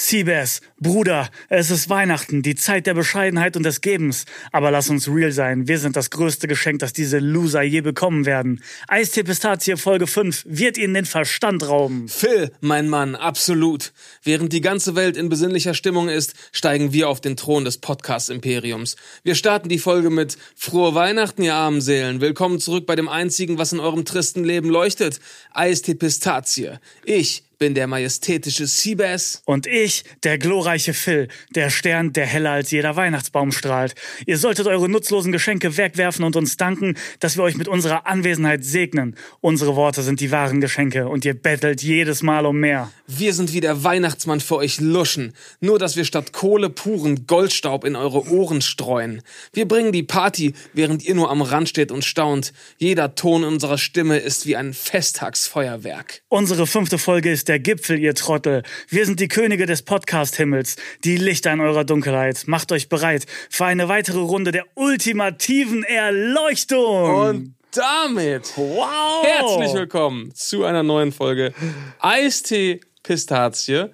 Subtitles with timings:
[0.00, 4.26] Siebes, Bruder, es ist Weihnachten, die Zeit der Bescheidenheit und des Gebens.
[4.52, 8.24] Aber lass uns real sein, wir sind das größte Geschenk, das diese Loser je bekommen
[8.24, 8.62] werden.
[8.86, 12.06] Eistee Pistazie Folge 5 wird ihnen den Verstand rauben.
[12.06, 13.92] Phil, mein Mann, absolut.
[14.22, 18.94] Während die ganze Welt in besinnlicher Stimmung ist, steigen wir auf den Thron des Podcast-Imperiums.
[19.24, 22.20] Wir starten die Folge mit Frohe Weihnachten, ihr armen Seelen.
[22.20, 25.18] Willkommen zurück bei dem einzigen, was in eurem tristen Leben leuchtet.
[25.52, 26.78] Eistee Pistazie.
[27.04, 29.42] Ich bin der majestätische Seabass.
[29.44, 33.94] Und ich, der glorreiche Phil, der Stern, der heller als jeder Weihnachtsbaum strahlt.
[34.26, 38.64] Ihr solltet eure nutzlosen Geschenke wegwerfen und uns danken, dass wir euch mit unserer Anwesenheit
[38.64, 39.16] segnen.
[39.40, 42.90] Unsere Worte sind die wahren Geschenke und ihr bettelt jedes Mal um mehr.
[43.06, 45.32] Wir sind wie der Weihnachtsmann für euch luschen.
[45.60, 49.22] Nur, dass wir statt Kohle puren Goldstaub in eure Ohren streuen.
[49.52, 52.52] Wir bringen die Party, während ihr nur am Rand steht und staunt.
[52.76, 56.22] Jeder Ton unserer Stimme ist wie ein Festtagsfeuerwerk.
[56.28, 58.62] Unsere fünfte Folge ist der Gipfel, ihr Trottel.
[58.88, 62.44] Wir sind die Könige des Podcast-Himmels, die Lichter in eurer Dunkelheit.
[62.46, 67.14] Macht euch bereit für eine weitere Runde der ultimativen Erleuchtung.
[67.14, 69.24] Und damit wow!
[69.24, 71.54] herzlich willkommen zu einer neuen Folge
[72.00, 73.86] Eistee Pistazie.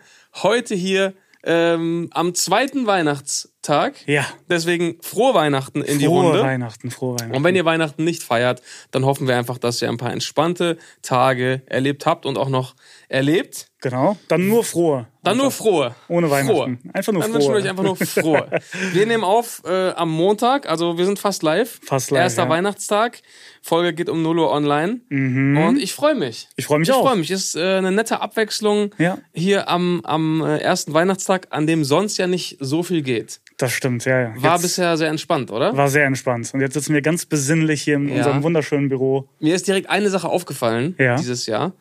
[0.42, 1.14] Heute hier
[1.46, 3.96] ähm, am zweiten Weihnachtstag.
[4.06, 4.26] Ja.
[4.48, 6.42] Deswegen frohe Weihnachten in die Frohe Runde.
[6.42, 7.36] Weihnachten, frohe Weihnachten.
[7.36, 10.78] Und wenn ihr Weihnachten nicht feiert, dann hoffen wir einfach, dass ihr ein paar entspannte
[11.02, 12.74] Tage erlebt habt und auch noch
[13.14, 13.68] erlebt.
[13.80, 15.06] genau, dann nur frohe.
[15.22, 15.94] Dann nur frohe.
[16.08, 16.54] Ohne Weihnachten.
[16.54, 16.78] Frohe.
[16.92, 17.62] Einfach nur Dann wünschen wir frohe.
[17.62, 18.60] euch einfach nur frohe.
[18.92, 21.80] Wir nehmen auf äh, am Montag, also wir sind fast live.
[21.82, 22.48] Fast live, Erster ja.
[22.50, 23.22] Weihnachtstag.
[23.62, 25.00] Folge geht um 0 Uhr online.
[25.10, 26.48] Und ich freue mich.
[26.56, 27.02] Ich freu mich Ich auch.
[27.06, 27.30] freue mich.
[27.30, 29.16] Ist äh, eine nette Abwechslung Ja.
[29.32, 33.40] hier am, am äh, ersten Weihnachtstag, an dem sonst ja nicht so viel geht.
[33.56, 34.32] Das stimmt, ja, ja.
[34.42, 35.74] War Jetzt bisher sehr entspannt, oder?
[35.76, 36.50] war sehr entspannt.
[36.52, 38.16] Und jetzt sitzen wir ganz besinnlich hier in Ja.
[38.16, 39.28] unserem wunderschönen Büro.
[39.38, 41.72] Mir ist direkt eine Sache aufgefallen dieses Jahr.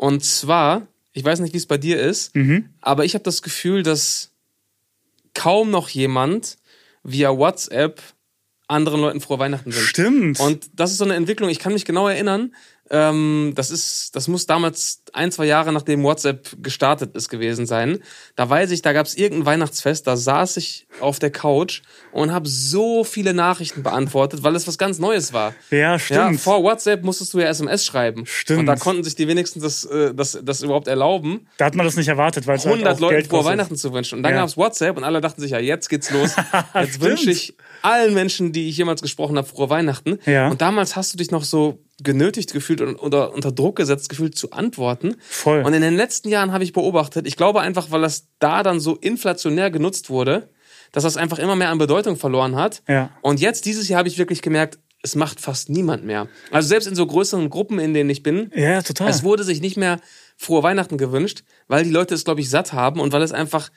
[0.00, 2.70] Und zwar, ich weiß nicht, wie es bei dir ist, Mhm.
[2.80, 4.30] aber ich habe das Gefühl, dass
[5.34, 6.56] kaum noch jemand
[7.02, 8.00] via WhatsApp
[8.66, 9.90] anderen Leuten frohe Weihnachten wünscht.
[9.90, 10.40] Stimmt.
[10.40, 12.54] Und das ist so eine Entwicklung, ich kann mich genau erinnern,
[12.88, 17.98] ähm, das ist, das muss damals ein, zwei Jahre nachdem WhatsApp gestartet ist gewesen sein.
[18.36, 21.82] Da weiß ich, da gab es irgendein Weihnachtsfest, da saß ich auf der Couch
[22.12, 25.54] und habe so viele Nachrichten beantwortet, weil es was ganz Neues war.
[25.70, 26.40] ja, Ja, stimmt.
[26.40, 28.24] vor WhatsApp musstest du ja SMS schreiben.
[28.26, 28.60] Stimmt.
[28.60, 31.86] Und da konnten sich die wenigsten das, äh, das, das überhaupt erlauben, da hat man
[31.86, 33.52] das nicht erwartet, weil es halt 100 auch Leuten kostet.
[33.52, 34.16] Weihnachten zu wünschen.
[34.18, 34.40] Und dann Ja.
[34.40, 36.34] gab's WhatsApp und alle dachten sich, ja, jetzt geht's los.
[36.74, 40.18] Jetzt wünsche ich allen Menschen, die ich jemals gesprochen habe, frohe Weihnachten.
[40.26, 40.48] Ja.
[40.48, 44.34] Und damals hast du dich noch so genötigt gefühlt und- oder unter Druck gesetzt gefühlt
[44.36, 44.99] zu antworten.
[45.20, 45.62] Voll.
[45.62, 48.80] Und in den letzten Jahren habe ich beobachtet, ich glaube einfach, weil das da dann
[48.80, 50.48] so inflationär genutzt wurde,
[50.92, 52.82] dass das einfach immer mehr an Bedeutung verloren hat.
[52.88, 53.10] Ja.
[53.22, 56.28] Und jetzt, dieses Jahr, habe ich wirklich gemerkt, es macht fast niemand mehr.
[56.50, 59.08] Also selbst in so größeren Gruppen, in denen ich bin, ja, total.
[59.08, 60.00] es wurde sich nicht mehr
[60.36, 63.70] frohe Weihnachten gewünscht, weil die Leute es, glaube ich, satt haben und weil es einfach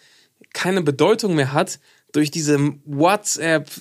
[0.53, 1.79] keine Bedeutung mehr hat
[2.13, 2.57] durch diese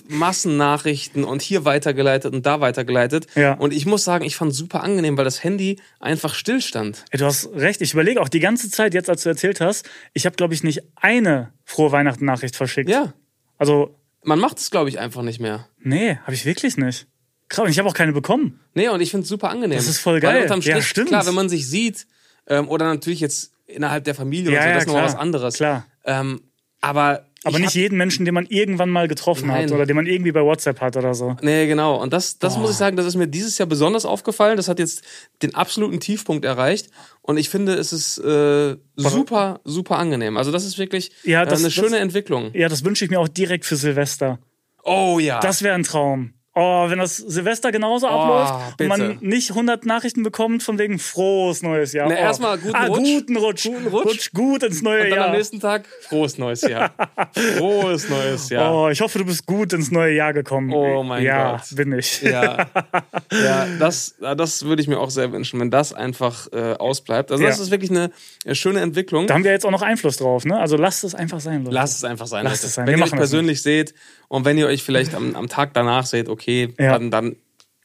[0.03, 3.27] WhatsApp-Massennachrichten und hier weitergeleitet und da weitergeleitet.
[3.35, 3.53] Ja.
[3.53, 7.05] Und ich muss sagen, ich fand es super angenehm, weil das Handy einfach stillstand.
[7.11, 7.81] Ey, du hast recht.
[7.81, 10.63] Ich überlege auch die ganze Zeit, jetzt als du erzählt hast, ich habe, glaube ich,
[10.63, 12.89] nicht eine frohe Weihnachten-Nachricht verschickt.
[12.89, 13.13] Ja,
[13.57, 15.67] Also, man macht es, glaube ich, einfach nicht mehr.
[15.79, 17.07] nee, habe ich wirklich nicht.
[17.49, 18.59] Krass, und ich habe auch keine bekommen.
[18.73, 19.77] Nee, und ich finde es super angenehm.
[19.77, 20.35] Das ist voll geil.
[20.35, 21.09] Weil unterm Ja, Strich, stimmt.
[21.09, 22.07] klar, wenn man sich sieht,
[22.47, 25.15] ähm, oder natürlich jetzt innerhalb der Familie Ja, oder so, ja, das ist nochmal was
[25.15, 25.55] anderes.
[25.55, 25.85] Klar.
[26.05, 26.41] Ähm,
[26.81, 29.71] aber Aber ich nicht jeden Menschen, den man irgendwann mal getroffen hat Nein.
[29.73, 31.35] oder den man irgendwie bei WhatsApp hat oder so.
[31.41, 32.01] Nee, genau.
[32.01, 32.59] Und das, das Oh.
[32.59, 34.57] muss ich sagen, das ist mir dieses Jahr besonders aufgefallen.
[34.57, 35.03] Das hat jetzt
[35.41, 36.89] den absoluten Tiefpunkt erreicht.
[37.21, 40.37] Und ich finde, es ist äh, super, super angenehm.
[40.37, 42.51] Also das ist wirklich Ja, äh, das- eine das- schöne Entwicklung.
[42.53, 44.39] Ja, das wünsche ich mir auch direkt für Silvester.
[44.83, 45.39] Oh ja.
[45.39, 46.33] Das wäre ein Traum.
[46.55, 50.99] Oh, wenn das Silvester genauso abläuft und man Oh, nicht 100 Nachrichten bekommt von wegen
[50.99, 52.07] frohes neues Jahr.
[52.07, 52.19] Ne, oh.
[52.19, 52.99] erstmal guten ah, Rutsch.
[52.99, 53.63] Guten Rutsch.
[53.63, 54.31] Guten Rutsch.
[54.33, 55.25] gut ins neue und dann Jahr.
[55.29, 56.93] am nächsten Tag frohes neues Jahr.
[57.57, 58.73] frohes neues Jahr.
[58.73, 60.71] Oh, ich hoffe, du bist gut ins neue Jahr gekommen.
[60.73, 61.75] Oh mein ja, Gott.
[61.75, 62.21] bin ich.
[62.21, 62.67] Ja,
[63.31, 67.31] ja das, das würde ich mir auch sehr wünschen, wenn das einfach äh, ausbleibt.
[67.31, 67.63] Also das Ja.
[67.63, 68.11] ist wirklich eine,
[68.53, 69.25] schöne Entwicklung.
[69.25, 70.59] Da haben wir jetzt auch noch Einfluss drauf, ne?
[70.59, 71.73] Also lasst es einfach sein, Leute.
[71.73, 72.43] Lasst es einfach sein.
[72.43, 72.67] Lasst Leute.
[72.67, 72.85] es sein.
[72.85, 73.95] Wenn Wir ihr das persönlich seht
[74.27, 76.42] und wenn ihr euch vielleicht am, am Tag danach seht, okay,
[76.77, 76.93] Ja.
[76.97, 77.35] dann, dann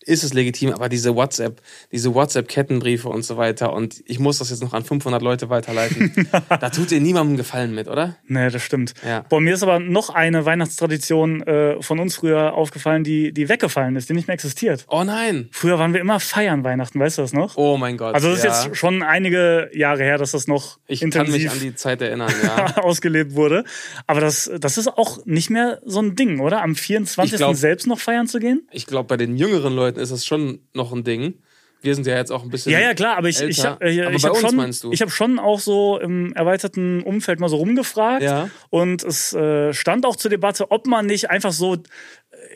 [0.08, 1.60] ist es legitim, aber diese WhatsApp,
[1.92, 6.28] diese WhatsApp-Kettenbriefe und so weiter und ich muss das jetzt noch an 500 Leute weiterleiten,
[6.48, 8.16] da tut ihr niemandem Gefallen mit, oder?
[8.26, 8.94] Nee, das stimmt.
[9.06, 9.24] Ja.
[9.28, 13.96] Boah, mir ist aber noch eine Weihnachtstradition äh, von uns früher aufgefallen, die, die weggefallen
[13.96, 14.86] ist, die nicht mehr existiert.
[14.88, 15.48] Oh nein!
[15.52, 17.56] Früher waren wir immer feiern Weihnachten, weißt du das noch?
[17.56, 18.14] Oh mein Gott.
[18.14, 18.50] Also das ja.
[18.50, 21.74] ist jetzt schon einige Jahre her, dass das noch Ich kann mich intensiv an die
[21.74, 22.76] Zeit erinnern, ja.
[22.82, 23.64] ausgelebt wurde.
[24.06, 26.62] Aber das, das ist auch nicht mehr so ein Ding, oder?
[26.62, 27.34] Am 24.
[27.34, 28.66] Ich glaub- selbst noch feiern zu gehen?
[28.70, 31.34] Ich glaube, bei den jüngeren Leuten ist das schon noch ein Ding.
[31.80, 32.72] Wir sind ja jetzt auch ein bisschen.
[32.72, 35.10] Ja, ja, klar, aber ich, ich habe äh, Aber ich hab uns schon, ich hab
[35.10, 38.22] schon auch so im erweiterten Umfeld mal so rumgefragt.
[38.22, 38.50] Ja.
[38.70, 41.76] Und es äh, stand auch zur Debatte, ob man nicht einfach so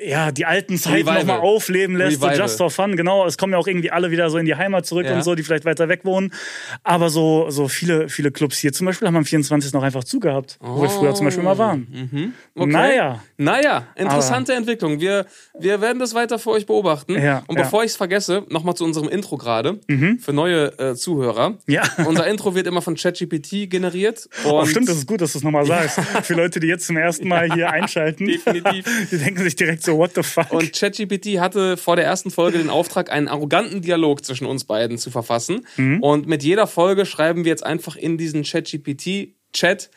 [0.05, 2.97] ja, die alten Zeiten nochmal aufleben lässt, so just for fun.
[2.97, 5.15] Genau, es kommen ja auch irgendwie alle wieder so in die Heimat zurück Ja.
[5.15, 6.33] und so, die vielleicht weiter weg wohnen.
[6.83, 9.73] Aber so, so viele, viele Clubs hier zum Beispiel haben am 24.
[9.73, 12.33] noch einfach zugehabt, wo wir früher zum Beispiel mal waren.
[12.55, 12.71] Okay.
[12.71, 13.23] Naja.
[13.37, 15.00] Naja, interessante Entwicklung.
[15.00, 15.27] Wir,
[15.59, 17.15] wir werden das weiter für euch beobachten.
[17.21, 17.62] Ja, Und ja.
[17.65, 19.81] bevor ich es vergesse, nochmal zu unserem Intro gerade,
[20.21, 21.59] für neue äh, Zuhörer.
[21.67, 21.83] Ja.
[22.06, 24.29] Unser Intro wird immer von ChatGPT generiert.
[24.44, 26.00] Oh, stimmt, das ist gut, dass du es nochmal sagst.
[26.23, 28.27] Für Leute, die jetzt zum ersten Mal hier einschalten.
[28.27, 28.85] Definitiv.
[29.11, 30.52] Die denken sich direkt so, what the fuck?
[30.52, 34.99] Und ChatGPT hatte vor der ersten Folge den Auftrag, einen arroganten Dialog zwischen uns beiden
[34.99, 35.67] zu verfassen.
[35.76, 36.02] Mhm.
[36.02, 39.90] Und mit jeder Folge schreiben wir jetzt einfach in diesen ChatGPT-Chat,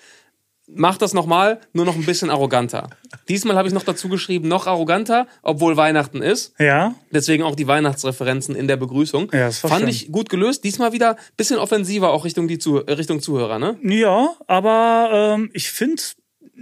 [0.68, 2.90] mach das nochmal, nur noch ein bisschen arroganter.
[3.30, 6.54] Diesmal habe ich noch dazu geschrieben, noch arroganter, obwohl Weihnachten ist.
[6.60, 9.30] ja, Deswegen auch die Weihnachtsreferenzen in der Begrüßung.
[9.32, 9.90] Ja, das war Fand schön.
[9.90, 10.64] ich gut gelöst.
[10.64, 13.78] Diesmal wieder ein bisschen offensiver auch Richtung, die Zuh Richtung Zuhörer, ne?
[13.84, 16.02] ja, aber ähm, ich finde,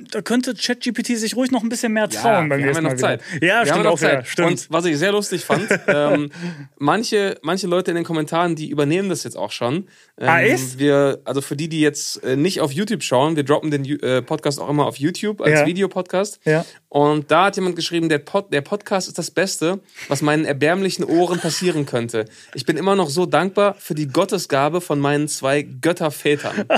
[0.09, 2.89] da könnte ChatGPT sich ruhig noch ein bisschen mehr trauen beim wir haben ja noch
[2.91, 2.97] Mal.
[2.97, 3.21] Zeit.
[3.33, 3.45] Wieder.
[3.47, 3.99] Ja, wir stimmt haben ja noch auch.
[3.99, 4.27] Zeit.
[4.27, 4.49] Stimmt.
[4.49, 6.31] Und was ich sehr lustig fand, ähm,
[6.79, 9.87] manche, manche Leute in den Kommentaren, die übernehmen das jetzt auch schon.
[10.17, 10.79] Ähm, Ah, echt?
[10.79, 14.21] Wir, also für die, die jetzt äh, nicht auf YouTube schauen, wir droppen den äh,
[14.21, 15.65] Podcast auch immer auf YouTube als Ja.
[15.65, 16.39] Videopodcast.
[16.45, 16.65] Ja.
[16.89, 21.03] Und da hat jemand geschrieben, der, Pod, der Podcast ist das Beste, was meinen erbärmlichen
[21.05, 22.25] Ohren passieren könnte.
[22.53, 26.65] Ich bin immer noch so dankbar für die Gottesgabe von meinen zwei Göttervätern.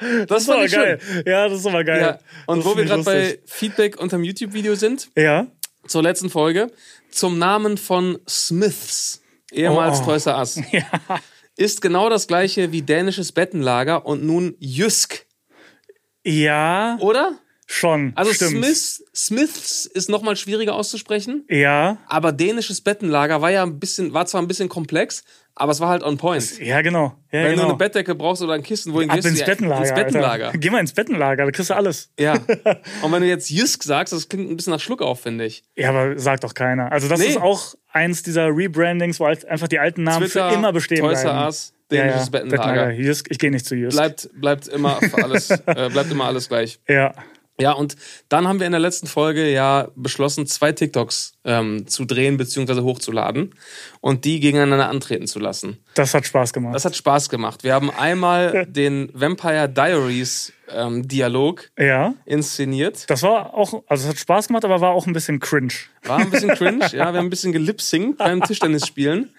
[0.00, 0.80] Das, das ist aber ich schön.
[0.82, 0.98] geil.
[1.26, 2.00] Ja, das ist aber geil.
[2.00, 2.18] Ja.
[2.48, 3.38] Und wo wir gerade bei.
[3.46, 5.46] Feedback unterm YouTube-Video sind, Ja.
[5.86, 6.68] zur letzten Folge,
[7.10, 9.22] zum Namen von Smiths,
[9.52, 10.04] ehemals Oh.
[10.06, 10.60] Toys R Us,
[11.56, 15.26] ist genau das gleiche wie dänisches Bettenlager und nun Jysk,
[16.24, 17.38] Ja, oder?
[17.70, 18.12] Schon.
[18.16, 18.52] Also stimmt.
[18.64, 24.26] Smiths, Smiths ist nochmal schwieriger auszusprechen, Ja, aber dänisches Bettenlager war ja ein bisschen, war
[24.26, 25.22] zwar ein bisschen komplex,
[25.54, 26.58] aber es war halt on point.
[26.60, 27.14] ja, genau.
[27.30, 27.62] Ja, Wenn genau.
[27.64, 29.30] du eine Bettdecke brauchst oder ein Kissen, wohin Ab gehst du?
[29.30, 29.82] ins Ja, Bettenlager.
[29.82, 30.46] Ins Bettenlager.
[30.46, 30.58] Alter.
[30.58, 32.10] Geh mal ins Bettenlager, da kriegst du alles.
[32.18, 32.34] Ja.
[33.02, 35.62] Und wenn du jetzt Jysk sagst, das klingt ein bisschen nach Schluck auf, finde ich.
[35.76, 36.90] Ja, aber sagt doch keiner.
[36.90, 37.26] Also das Nee.
[37.26, 41.00] ist auch eins dieser Rebrandings, wo halt einfach die alten Namen Twitter, für immer bestehen
[41.00, 41.38] Toys bleiben.
[41.44, 42.90] Us, dänisches Bettenlager.
[42.92, 43.96] Jysk, ich gehe nicht zu Jysk.
[43.96, 46.78] Bleibt, bleibt immer für alles, äh, bleibt immer alles gleich.
[46.88, 47.12] Ja.
[47.60, 47.96] Ja, und
[48.28, 52.82] dann haben wir in der letzten Folge ja beschlossen, zwei TikToks ähm, zu drehen bzw.
[52.82, 53.54] hochzuladen
[54.00, 55.78] und die gegeneinander antreten zu lassen.
[55.94, 56.74] Das hat Spaß gemacht.
[56.76, 57.64] Das hat Spaß gemacht.
[57.64, 62.14] Wir haben einmal den Vampire Diaries ähm, Dialog ja.
[62.26, 63.10] inszeniert.
[63.10, 65.74] Das war auch, also es hat Spaß gemacht, aber war auch ein bisschen cringe.
[66.04, 66.92] War ein bisschen cringe, ja.
[66.92, 69.34] Wir haben ein bisschen gelipsingt beim Tischtennisspielen.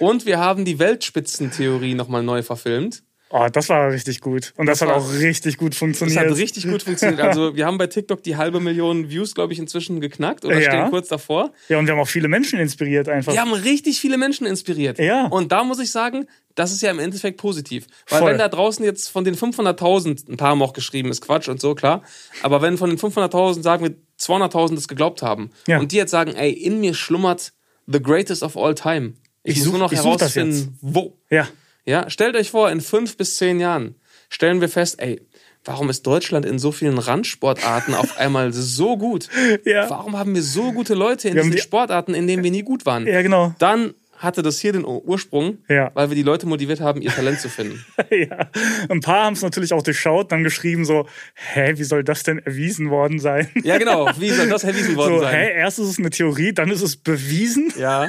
[0.00, 3.04] Und wir haben die Weltspitzentheorie nochmal neu verfilmt.
[3.34, 4.52] Oh, das war richtig gut.
[4.58, 6.18] Und das, Das hat auch richtig gut Das funktioniert.
[6.30, 7.18] hat richtig gut funktioniert.
[7.20, 10.70] Also wir haben bei TikTok die halbe Million Views, glaube ich, inzwischen geknackt oder Ja.
[10.70, 11.52] stehen kurz davor.
[11.68, 13.32] ja, und wir haben auch viele Menschen inspiriert einfach.
[13.32, 14.98] Wir haben richtig viele Menschen inspiriert.
[14.98, 15.26] Ja.
[15.28, 17.86] Und da muss ich sagen, das ist ja im Endeffekt positiv.
[18.10, 18.30] Weil Voll.
[18.32, 21.60] wenn da draußen jetzt von den 500.000, ein paar haben auch geschrieben, ist Quatsch und
[21.60, 22.02] so, klar.
[22.42, 25.78] Aber wenn von den 500.000 sagen wir 200.000 das geglaubt haben Ja.
[25.80, 27.52] und die jetzt sagen, ey, in mir schlummert
[27.86, 29.14] the greatest of all time.
[29.42, 31.16] Ich, Ich muss such- nur noch das herausfinden, wo.
[31.30, 31.48] Ja.
[31.84, 33.96] Ja, stellt euch vor, in fünf bis zehn Jahren
[34.28, 35.20] stellen wir fest, ey,
[35.64, 39.28] warum ist Deutschland in so vielen Randsportarten auf einmal so gut?
[39.64, 39.88] Ja.
[39.90, 42.62] Warum haben wir so gute Leute in Wir diesen die- Sportarten, in denen wir nie
[42.62, 43.06] gut waren?
[43.06, 43.54] Ja, genau.
[43.58, 45.90] Dann hatte das hier den Ur- Ursprung, Ja.
[45.94, 47.84] weil wir die Leute motiviert haben, ihr Talent zu finden.
[48.10, 48.48] ja.
[48.88, 52.38] Ein paar haben es natürlich auch durchschaut, dann geschrieben so, hä, wie soll das denn
[52.38, 53.48] erwiesen worden sein?
[53.64, 54.08] Ja, genau.
[54.18, 55.34] Wie soll das erwiesen worden So, sein?
[55.34, 57.72] hä, erst ist es eine Theorie, dann ist es bewiesen.
[57.78, 58.08] Ja.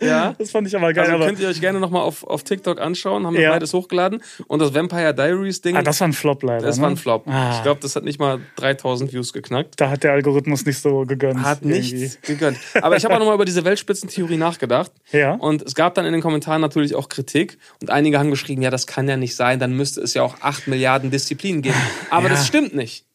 [0.00, 0.34] Ja.
[0.38, 1.04] Das fand ich aber geil.
[1.04, 3.50] Also aber könnt ihr euch gerne nochmal auf, auf TikTok anschauen, haben wir Ja.
[3.50, 4.22] beides hochgeladen.
[4.48, 6.66] Und das Vampire Diaries Ding, ah, das war ein Flop leider.
[6.66, 6.82] das ne?
[6.82, 7.26] war ein Flop.
[7.28, 7.54] Ah.
[7.56, 9.74] Ich glaube, das hat nicht mal 3000 Views geknackt.
[9.80, 11.42] Da hat der Algorithmus nicht so gegönnt.
[11.42, 11.94] Hat irgendwie.
[11.94, 12.58] nichts gegönnt.
[12.80, 14.90] Aber ich habe auch nochmal über diese Weltspitzentheorie nachgedacht.
[15.12, 15.31] Ja.
[15.36, 17.58] Und es gab dann in den Kommentaren natürlich auch Kritik.
[17.80, 20.36] Und einige haben geschrieben, ja, das kann ja nicht sein, dann müsste es ja auch
[20.40, 21.76] 8 Milliarden Disziplinen geben.
[22.10, 22.34] Aber Ja.
[22.34, 23.06] das stimmt nicht.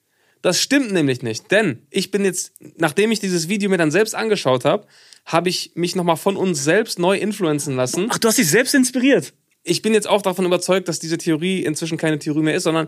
[0.42, 1.52] Das stimmt nämlich nicht.
[1.52, 4.86] Denn ich bin jetzt, nachdem ich dieses Video mir dann selbst angeschaut habe,
[5.26, 8.08] habe ich mich nochmal von uns selbst neu influenzen lassen.
[8.10, 9.34] Ach, du hast dich selbst inspiriert.
[9.64, 12.88] Ich bin jetzt auch davon überzeugt, dass diese Theorie inzwischen keine Theorie mehr ist, sondern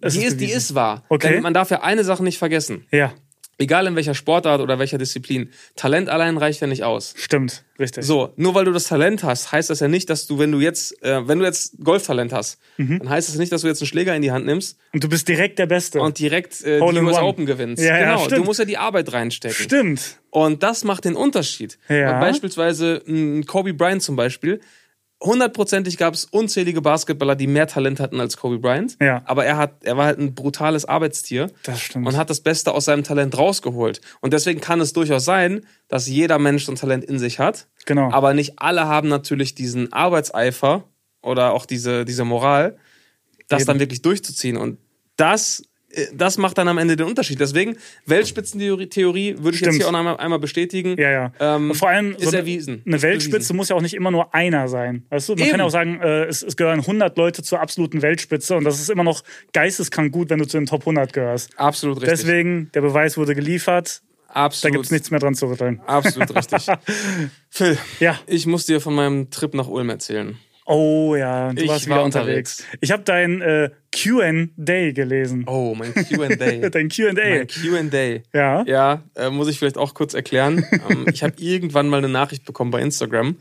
[0.00, 1.04] Es die ist ist, die ist wahr.
[1.08, 1.34] Okay.
[1.34, 2.84] Denn man darf ja eine Sache nicht vergessen.
[2.90, 3.12] Ja,
[3.58, 5.48] Egal in welcher Sportart oder welcher Disziplin.
[5.76, 7.14] Talent allein reicht ja nicht aus.
[7.16, 7.64] stimmt.
[7.78, 8.04] Richtig.
[8.04, 10.60] So, nur weil du das Talent hast, heißt das ja nicht, dass du, wenn du
[10.60, 12.98] jetzt, äh, wenn du jetzt Golftalent hast, Mhm.
[13.00, 15.08] dann heißt das nicht, dass du jetzt einen Schläger in die Hand nimmst Und du
[15.08, 16.00] bist direkt der Beste.
[16.00, 17.22] und direkt äh, die US one.
[17.22, 17.82] Open gewinnst.
[17.82, 18.44] Ja, ja, genau, du stimmt.
[18.46, 19.56] musst ja die Arbeit reinstecken.
[19.56, 20.16] Stimmt.
[20.30, 21.78] Und das macht den Unterschied.
[21.88, 22.14] Ja.
[22.14, 24.60] Und beispielsweise mh, Kobe Bryant zum Beispiel,
[25.22, 28.96] hundertprozentig gab es unzählige Basketballer, die mehr Talent hatten als Kobe Bryant.
[29.00, 29.22] Ja.
[29.24, 31.50] Aber er hat, er war halt ein brutales Arbeitstier.
[31.62, 32.06] Das stimmt.
[32.06, 34.00] Und hat das Beste aus seinem Talent rausgeholt.
[34.20, 37.66] Und deswegen kann es durchaus sein, dass jeder Mensch so ein Talent in sich hat.
[37.86, 38.10] Genau.
[38.10, 40.84] Aber nicht alle haben natürlich diesen Arbeitseifer
[41.22, 42.76] oder auch diese, diese Moral,
[43.48, 43.66] das Eben.
[43.68, 44.56] dann wirklich durchzuziehen.
[44.56, 44.78] Und
[45.16, 45.62] das,
[46.14, 47.40] das macht dann am Ende den Unterschied.
[47.40, 47.76] Deswegen,
[48.06, 49.74] Weltspitzentheorie Theorie würde ich jetzt Stimmt.
[49.76, 50.96] hier auch noch einmal, einmal bestätigen.
[50.98, 51.32] Ja, ja.
[51.40, 52.82] Ähm, vor allem ist eine- erwiesen.
[52.86, 53.56] Eine Ist Weltspitze bewiesen.
[53.56, 55.04] muss ja auch nicht immer nur einer sein.
[55.10, 55.32] Weißt du?
[55.32, 55.50] Man Eben.
[55.50, 58.80] kann ja auch sagen, äh, es, es gehören 100 Leute zur absoluten Weltspitze und das
[58.80, 59.22] ist immer noch
[59.52, 61.58] geisteskrank gut, wenn du zu den Top 100 gehörst.
[61.58, 62.20] Absolut richtig.
[62.20, 64.02] Deswegen, der Beweis wurde geliefert.
[64.28, 64.74] Da Absolut.
[64.74, 65.80] gibt es nichts mehr dran zu rütteln.
[65.86, 66.66] Absolut richtig.
[67.48, 68.18] Phil, Ja.
[68.26, 70.36] ich muss dir von meinem Trip nach Ulm erzählen.
[70.68, 72.64] Oh ja, du Ich warst war wieder unterwegs.
[72.80, 75.44] Ich habe dein äh, Q&A gelesen.
[75.46, 76.28] Oh, mein Q&A.
[76.68, 77.12] Dein Q&A.
[77.14, 78.36] mein Q&A.
[78.36, 78.64] Ja.
[78.66, 80.66] Ja, äh, muss ich vielleicht auch kurz erklären.
[80.90, 83.36] ähm, ich habe irgendwann mal eine Nachricht bekommen bei Instagram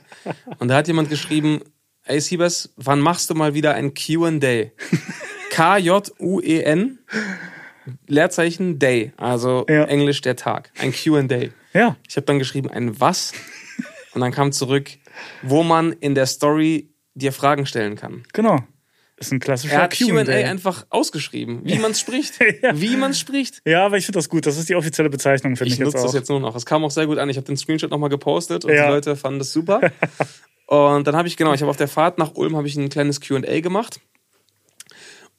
[0.59, 1.61] und da hat jemand geschrieben,
[2.03, 4.71] ey Siebes, wann machst du mal wieder ein Q&A?
[5.49, 9.85] K-J-U-E-N E Leerzeichen Day, also Ja.
[9.85, 10.71] Englisch der Tag.
[10.77, 11.49] Ein Q&A.
[11.73, 11.97] Ja.
[12.07, 13.33] Ich habe dann geschrieben, ein was?
[14.13, 14.91] Und dann kam zurück,
[15.43, 18.23] wo man in der Story dir Fragen stellen kann.
[18.33, 18.59] Genau.
[19.17, 20.31] Ist ein klassischer Er hat Q&A Q&A.
[20.49, 22.33] einfach ausgeschrieben, wie man es spricht.
[22.61, 22.79] Ja.
[22.79, 23.61] Wie man es spricht.
[23.65, 24.45] Ja, aber ich finde das gut.
[24.45, 26.03] Das ist die offizielle Bezeichnung, finde ich, Ich jetzt nutze auch.
[26.03, 26.53] das jetzt nur noch.
[26.55, 27.29] Es kam auch sehr gut an.
[27.29, 28.87] Ich habe den Screenshot nochmal gepostet und Ja.
[28.87, 29.79] die Leute fanden das super.
[30.67, 32.89] und dann habe ich, genau, ich habe auf der Fahrt nach Ulm habe ich ein
[32.89, 34.01] kleines Q&A gemacht.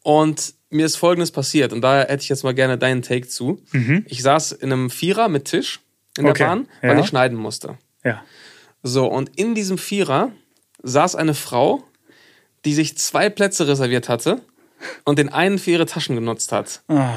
[0.02, 1.72] Und mir ist Folgendes passiert.
[1.72, 3.62] Und da hätte ich jetzt mal gerne deinen Take zu.
[4.06, 5.80] Ich saß in einem Vierer mit Tisch
[6.16, 6.30] in der Mhm.
[6.30, 6.44] Okay.
[6.44, 7.00] Bahn, weil Ja.
[7.00, 7.76] ich schneiden musste.
[8.04, 8.22] Ja.
[8.82, 10.32] So, und in diesem Vierer
[10.86, 11.82] saß eine Frau,
[12.64, 14.40] die sich zwei Plätze reserviert hatte
[15.04, 16.82] und den einen für ihre Taschen genutzt hat.
[16.88, 17.10] Ah.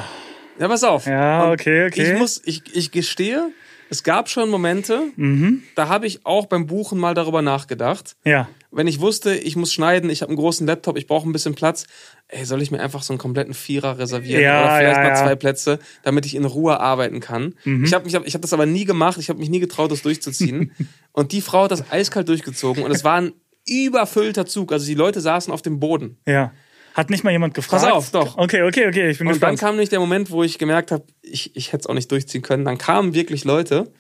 [0.60, 1.06] Ja, pass auf.
[1.06, 2.14] Ja, okay, okay.
[2.14, 3.50] Ich muss, ich, ich gestehe,
[3.90, 5.64] es gab schon Momente, Mhm.
[5.76, 8.16] da habe ich auch beim Buchen mal darüber nachgedacht.
[8.26, 8.50] Ja.
[8.72, 11.56] Wenn ich wusste, ich muss schneiden, ich habe einen großen Laptop, ich brauche ein bisschen
[11.56, 11.88] Platz,
[12.28, 15.10] ey, soll ich mir einfach so einen kompletten Vierer reservieren Ja, oder vielleicht ja, mal
[15.10, 15.16] ja.
[15.16, 17.56] zwei Plätze, damit ich in Ruhe arbeiten kann.
[17.64, 17.86] Mhm.
[17.86, 19.92] Ich habe ich hab, ich hab das aber nie gemacht, ich habe mich nie getraut,
[19.92, 20.72] das durchzuziehen.
[21.14, 23.32] und die Frau hat das eiskalt durchgezogen und es war ein
[23.86, 26.18] überfüllter Zug, also die Leute saßen auf dem Boden.
[26.28, 26.52] Ja.
[26.94, 27.84] Hat nicht mal jemand gefragt?
[27.84, 28.38] Pass auf, doch.
[28.38, 29.10] Okay, okay, okay.
[29.12, 29.60] Ich bin Und dann gespannt.
[29.60, 32.42] kam nämlich der Moment, wo ich gemerkt habe, ich, ich hätte es auch nicht durchziehen
[32.42, 32.66] können.
[32.66, 33.92] Dann kamen wirklich Leute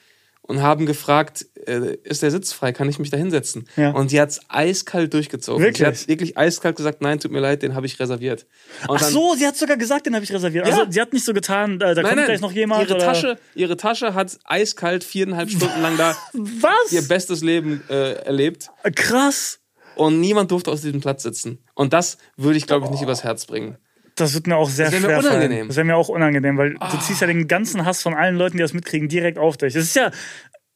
[0.41, 3.69] und haben gefragt, äh, ist der Sitz frei, kann ich mich da hinsetzen?
[3.77, 3.91] Ja.
[3.91, 5.63] Und die hat es eiskalt durchgezogen.
[5.63, 5.77] Wirklich?
[5.77, 8.47] Sie hat wirklich eiskalt gesagt, nein, tut mir leid, den habe ich reserviert.
[8.87, 10.67] Und Ach dann- so, sie hat sogar gesagt, den habe ich reserviert.
[10.67, 10.73] Ja.
[10.79, 12.81] Also sie hat nicht so getan, äh, da Nein, kommt nein, gleich noch jemand.
[12.89, 13.05] ihre, oder?
[13.05, 16.91] Tasche, ihre Tasche hat eiskalt viereinhalb Stunden lang da Was?
[16.91, 19.58] ihr bestes Leben äh, erlebt Krass.
[19.99, 21.59] Und niemand durfte aus diesem Platz sitzen.
[21.75, 23.77] Und das würde ich, glaube ich, nicht übers Herz bringen.
[24.15, 25.35] Das wird mir auch sehr Das mir schwer fallen.
[25.35, 25.65] unangenehm.
[25.65, 25.67] Ah.
[25.67, 28.57] Das wäre mir auch unangenehm, weil du ziehst ja den ganzen Hass von allen Leuten,
[28.57, 29.75] die das mitkriegen, direkt auf dich.
[29.75, 30.11] Es ist ja,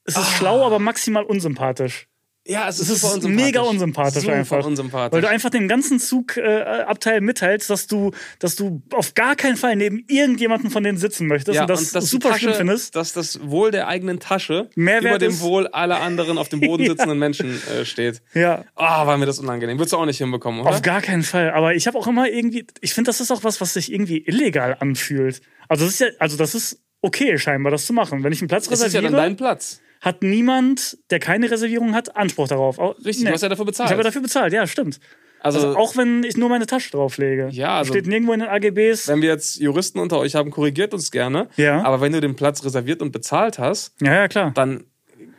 [0.05, 2.07] es ist schlau, aber maximal unsympathisch.
[2.45, 3.45] Ja, es ist, Es ist unsympathisch.
[3.45, 4.65] mega unsympathisch super einfach.
[4.65, 5.13] unsympathisch.
[5.15, 9.75] Weil du einfach dem ganzen Zugabteil mitteilst, dass du, dass du auf gar keinen Fall
[9.77, 12.95] neben irgendjemanden von denen sitzen möchtest und das, und super Tasche, schlimm findest.
[12.95, 15.39] Dass das Wohl der eigenen Tasche Mehr über dem.
[15.39, 16.89] Wohl aller anderen auf dem Boden Ja.
[16.91, 18.21] sitzenden Menschen äh, steht.
[18.33, 18.65] Ja.
[18.75, 19.77] Ah, war mir das unangenehm.
[19.77, 20.69] Würdest du auch nicht hinbekommen, oder?
[20.71, 21.51] Auf gar keinen Fall.
[21.51, 24.17] Aber ich habe auch immer irgendwie, ich finde, das ist auch was, was sich irgendwie
[24.17, 25.41] illegal anfühlt.
[25.69, 28.23] Also das ist ja, also das ist okay scheinbar, das zu machen.
[28.23, 29.79] Wenn ich einen Platz das ist ja reserviere, dann dein Platz.
[30.03, 32.77] Hat niemand, der keine Reservierung hat, Anspruch darauf.
[32.77, 33.89] Au- Richtig, du hast ja dafür bezahlt.
[33.89, 34.99] Ich habe dafür bezahlt, ja, stimmt.
[35.39, 37.49] Also, Also auch wenn ich nur meine Tasche drauflege.
[37.51, 39.07] Ja, also- Steht nirgendwo in den AGBs.
[39.07, 41.47] wenn wir jetzt Juristen unter euch haben, korrigiert uns gerne.
[41.57, 41.83] Ja.
[41.83, 44.51] Aber wenn du den Platz reserviert und bezahlt hast, Ja, ja, klar.
[44.55, 44.85] dann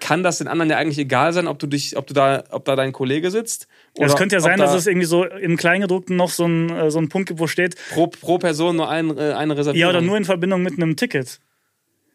[0.00, 2.64] kann das den anderen ja eigentlich egal sein, ob du dich, ob du da, ob
[2.66, 3.66] da dein Kollege sitzt.
[3.97, 6.68] Ja, es könnte ja sein, da dass es irgendwie so im Kleingedruckten noch so ein,
[6.68, 9.80] äh, so ein Punkt gibt, wo steht, pro, pro Person nur ein, äh, eine Reservierung.
[9.80, 11.40] ja, oder nur in Verbindung mit einem Ticket.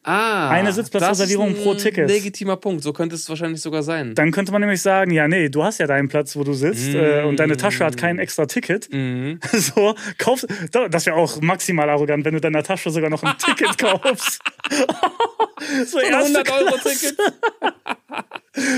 [0.03, 2.09] Ah, eine Sitzplatzreservierung das ist pro ein Ticket.
[2.09, 2.83] Legitimer Punkt.
[2.83, 4.15] So könnte es wahrscheinlich sogar sein.
[4.15, 6.93] Dann könnte man nämlich sagen, ja, nee, du hast ja deinen Platz, wo du sitzt
[6.93, 8.91] äh, und deine Tasche hat kein extra Ticket.
[8.91, 9.39] Mhm.
[9.59, 13.77] So, kaufst, das wäre auch maximal arrogant, wenn du deiner Tasche sogar noch ein Ticket
[13.77, 14.39] kaufst.
[15.85, 17.17] so, Ein erste 100 Euro Ticket.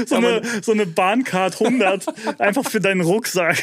[0.08, 3.62] so eine, so eine Bahncard 100 einfach für deinen Rucksack.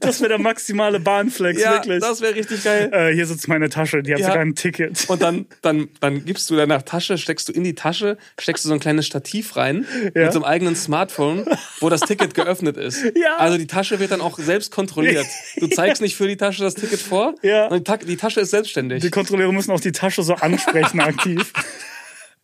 [0.00, 2.00] Das wäre der maximale Bahnflex, Ja, wirklich.
[2.00, 2.90] das wäre richtig geil.
[2.92, 4.26] äh, hier sitzt meine Tasche, die hat Ja.
[4.26, 5.08] sogar ein Ticket.
[5.08, 8.68] Und dann, dann, dann gibst du deiner Tasche, steckst du in die Tasche, steckst du
[8.68, 10.24] so ein kleines Stativ rein Ja.
[10.24, 11.44] mit so einem eigenen Smartphone,
[11.80, 13.04] wo das Ticket geöffnet ist.
[13.14, 13.36] Ja.
[13.38, 15.26] Also die Tasche wird dann auch selbst kontrolliert.
[15.56, 17.66] Du zeigst nicht für die Tasche das Ticket vor, Ja.
[17.68, 19.02] und die, Ta die Tasche ist selbstständig.
[19.02, 21.52] Die Kontrolleure müssen auch die Tasche so ansprechen aktiv.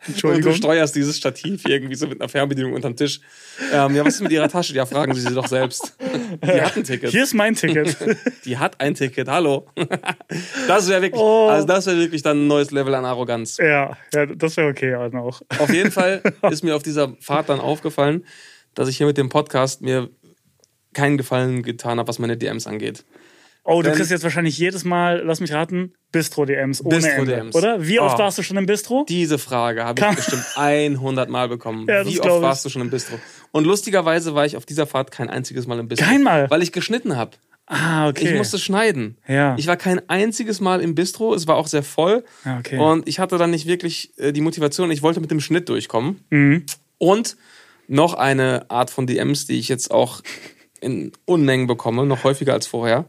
[0.09, 0.55] Und du Entschuldigung.
[0.55, 3.21] steuerst dieses Stativ irgendwie so mit einer Fernbedienung unterm Tisch.
[3.73, 4.75] Ähm, ja, was ist mit ihrer Tasche?
[4.75, 5.97] Ja, fragen Sie sie doch selbst.
[6.43, 7.11] Die hat ein Ticket.
[7.11, 7.97] Hier ist mein Ticket.
[8.45, 9.67] Die hat ein Ticket, hallo.
[10.67, 11.49] Das wäre wirklich, Oh.
[11.49, 13.57] also das wäre wirklich dann ein neues Level an Arroganz.
[13.59, 15.43] ja, ja, das wäre okay dann auch.
[15.59, 18.25] Auf jeden Fall ist mir auf dieser Fahrt dann aufgefallen,
[18.75, 20.09] dass ich hier mit dem Podcast mir
[20.95, 23.05] keinen Gefallen getan habe, was meine DMs angeht.
[23.71, 27.55] Oh, du Wenn- kriegst jetzt wahrscheinlich jedes Mal, lass mich raten, Bistro-DMs ohne Ende, Bistro-DMs.
[27.55, 27.87] oder?
[27.87, 28.19] Wie oft Oh.
[28.21, 29.05] warst du schon im Bistro?
[29.09, 31.87] Diese Frage habe ich bestimmt 100 Mal bekommen.
[31.87, 33.19] Ja, Wie oft warst du schon im Bistro?
[33.53, 36.07] Und lustigerweise war ich auf dieser Fahrt kein einziges Mal im Bistro.
[36.07, 36.49] Kein Mal?
[36.51, 37.33] Weil ich geschnitten habe.
[37.67, 38.29] Ah, okay.
[38.31, 39.19] Ich musste schneiden.
[39.29, 39.55] Ja.
[39.59, 41.35] Ich war kein einziges Mal im Bistro.
[41.35, 42.25] Es war auch sehr voll.
[42.45, 42.79] Ah, okay.
[42.79, 44.91] Und ich hatte dann nicht wirklich äh, die Motivation.
[44.91, 46.25] Ich wollte mit dem Schnitt durchkommen.
[46.31, 46.65] Mhm.
[46.97, 47.37] Und
[47.87, 50.23] noch eine Art von DMs, die ich jetzt auch
[50.81, 53.05] in Unmengen bekomme, noch häufiger als vorher.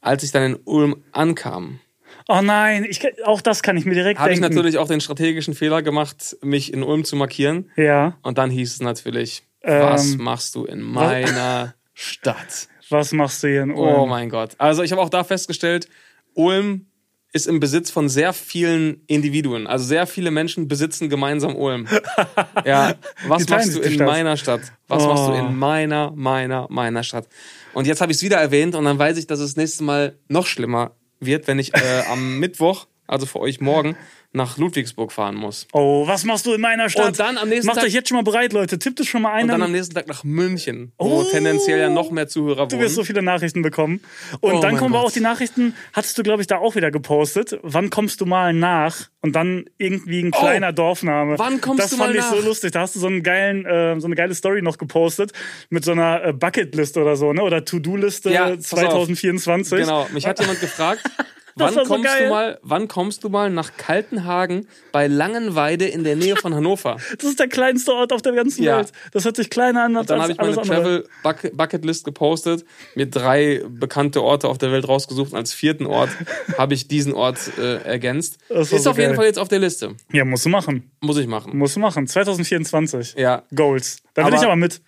[0.00, 1.80] Als ich dann in Ulm ankam,
[2.28, 4.54] Oh nein, ich, auch das kann ich mir direkt habe ich denken.
[4.54, 7.70] natürlich auch den strategischen Fehler gemacht, mich in Ulm zu markieren.
[7.76, 8.18] Ja.
[8.22, 12.68] Und dann hieß es natürlich, Ähm, was machst du in meiner Stadt?
[12.88, 13.94] Was machst du hier in Ulm?
[13.94, 14.54] Oh mein Gott.
[14.58, 15.88] Also ich habe auch da festgestellt,
[16.34, 16.86] Ulm
[17.32, 19.66] ist im Besitz von sehr vielen Individuen.
[19.66, 21.86] Also sehr viele Menschen besitzen gemeinsam Ulm.
[22.64, 22.94] Ja,
[23.28, 24.06] was Die teilen machst du in Stadt.
[24.06, 24.60] meiner Stadt?
[24.88, 25.34] Was machst du Oh.
[25.34, 27.28] in meiner, meiner, meiner Stadt?
[27.72, 30.18] Und jetzt habe ich es wieder erwähnt und dann weiß ich, dass es nächstes Mal
[30.28, 33.96] noch schlimmer wird, wenn ich äh, am Mittwoch, also für euch morgen,
[34.32, 35.66] nach Ludwigsburg fahren muss.
[35.72, 37.08] Oh, was machst du in meiner Stadt?
[37.08, 38.78] Und dann am nächsten Macht Tag- euch jetzt schon mal bereit, Leute.
[38.78, 39.42] Tippt es schon mal ein.
[39.42, 41.24] Und dann dann- am nächsten Tag nach München, wo Oh.
[41.24, 42.84] tendenziell ja noch mehr Zuhörer Du wohnen.
[42.84, 44.00] wirst so viele Nachrichten bekommen.
[44.40, 45.08] Und Oh dann kommen wir Gott.
[45.08, 47.58] auch die Nachrichten, hattest du, glaube ich, da auch wieder gepostet.
[47.62, 49.08] Wann kommst du mal nach?
[49.22, 51.34] Und dann irgendwie ein kleiner Dorfname.
[51.34, 52.44] Oh, wann kommst das du fand mal ich so nach?
[52.44, 52.70] lustig.
[52.72, 55.32] Da hast du so, einen geilen, äh, so eine geile Story noch gepostet
[55.70, 57.42] mit so einer äh, Bucketliste oder so, ne?
[57.42, 58.80] Oder To-Do-Liste Ja, pass auf.
[58.80, 59.80] 2024.
[59.80, 61.26] Genau, mich hat jemand gefragt, Das
[61.56, 62.24] wann so kommst geil.
[62.24, 66.96] du mal, wann kommst du mal nach Kaltenhagen bei Langenweide in der Nähe von Hannover?
[67.18, 68.78] Das ist der kleinste Ort auf der ganzen Ja.
[68.78, 68.92] Welt.
[69.12, 71.04] Das hört sich kleiner an als Dann habe ich meine alles andere.
[71.04, 72.64] Travel Buck- Bucketlist gepostet,
[72.94, 76.10] mir drei bekannte Orte auf der Welt rausgesucht und als vierten Ort
[76.58, 78.38] habe ich diesen Ort äh, ergänzt.
[78.48, 79.16] Das Ist so auf jeden geil.
[79.16, 79.94] Fall jetzt auf der Liste.
[80.12, 80.90] Ja, musst du machen.
[81.00, 81.56] Muss ich machen.
[81.56, 82.06] Musst du machen.
[82.06, 83.14] 2024.
[83.18, 83.42] Ja.
[83.54, 84.02] Goals.
[84.14, 84.80] Da will ich aber mit.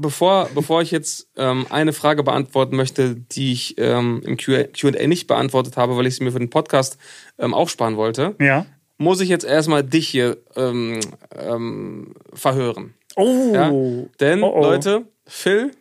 [0.00, 5.26] Bevor, bevor ich jetzt ähm, eine Frage beantworten möchte, die ich ähm, im QA nicht
[5.26, 6.98] beantwortet habe, weil ich sie mir für den Podcast
[7.38, 8.64] ähm, aufsparen wollte, Ja.
[8.96, 11.00] muss ich jetzt erstmal dich hier ähm,
[11.36, 12.94] ähm, verhören.
[13.16, 13.50] Oh.
[13.52, 13.70] Ja?
[14.20, 14.62] Denn, Oh, oh.
[14.62, 15.72] Leute, Phil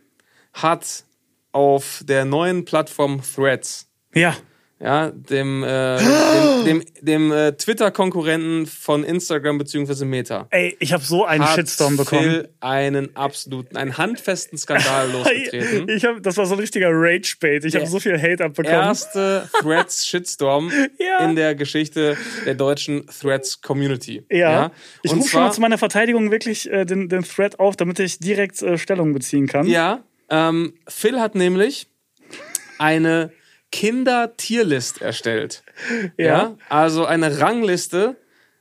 [0.53, 1.03] hat
[1.51, 4.35] auf der neuen Plattform Threads, Ja.
[4.79, 10.05] Ja, dem, äh, dem, dem, dem äh, Twitter-Konkurrenten von Instagram bzw.
[10.05, 12.21] Meta, Ey, ich habe so einen hat Shitstorm bekommen.
[12.23, 15.89] Phil einen absoluten, einen handfesten Skandal losgetreten.
[15.89, 17.65] Ich hab, das war so ein richtiger Rage-Bait.
[17.65, 18.79] Ich habe so viel Hate abbekommen.
[18.79, 21.25] Erste Threads-Shitstorm Ja.
[21.25, 24.25] in der Geschichte der deutschen Threads-Community.
[24.29, 24.71] ja.
[25.01, 27.99] Ich Und rufe schon mal zu meiner Verteidigung wirklich äh, den, den Thread auf, damit
[27.99, 29.65] ich direkt äh, Stellung beziehen kann.
[29.67, 31.87] Ja, ähm, Phil hat nämlich
[32.77, 33.31] eine
[33.71, 35.63] Kinder-Tierlist erstellt.
[36.17, 36.55] Ja.
[36.69, 38.15] Also eine Rangliste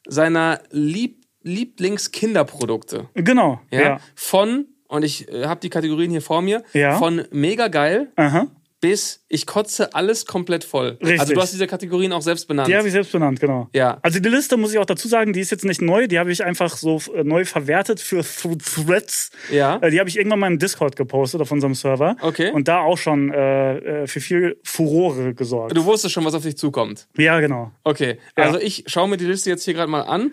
[0.06, 3.08] seiner Lieb Lieblings-Kinderprodukte.
[3.14, 3.60] Genau.
[3.70, 3.80] Ja?
[3.80, 4.00] Ja.
[4.16, 6.98] Von, und ich äh, habe die Kategorien hier vor mir, Ja.
[6.98, 8.48] von mega geil Aha.
[8.86, 10.96] Bis ich kotze alles komplett voll.
[11.02, 11.18] Richtig.
[11.18, 12.68] Also du hast diese Kategorien auch selbst benannt.
[12.68, 13.68] Die habe ich selbst benannt, genau.
[13.72, 13.98] Ja.
[14.02, 16.30] Also die Liste, muss ich auch dazu sagen, die ist jetzt nicht neu, die habe
[16.30, 19.32] ich einfach so äh, neu verwertet für Th Threads.
[19.50, 19.78] Ja.
[19.82, 22.16] Äh, die habe ich irgendwann mal im Discord gepostet auf unserem Server.
[22.20, 22.52] Okay.
[22.52, 25.76] Und da auch schon äh, äh, für viel Furore gesorgt.
[25.76, 27.08] Du wusstest schon, was auf dich zukommt.
[27.16, 27.72] ja, genau.
[27.82, 28.44] Okay, Ja.
[28.44, 30.30] also ich schaue mir die Liste jetzt hier gerade mal an.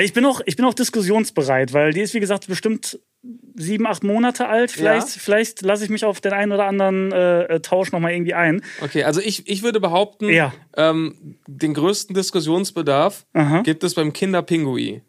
[0.00, 3.00] Ich bin auch, ich bin auch diskussionsbereit, weil die ist, wie gesagt, bestimmt
[3.54, 4.70] sieben, acht Monate alt.
[4.70, 5.20] Vielleicht, Ja.
[5.20, 8.62] vielleicht lasse ich mich auf den einen oder anderen äh, äh, Tausch nochmal irgendwie ein.
[8.82, 10.52] Okay, also ich, ich würde behaupten, Ja.
[10.76, 13.62] ähm, den größten Diskussionsbedarf Aha.
[13.62, 15.02] gibt es beim Kinderpingui.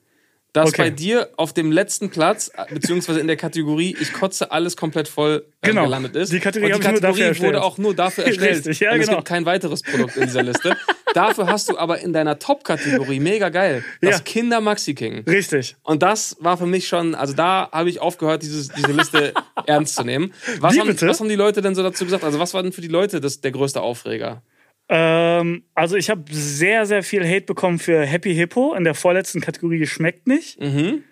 [0.56, 0.84] Das Okay.
[0.84, 5.46] bei dir auf dem letzten Platz, beziehungsweise in der Kategorie Ich kotze alles komplett voll
[5.62, 5.84] äh, Genau.
[5.84, 6.32] gelandet ist.
[6.32, 8.60] Die Kategorie Und die Kategorie wurde auch nur dafür erstellt.
[8.60, 9.18] Richtig, ja, und es genau.
[9.18, 10.78] gibt kein weiteres Produkt in dieser Liste.
[11.14, 14.20] dafür hast du aber in deiner Top-Kategorie, mega geil, das Ja.
[14.20, 15.26] Kinder Maxi King.
[15.28, 15.76] Richtig.
[15.84, 19.34] Und das war für mich schon, also da habe ich aufgehört, dieses, diese Liste
[19.66, 20.34] ernst zu nehmen.
[20.62, 22.24] Was haben, was haben die Leute denn so dazu gesagt?
[22.24, 24.42] Also was war denn für die Leute das, der größte Aufreger?
[24.88, 29.42] Ähm, also ich habe sehr, sehr viel Hate bekommen für Happy Hippo in der vorletzten
[29.42, 30.60] Kategorie Schmeckt nicht.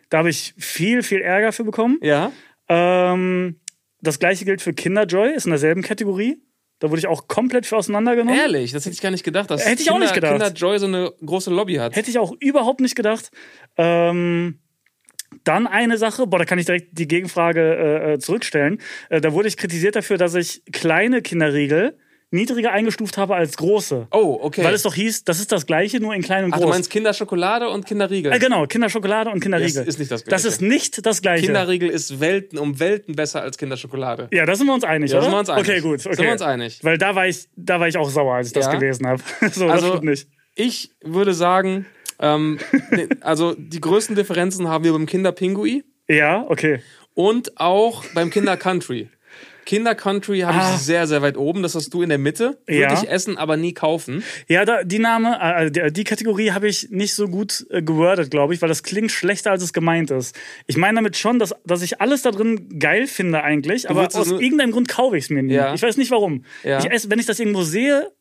[0.10, 1.98] Da habe ich viel, viel Ärger für bekommen.
[2.02, 2.32] Ja.
[2.70, 3.60] Ähm,
[4.02, 6.42] das gleiche gilt für Kinderjoy, ist in derselben Kategorie.
[6.80, 8.38] Da wurde ich auch komplett für auseinandergenommen.
[8.38, 10.34] Ehrlich, das hätte ich gar nicht gedacht, dass Hätte ich auch Kinder, nicht gedacht.
[10.34, 11.96] Kinder Joy so eine große Lobby hat.
[11.96, 13.32] Hätte ich auch überhaupt nicht gedacht.
[13.78, 14.60] Ähm,
[15.46, 18.80] dann eine Sache, boah, da kann ich direkt die Gegenfrage äh, äh, zurückstellen.
[19.10, 21.98] Äh, da wurde ich kritisiert dafür, dass ich kleine Kinderriegel
[22.34, 24.08] niedriger eingestuft habe als große.
[24.12, 24.64] Oh, okay.
[24.64, 26.66] Weil es doch hieß, das ist das gleiche, nur in klein und Ach, groß.
[26.66, 28.34] du meinst Kinderschokolade und Kinderriegel?
[28.34, 29.86] äh, genau, Kinderschokolade und Kinderriegel.
[29.86, 30.48] Das ist nicht das Das Gleiche.
[30.48, 31.46] ist nicht das gleiche.
[31.46, 34.28] Kinderriegel ist Welten um Welten besser als Kinderschokolade.
[34.32, 35.24] ja, da sind wir uns einig, Ja, oder?
[35.26, 35.70] sind wir uns einig.
[35.70, 36.06] Okay, gut.
[36.06, 36.16] Okay.
[36.16, 36.80] Sind wir uns einig.
[36.84, 38.72] Weil da war ich, da war ich auch sauer, als ich das Ja.
[38.74, 39.22] gelesen habe.
[39.52, 40.28] so, das Also, stimmt nicht.
[40.56, 41.86] ich würde sagen,
[42.20, 42.58] ähm,
[42.92, 46.82] ne, also die größten Differenzen haben wir beim Kinderpingui Ja, okay.
[47.14, 49.10] und auch beim Kinder Country.
[49.66, 50.74] Kinder Country habe Ah.
[50.76, 51.64] ich sehr, sehr weit oben.
[51.64, 52.58] Das hast du in der Mitte.
[52.66, 52.94] Würde Ja.
[52.94, 54.24] ich essen, aber nie kaufen.
[54.48, 58.54] Ja, da, die Name, äh, die, Kategorie habe ich nicht so gut äh, gewordet, glaube
[58.54, 60.36] ich, weil das klingt schlechter, als es gemeint ist.
[60.68, 64.32] Ich meine damit schon, dass, dass ich alles da drin geil finde eigentlich, aber aus
[64.32, 65.54] irgendeinem Grund kaufe ich es mir nie.
[65.54, 65.74] Ja.
[65.74, 66.46] Ich weiß nicht warum.
[66.64, 66.80] Ja.
[66.80, 68.12] Ich esse, wenn ich das irgendwo sehe,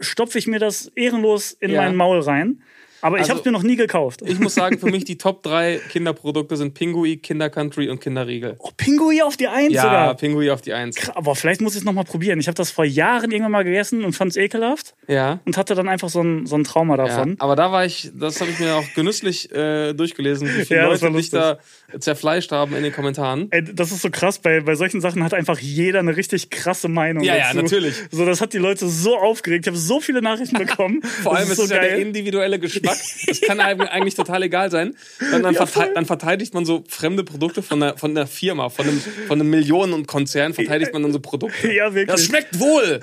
[0.00, 1.82] stopfe ich mir das ehrenlos in Ja.
[1.82, 2.62] mein Maul rein.
[3.02, 4.20] Aber ich Also- habe es mir noch nie gekauft.
[4.24, 8.56] Ich muss sagen, für mich die Top 3 Kinderprodukte sind Pingui, Kinder Country und Kinderriegel.
[8.58, 10.16] Oh, Pinguin auf die Eins Ja, sogar.
[10.16, 10.96] Pingui auf die 1.
[10.96, 12.40] Kr- Aber vielleicht muss ich es nochmal probieren.
[12.40, 15.40] Ich habe das vor Jahren irgendwann mal gegessen und fand es ekelhaft Ja.
[15.44, 17.36] und hatte dann einfach so ein, so ein Trauma Ja, davon.
[17.40, 20.86] aber da war ich, das habe ich mir auch genüsslich äh, durchgelesen, wie viele Ja,
[20.86, 21.58] Leute dich da
[21.98, 23.48] zerfleischt haben in den Kommentaren.
[23.50, 26.88] Ey, das ist so krass, bei, bei solchen Sachen hat einfach jeder eine richtig krasse
[26.88, 27.56] Meinung Ja, ja, dazu.
[27.62, 27.94] natürlich.
[28.10, 29.66] So, das hat die Leute so aufgeregt.
[29.66, 31.02] Ich habe so viele Nachrichten bekommen.
[31.02, 32.00] Vor allem das ist ist es so ja der geil.
[32.00, 32.91] individuelle Geschmack.
[33.26, 34.94] Das kann einem eigentlich total egal sein.
[35.30, 38.88] Dann, dann, verte dann verteidigt man so fremde Produkte von der, von der Firma, von
[38.88, 41.72] einem, von einem Millionen- und Konzern, verteidigt man dann so Produkte.
[41.72, 42.06] Ja, wirklich.
[42.06, 43.00] Das schmeckt wohl.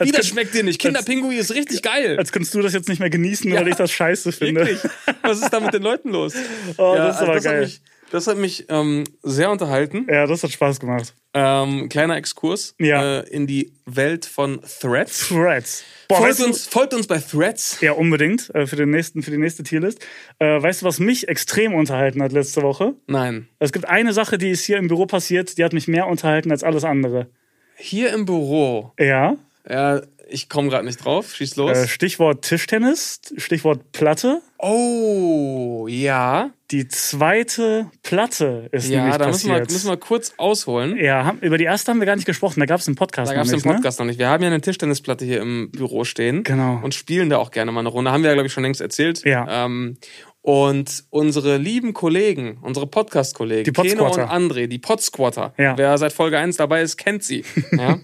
[0.00, 0.80] Wie das schmeckt dir nicht?
[0.80, 2.16] Kinderpingui ist richtig geil.
[2.18, 4.66] Als könntest du das jetzt nicht mehr genießen, nur weil ich das scheiße finde.
[4.66, 4.90] Wirklich.
[5.22, 6.34] Was ist da mit den Leuten los?
[6.76, 7.70] Oh, das ist aber das geil.
[8.14, 10.06] Das hat mich ähm, sehr unterhalten.
[10.08, 11.14] Ja, das hat Spaß gemacht.
[11.34, 13.18] Ähm, kleiner Exkurs Ja.
[13.22, 15.28] äh, in die Welt von Threads.
[15.30, 15.82] Threads.
[16.06, 17.80] Boah, Folgt weißt du, uns, folgt uns bei Threads.
[17.80, 19.98] ja, unbedingt äh, für, den nächsten, für die nächste Tierlist.
[20.38, 22.94] Äh, weißt du, was mich extrem unterhalten hat letzte Woche?
[23.08, 23.48] Nein.
[23.58, 26.52] Es gibt eine Sache, die ist hier im Büro passiert, die hat mich mehr unterhalten
[26.52, 27.30] als alles andere.
[27.76, 28.92] Hier im Büro.
[28.96, 29.36] Ja,
[29.68, 30.02] Ja,
[30.34, 31.34] ich komme gerade nicht drauf.
[31.34, 31.76] Schieß los.
[31.76, 34.42] äh, Stichwort Tischtennis, Stichwort Platte.
[34.58, 36.50] oh, ja.
[36.70, 39.70] Die zweite Platte ist Ja, nämlich da müssen wir, passiert.
[39.72, 40.96] müssen wir kurz ausholen.
[40.96, 42.58] ja, über die erste haben wir gar nicht gesprochen.
[42.60, 43.30] Da gab es einen Podcast.
[43.30, 43.74] Da gab es noch den nicht, ne?
[43.74, 44.18] Podcast noch nicht.
[44.18, 46.42] Wir haben ja eine Tischtennisplatte hier im Büro stehen.
[46.42, 46.80] Genau.
[46.82, 48.10] Und spielen da auch gerne mal eine Runde.
[48.10, 49.22] Haben wir ja, glaube ich, schon längst erzählt.
[49.24, 49.66] Ja.
[49.66, 49.98] Ähm,
[50.42, 54.18] und unsere lieben Kollegen, unsere Podcast-Kollegen, Die Keno und.
[54.18, 55.78] André, die Podsquatter, Ja.
[55.78, 57.44] wer seit Folge 1 dabei ist, kennt sie.
[57.72, 57.98] Ja?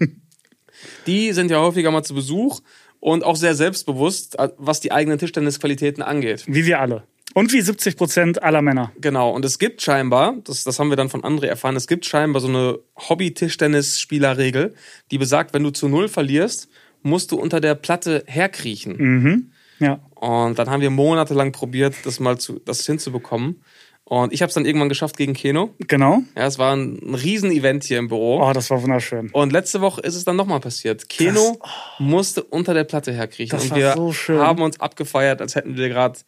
[1.07, 2.61] Die sind ja häufiger mal zu Besuch
[2.99, 6.43] und auch sehr selbstbewusst, äh, was die eigenen Tischtennisqualitäten angeht.
[6.47, 7.03] Wie wir alle.
[7.33, 8.91] Und wie 70 Prozent aller Männer.
[8.99, 12.05] Genau, und es gibt scheinbar, das, das haben wir dann von André erfahren, es gibt
[12.05, 14.73] scheinbar so eine Hobby-Tischtennis-Spielerregel,
[15.11, 16.69] die besagt, wenn du zu Null verlierst,
[17.03, 18.97] musst du unter der Platte herkriechen.
[18.97, 19.51] Mhm.
[19.79, 19.99] Ja.
[20.15, 23.63] Und dann haben wir monatelang probiert, das mal zu, das hinzubekommen.
[24.11, 25.73] Und ich habe es dann irgendwann geschafft gegen Keno.
[25.87, 26.21] Genau.
[26.35, 28.45] Ja, es war ein, ein Riesen-Event hier im Büro.
[28.45, 29.29] Oh, das war wunderschön.
[29.31, 31.07] Und letzte Woche ist es dann nochmal passiert.
[31.07, 31.57] Keno
[31.97, 33.57] musste unter der Platte herkriechen.
[33.57, 34.37] Das und war wir so schön.
[34.37, 36.19] haben uns abgefeiert, als hätten wir gerade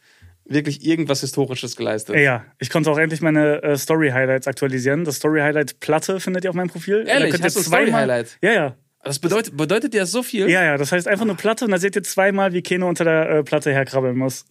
[0.46, 2.15] wirklich irgendwas Historisches geleistet.
[2.15, 5.04] Ja, ich konnte auch endlich meine äh, Story-Highlights aktualisieren.
[5.04, 7.04] Das Story-Highlight-Platte findet ihr auf meinem Profil.
[7.06, 7.32] Ehrlich?
[7.34, 8.38] Da könnt ihr Hast zweimal- Story-Highlight?
[8.41, 8.76] Ja, ja.
[9.05, 10.49] Das bedeutet, bedeutet das so viel?
[10.49, 13.03] Ja, ja, das heißt einfach eine Platte und da seht ihr zweimal, wie Keno unter
[13.03, 14.45] der äh, Platte herkrabbeln muss.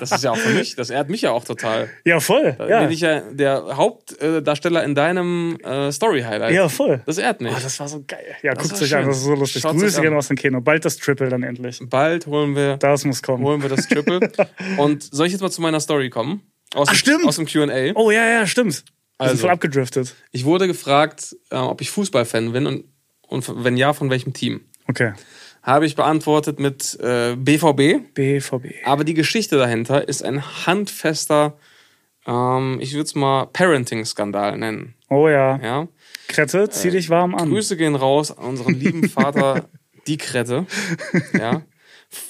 [0.00, 1.90] Das ist ja auch für mich, das ehrt mich ja auch total.
[2.06, 2.54] ja, voll.
[2.56, 6.54] Da Ja, bin ich ja der Hauptdarsteller in deinem äh, Story-Highlight.
[6.54, 7.02] ja voll.
[7.06, 7.52] Das ehrt mich.
[7.54, 8.24] Oh, das war so geil.
[8.42, 9.62] Ja, Das guckt euch an, das ist so lustig.
[9.62, 10.60] Grüße gerne aus dem Kino.
[10.60, 11.78] Bald das Triple dann endlich.
[11.84, 13.44] Bald holen wir, Das muss kommen.
[13.44, 14.20] holen wir das Triple.
[14.78, 16.40] Und soll ich jetzt mal zu meiner Story kommen?
[16.74, 17.26] Aus Ach, dem, stimmt.
[17.26, 17.92] Aus dem Q&A.
[17.94, 18.84] Oh, ja, ja, stimmt.
[19.18, 19.36] Also.
[19.36, 20.14] voll abgedriftet.
[20.32, 22.84] Ich wurde gefragt, äh, ob ich Fußballfan bin und,
[23.32, 24.60] und wenn ja, von welchem Team.
[24.88, 25.12] Okay.
[25.62, 28.14] Habe ich beantwortet mit äh, BVB.
[28.14, 28.84] BVB.
[28.84, 31.56] Aber die Geschichte dahinter ist ein handfester,
[32.26, 34.94] ähm, ich würde es mal Parenting-Skandal nennen.
[35.08, 35.58] Oh ja.
[35.62, 35.88] Ja?
[36.28, 37.50] Krette, zieh dich warm an.
[37.50, 39.68] Grüße gehen raus an unseren lieben Vater,
[40.06, 40.66] die Krette.
[41.38, 41.62] Ja?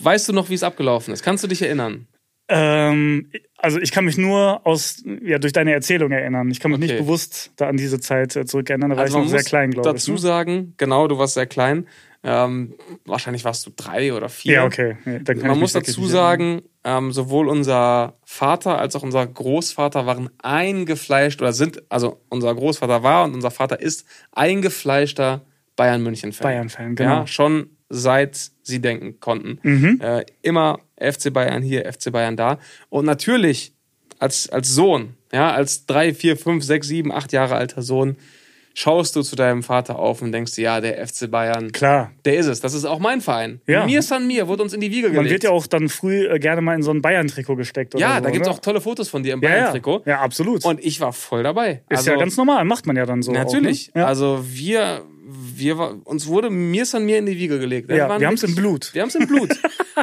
[0.00, 1.22] Weißt du noch, wie es abgelaufen ist?
[1.22, 2.06] Kannst du dich erinnern?
[2.54, 6.50] Ähm, also ich kann mich nur aus, ja, durch deine Erzählung erinnern.
[6.50, 6.92] Ich kann mich Okay.
[6.92, 8.90] nicht bewusst da an diese Zeit äh, zurückerinnern.
[8.90, 9.94] Da war Also ich noch sehr klein, glaube ich.
[9.94, 10.18] dazu Ne?
[10.18, 11.86] sagen, genau, du warst sehr klein.
[12.24, 14.52] Ähm, wahrscheinlich warst du drei oder vier.
[14.54, 14.96] Ja, okay.
[15.04, 21.40] Ich Man muss dazu sagen, ähm, sowohl unser Vater als auch unser Großvater waren eingefleischt
[21.42, 25.40] oder sind, also unser Großvater war und unser Vater ist eingefleischter
[25.74, 26.44] Bayern München-Fan.
[26.44, 27.10] Bayern-Fan, genau.
[27.20, 29.58] Ja, schon seit sie denken konnten.
[30.00, 32.58] Äh, immer FC Bayern hier, FC Bayern da.
[32.88, 33.74] Und natürlich
[34.18, 38.16] als, als Sohn, ja, als drei, vier, fünf, sechs, sieben, acht Jahre alter Sohn,
[38.74, 42.12] schaust du zu deinem Vater auf und denkst dir, ja, der FC Bayern, Klar.
[42.24, 42.60] der ist es.
[42.60, 43.60] Das ist auch mein Verein.
[43.66, 43.84] Ja.
[43.84, 45.16] Mir San Mir wurde uns in die Wiege gelegt.
[45.16, 47.94] Man wird ja auch dann früh äh, gerne mal in so ein Bayern-Trikot gesteckt.
[47.94, 48.56] Oder ja, so, da gibt es oder?
[48.56, 49.54] auch tolle Fotos von dir im ja, ja.
[49.56, 50.02] Bayern-Trikot.
[50.06, 50.64] ja, absolut.
[50.64, 51.82] Und ich war voll dabei.
[51.90, 53.32] ist ja ganz normal, macht man ja dann so.
[53.32, 53.90] Natürlich.
[53.90, 54.00] Auch, ne?
[54.00, 54.06] ja.
[54.06, 57.90] Also wir, wir uns wurde mir San Mir in die Wiege gelegt.
[57.90, 58.90] Ja, waren wir haben's wirklich- im Blut.
[58.94, 59.50] Wir haben es im Blut.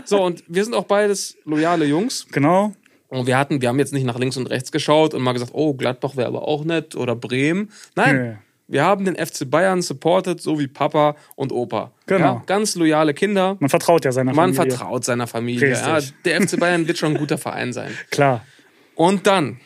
[0.05, 2.25] so, und wir sind auch beides loyale Jungs.
[2.31, 2.73] genau.
[3.09, 5.51] Und wir hatten, wir haben jetzt nicht nach links und rechts geschaut und mal gesagt,
[5.55, 7.71] oh, Gladbach wäre aber auch nett oder Bremen.
[7.95, 8.21] Nein.
[8.21, 8.37] Nee.
[8.67, 11.91] Wir haben den FC Bayern supported, so wie Papa und Opa.
[12.05, 12.19] Genau.
[12.35, 13.57] Ja, ganz loyale Kinder.
[13.59, 14.77] Man vertraut ja seiner Man Familie.
[14.77, 15.71] vertraut seiner Familie.
[15.71, 17.89] Ja, der FC Bayern wird schon ein guter Verein sein.
[18.11, 18.45] Klar.
[18.93, 19.59] Und dann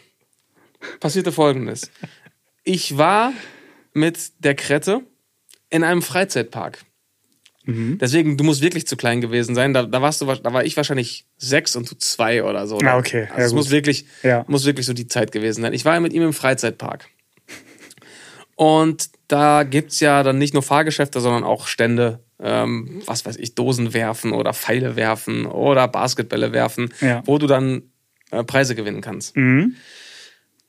[1.01, 1.91] passierte Folgendes.
[2.63, 3.33] Ich war
[3.91, 5.01] mit der Krette
[5.73, 6.79] in einem Freizeitpark.
[7.65, 9.73] Deswegen, du musst wirklich zu klein gewesen sein.
[9.73, 12.77] Da, da warst du, da war ich wahrscheinlich sechs und du zwei oder so.
[12.83, 13.27] Ah, okay.
[13.29, 13.55] Ja, Also es gut.
[13.57, 14.43] muss wirklich, Ja.
[14.49, 15.71] muss wirklich so die Zeit gewesen sein.
[15.71, 17.07] Ich war ja mit ihm im Freizeitpark.
[18.55, 23.55] Und da gibt's ja dann nicht nur Fahrgeschäfte, sondern auch Stände, ähm, was weiß ich,
[23.55, 27.23] Dosen werfen oder Pfeile werfen oder Basketbälle werfen, Ja.
[27.25, 27.83] wo du dann
[28.31, 29.35] äh, Preise gewinnen kannst.
[29.37, 29.75] Mhm.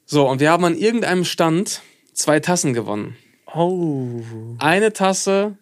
[0.06, 3.16] So, und wir haben an irgendeinem Stand zwei Tassen gewonnen.
[3.54, 4.20] Oh.
[4.58, 5.56] Eine Tasse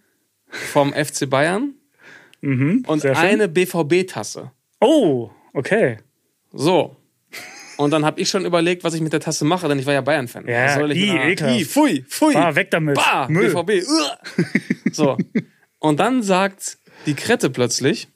[0.49, 1.75] vom FC Bayern
[2.41, 2.85] Mhm.
[2.89, 4.51] und eine BVB-Tasse.
[4.81, 5.99] Oh, okay.
[6.53, 6.97] So.
[7.77, 9.95] Und dann habe ich schon überlegt, was ich mit der Tasse mache, denn ich war
[9.95, 10.47] ja Bayern-Fan.
[10.49, 11.61] Ja, Was soll ich i, ekelhaft.
[11.61, 12.35] i, Pfui, pfui.
[12.37, 12.97] Ah, weg damit.
[12.97, 13.53] Bah, Müll.
[13.55, 13.85] BVB.
[14.93, 15.17] So.
[15.79, 18.09] Und dann sagt die Krette plötzlich,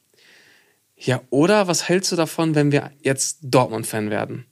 [0.97, 4.47] ja, oder was hältst du davon, wenn wir jetzt Dortmund-Fan werden?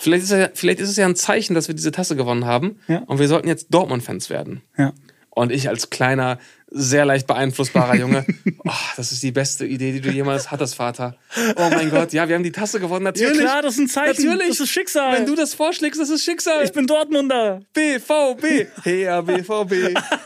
[0.00, 2.78] Vielleicht ist, ja, vielleicht ist es ja ein Zeichen, dass wir diese Tasse gewonnen haben
[2.88, 2.98] Ja.
[3.06, 4.62] und wir sollten jetzt Dortmund-Fans werden.
[4.76, 4.92] Ja.
[5.30, 6.38] Und ich als kleiner,
[6.76, 8.26] sehr leicht beeinflussbarer Junge,
[8.64, 11.16] oh, das ist die beste Idee, die du jemals hattest, Vater.
[11.56, 13.38] Oh mein Gott, ja, wir haben die Tasse gewonnen, Ja natürlich.
[13.40, 14.24] klar, das ist ein Zeichen.
[14.26, 14.48] Natürlich.
[14.48, 15.12] Das ist Schicksal.
[15.16, 16.64] Wenn du das vorschlägst, das ist Schicksal.
[16.64, 17.60] ich bin Dortmunder.
[17.74, 18.66] BVB.
[18.84, 19.70] Her BVB.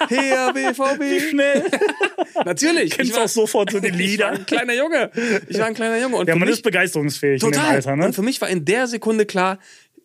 [0.09, 1.31] Wie BVB.
[1.31, 1.65] schnell.
[2.45, 2.91] Natürlich.
[2.93, 4.29] Kennst ich du war, auch sofort so die ich war Lieder.
[4.31, 5.11] ein kleiner Junge.
[5.49, 6.17] Ich war ein kleiner Junge.
[6.17, 7.75] Und Ja, man mich, ist begeisterungsfähig in dem total.
[7.75, 8.07] Alter, ne?
[8.07, 9.59] Und für mich war in der Sekunde klar,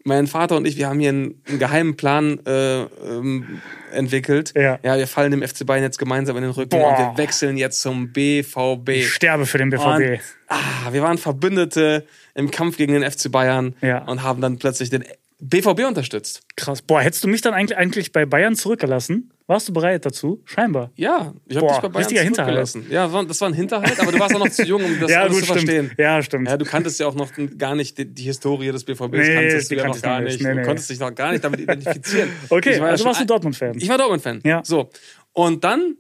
[0.03, 3.61] mein Vater und ich, wir haben hier einen, einen geheimen Plan äh, ähm,
[3.91, 4.53] entwickelt.
[4.55, 4.79] Ja.
[4.83, 6.89] ja, wir fallen dem FC Bayern jetzt gemeinsam in den Rücken Boah.
[6.89, 8.89] und wir wechseln jetzt zum BVB.
[8.89, 9.85] Ich sterbe für den BVB.
[9.85, 13.99] Und, ah, wir waren Verbündete im Kampf gegen den FC Bayern Ja.
[14.05, 15.03] und haben dann plötzlich den
[15.49, 16.41] BVB unterstützt.
[16.55, 16.81] Krass.
[16.81, 19.31] Boah, hättest du mich dann eigentlich, eigentlich bei Bayern zurückgelassen?
[19.45, 20.41] Warst du bereit dazu?
[20.45, 20.91] Scheinbar.
[20.95, 22.85] Ja, ich habe dich bei Bayern zurückgelassen.
[22.89, 25.21] Ja, das war ein Hinterhalt, aber du warst auch noch zu jung, um das ja,
[25.23, 25.59] alles gut, zu stimmt.
[25.69, 25.91] verstehen.
[25.97, 26.47] Ja, stimmt.
[26.47, 29.69] Ja, du kanntest ja auch noch gar nicht die, die Historie des BVBs, Nee, kanntest
[29.71, 30.33] du ja noch gar nicht.
[30.33, 30.43] nicht.
[30.43, 30.63] Nee, Du nee.
[30.63, 32.29] konntest dich noch gar nicht damit identifizieren.
[32.49, 33.77] okay, war also warst du ein- Dortmund-Fan.
[33.77, 34.39] Ich war Dortmund-Fan.
[34.45, 34.61] Ja.
[34.63, 34.89] So.
[35.33, 35.97] Und dann,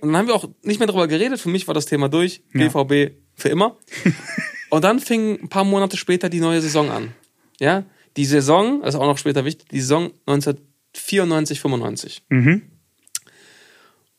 [0.00, 1.40] und dann haben wir auch nicht mehr darüber geredet.
[1.40, 2.40] Für mich war das Thema durch.
[2.54, 2.68] Ja.
[2.68, 3.76] BVB für immer.
[4.70, 7.12] und dann fing ein paar Monate später die neue Saison an.
[7.58, 7.84] Ja,
[8.16, 12.22] die Saison, das ist auch noch später wichtig, die Saison 1994, 95.
[12.28, 12.62] Mhm.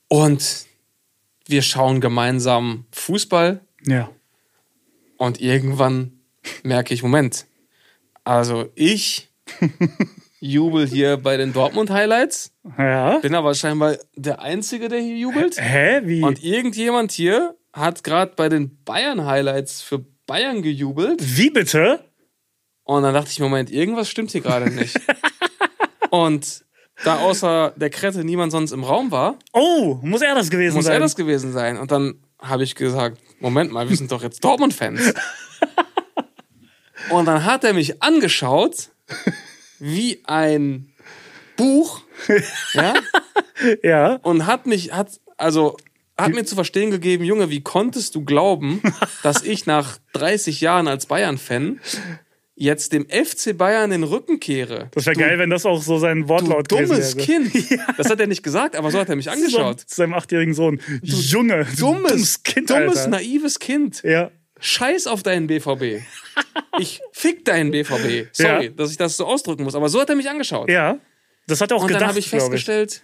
[0.07, 0.65] Und
[1.47, 4.09] wir schauen gemeinsam Fußball Ja.
[5.17, 6.19] und irgendwann
[6.63, 7.45] merke ich, Moment,
[8.23, 9.29] also ich
[10.39, 13.17] jubel hier bei den Dortmund-Highlights, Ja.
[13.19, 15.57] bin aber scheinbar der Einzige, der hier jubelt.
[15.59, 16.01] Hä?
[16.03, 16.21] Wie?
[16.23, 21.19] Und irgendjemand hier hat gerade bei den Bayern-Highlights für Bayern gejubelt.
[21.37, 22.03] Wie bitte?
[22.87, 24.97] Und dann dachte ich, Moment, irgendwas stimmt hier gerade nicht.
[26.09, 26.63] und
[27.03, 30.85] da außer der Krette niemand sonst im Raum war, Oh, muss er das gewesen muss
[30.85, 30.93] sein?
[30.93, 31.77] er das gewesen sein.
[31.77, 35.13] Und dann habe ich gesagt, Moment mal, wir sind doch jetzt Dortmund-Fans.
[37.09, 38.89] Und dann hat er mich angeschaut
[39.79, 40.93] wie ein
[41.57, 42.01] Buch,
[42.73, 42.93] ja,
[43.83, 44.13] ja.
[44.23, 45.77] und hat mich, hat, also,
[46.17, 48.81] hat mir zu verstehen gegeben, Junge, wie konntest du glauben,
[49.23, 51.79] dass ich nach 30 Jahren als Bayern-Fan
[52.59, 54.89] jetzt dem FC Bayern den Rücken kehre?
[54.93, 57.69] Das wäre geil, wenn das auch so sein Du Wortlaut dummes gewesen wäre.
[57.69, 57.81] Kind.
[57.97, 59.79] Das hat er nicht gesagt, aber so hat er mich angeschaut.
[59.81, 60.79] Zu seinem achtjährigen Sohn.
[61.01, 63.09] Junge, du Dummes, dummes Kind, dummes, Alter.
[63.11, 64.01] naives Kind.
[64.03, 64.31] Ja.
[64.59, 66.01] Scheiß auf deinen BVB.
[66.79, 68.27] Ich fick deinen BVB.
[68.31, 68.69] Sorry, Ja.
[68.71, 70.69] dass ich das so ausdrücken muss, aber so hat er mich angeschaut.
[70.69, 70.97] Ja.
[71.47, 73.03] Das hat er auch Und gedacht, dann habe ich festgestellt,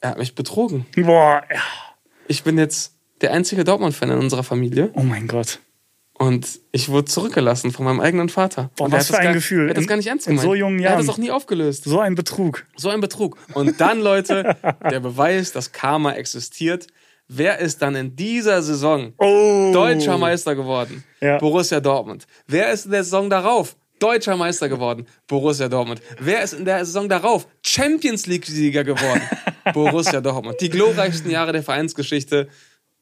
[0.00, 0.84] er hat mich betrogen.
[0.94, 1.04] Ich.
[1.04, 1.60] Boah, ja.
[2.28, 5.58] Ich bin jetzt der einzige Dortmund-Fan in unserer Familie Oh mein Gott.
[6.18, 8.70] Und ich wurde zurückgelassen von meinem eigenen Vater.
[8.76, 9.64] Boah, und was für ein gar, Gefühl.
[9.66, 10.46] Er hat das In- gar nicht ernst in gemeint.
[10.48, 11.06] so jungen Er hat Jahren.
[11.06, 11.84] das auch nie aufgelöst.
[11.84, 12.64] So ein Betrug.
[12.76, 13.36] So ein Betrug.
[13.54, 14.56] Und dann, Leute,
[14.90, 16.86] der Beweis, dass Karma existiert.
[17.28, 19.70] Wer ist dann in dieser Saison Oh.
[19.72, 21.02] deutscher Meister geworden?
[21.20, 21.38] Ja.
[21.38, 22.26] Borussia Dortmund.
[22.46, 25.06] Wer ist in der Saison darauf deutscher Meister geworden?
[25.28, 26.02] Borussia Dortmund.
[26.20, 29.22] Wer ist in der Saison darauf Champions League-Sieger geworden?
[29.72, 30.60] Borussia Dortmund.
[30.60, 32.48] Die glorreichsten Jahre der Vereinsgeschichte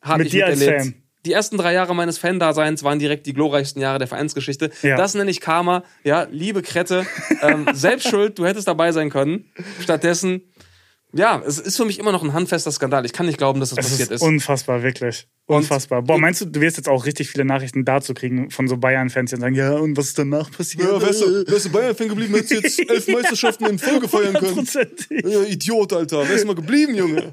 [0.01, 0.83] habe Mit ich dir als miterlebt.
[0.85, 0.94] Fan.
[1.27, 4.71] Die ersten drei Jahre meines Fan-Daseins waren direkt die glorreichsten Jahre der Vereinsgeschichte.
[4.83, 4.97] Ja.
[4.97, 5.85] Das nenne ich Karma.
[6.03, 7.07] Ja, liebe Krette,
[7.43, 9.45] ähm, selbst schuld, du hättest dabei sein können.
[9.81, 10.43] Stattdessen,
[11.12, 13.05] ja, es ist für mich immer noch ein handfester Skandal.
[13.05, 14.23] Ich kann nicht glauben, dass das, Das passiert ist ist.
[14.23, 15.27] unfassbar, wirklich.
[15.46, 16.03] Unfassbar.
[16.03, 19.31] Boah, meinst du, du wirst jetzt auch richtig viele Nachrichten dazu kriegen von so Bayern-Fans,
[19.31, 20.87] die dann sagen, ja, und was ist danach passiert?
[21.01, 25.25] wärst du Bayern-Fan geblieben, hättest du jetzt elf Meisterschaften in Folge feiern Hundertprozentig.
[25.25, 26.29] Ja, Idiot, Alter.
[26.29, 27.33] Wärst du mal geblieben, Junge.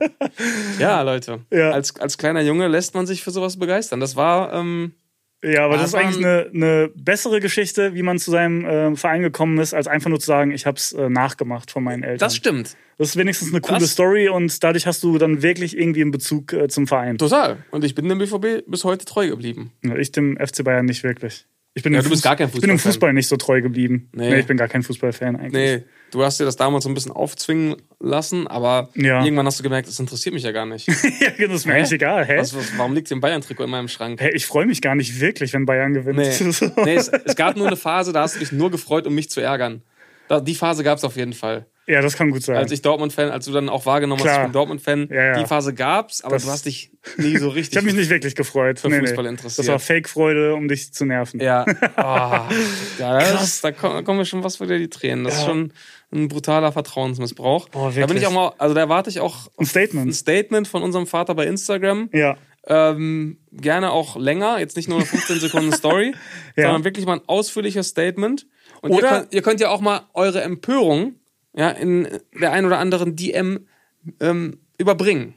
[0.80, 1.42] Ja, Leute.
[1.52, 1.72] Ja.
[1.72, 4.00] Als, als kleiner Junge lässt man sich für sowas begeistern.
[4.00, 4.94] Das war, ähm,
[5.44, 9.22] Ja, aber das ist eigentlich eine, eine bessere Geschichte, wie man zu seinem äh, Verein
[9.22, 12.20] gekommen ist, als einfach nur zu sagen, ich habe es äh, nachgemacht von meinen Eltern.
[12.20, 12.76] das stimmt.
[12.98, 16.10] Das ist wenigstens eine coole Das- Story und dadurch hast du dann wirklich irgendwie einen
[16.12, 17.20] Bezug äh, zum Verein.
[17.20, 17.58] Total.
[17.70, 19.72] Und ich bin dem BVB bis heute treu geblieben.
[19.86, 21.46] Ja, Ich dem FC Bayern nicht wirklich.
[21.76, 22.80] Ich bin Ja, im bist gar kein Ich bin im.
[22.80, 24.10] Fußball nicht so treu geblieben.
[24.14, 24.32] Nee.
[24.32, 25.54] Nee, ich bin gar kein Fußballfan eigentlich.
[25.54, 25.84] Nee.
[26.12, 29.24] Du hast dir das damals so ein bisschen aufzwingen lassen, aber Ja.
[29.24, 30.88] irgendwann hast du gemerkt, das interessiert mich ja gar nicht.
[31.38, 32.26] ja, das ist mir eigentlich egal.
[32.26, 32.38] Hä?
[32.38, 34.22] Was, was, warum liegt ein Bayern-Trikot in meinem Schrank?
[34.22, 36.18] Hä, ich freue mich gar nicht wirklich, wenn Bayern gewinnt.
[36.20, 36.72] Nee, So.
[36.86, 39.30] nee es, es gab nur eine Phase, da hast du dich nur gefreut, um mich
[39.30, 39.82] zu ärgern.
[40.30, 41.66] Da, die Phase gab es auf jeden Fall.
[41.90, 42.58] Ja, das kann gut sein.
[42.58, 44.40] Als ich Dortmund-Fan, als du dann auch wahrgenommen hast, Klar.
[44.42, 45.40] ich bin Dortmund-Fan, Ja, ja.
[45.40, 47.72] die Phase gab's, aber Das- du hast dich nie so richtig.
[47.72, 48.78] ich habe mich nicht wirklich gefreut.
[48.80, 49.60] für Fußball interessiert.
[49.60, 51.40] Das war Fake-Freude, um dich zu nerven.
[51.40, 52.54] Ja, oh,
[53.00, 53.62] ja das, Krass.
[53.62, 55.24] da kommen, mir schon was dir die Tränen.
[55.24, 55.48] Das ist Ja.
[55.48, 55.72] schon
[56.14, 57.70] ein brutaler Vertrauensmissbrauch.
[57.70, 58.22] Boah, da bin wirklich.
[58.22, 60.16] ich auch mal, also da erwarte ich auch Ein ein Statement.
[60.16, 62.10] Statement von unserem Vater bei Instagram.
[62.14, 62.38] Ja.
[62.70, 66.14] Ähm, gerne auch länger, jetzt nicht nur eine 15 Sekunden Story,
[66.58, 66.66] Ja.
[66.66, 68.46] sondern wirklich mal ein ausführliches Statement.
[68.82, 71.16] Und ihr Oder- könnt, ihr könnt ja auch mal eure Empörung
[71.56, 72.08] ja, in
[72.40, 73.68] der ein oder anderen DM
[74.20, 75.34] ähm, überbringen.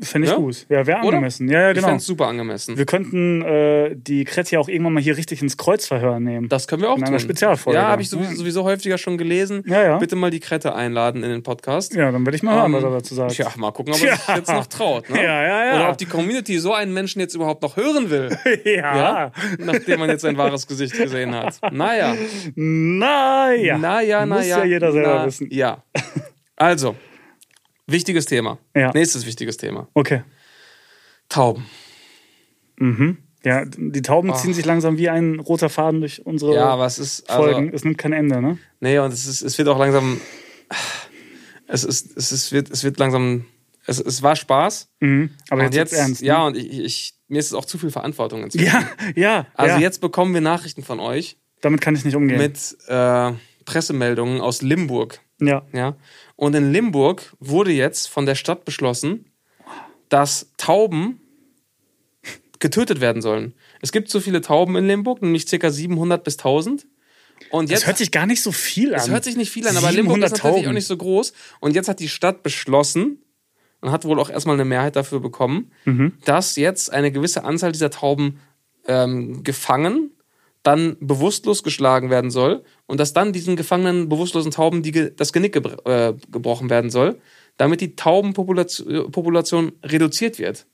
[0.00, 0.38] Fände ich Ja?
[0.38, 0.64] gut.
[0.70, 1.08] Ja, wäre Oder?
[1.18, 1.48] angemessen.
[1.50, 1.88] Ja, ja, Ich genau.
[1.88, 2.78] fände super angemessen.
[2.78, 6.48] Wir könnten äh, die Kretzi auch irgendwann mal hier richtig ins Kreuzverhör nehmen.
[6.48, 7.08] Das können wir auch In tun.
[7.08, 7.78] einer Spezialfolge.
[7.78, 9.62] Ja, habe ich sowieso, sowieso häufiger schon gelesen.
[9.66, 9.98] Ja, ja.
[9.98, 11.94] Bitte mal die Krette einladen in den Podcast.
[11.94, 13.32] ja, dann werde ich mal hören, Ähm, was er dazu sagt.
[13.32, 15.10] Tja, mal gucken, ob er sich jetzt noch traut.
[15.10, 15.22] Ne?
[15.22, 15.74] Ja, ja, ja.
[15.76, 18.30] Oder ob die Community so einen Menschen jetzt überhaupt noch hören will.
[18.64, 18.96] ja.
[18.96, 19.32] Ja?
[19.58, 21.58] Nachdem man jetzt sein wahres Gesicht gesehen hat.
[21.70, 22.14] Naja.
[22.54, 23.78] Naja.
[23.78, 24.58] Naja, Muss naja.
[24.58, 25.48] ja jeder selber na, wissen.
[25.50, 25.82] Ja.
[26.56, 26.96] Also,
[27.86, 28.58] wichtiges Thema.
[28.76, 28.92] Ja.
[28.92, 29.88] Nächstes wichtiges Thema.
[29.94, 30.22] Okay.
[31.28, 31.66] Tauben.
[32.76, 33.18] Mhm.
[33.44, 34.34] Ja, die Tauben Oh.
[34.34, 37.28] ziehen sich langsam wie ein roter Faden durch unsere Ja, aber es ist.
[37.28, 37.72] Also, Folgen.
[37.74, 38.58] es nimmt kein Ende, ne?
[38.80, 40.20] Nee, und es, ist, es wird auch langsam.
[41.66, 43.46] Es, ist, es, ist, wird, es wird langsam.
[43.86, 44.90] Es, es war Spaß.
[45.00, 45.30] Mhm.
[45.50, 46.20] Aber jetzt, jetzt ernst.
[46.22, 46.28] ne?
[46.28, 48.66] Ja, und ich, ich, mir ist es auch zu viel Verantwortung inzwischen.
[48.66, 48.84] Ja,
[49.16, 49.46] ja.
[49.54, 49.80] Also ja.
[49.80, 52.38] jetzt bekommen wir Nachrichten von euch Damit kann ich nicht umgehen.
[52.38, 53.32] mit äh,
[53.64, 55.20] Pressemeldungen aus Limburg.
[55.46, 55.62] Ja.
[55.72, 55.96] Ja?
[56.36, 59.26] Und in Limburg wurde jetzt von der Stadt beschlossen,
[60.08, 61.20] dass Tauben
[62.58, 63.54] getötet werden sollen.
[63.80, 65.70] Es gibt so viele Tauben in Limburg, nämlich ca.
[65.70, 66.86] 700 bis 1000.
[67.50, 69.00] Und Das jetzt hört sich gar nicht so viel an.
[69.00, 70.74] es hört sich nicht viel an, aber Limburg ist 700 natürlich auch Tauben.
[70.74, 71.32] nicht so groß.
[71.60, 73.18] Und jetzt hat die Stadt beschlossen
[73.80, 76.12] und hat wohl auch erstmal eine Mehrheit dafür bekommen, Mhm.
[76.24, 78.38] dass jetzt eine gewisse Anzahl dieser Tauben
[78.86, 80.10] ähm, gefangen,
[80.62, 85.32] dann bewusstlos geschlagen werden soll und dass dann diesen gefangenen, bewusstlosen Tauben die, ge- das
[85.32, 87.18] Genick gebr äh, gebrochen werden soll,
[87.56, 90.66] damit die Taubenpopulation Population reduziert wird.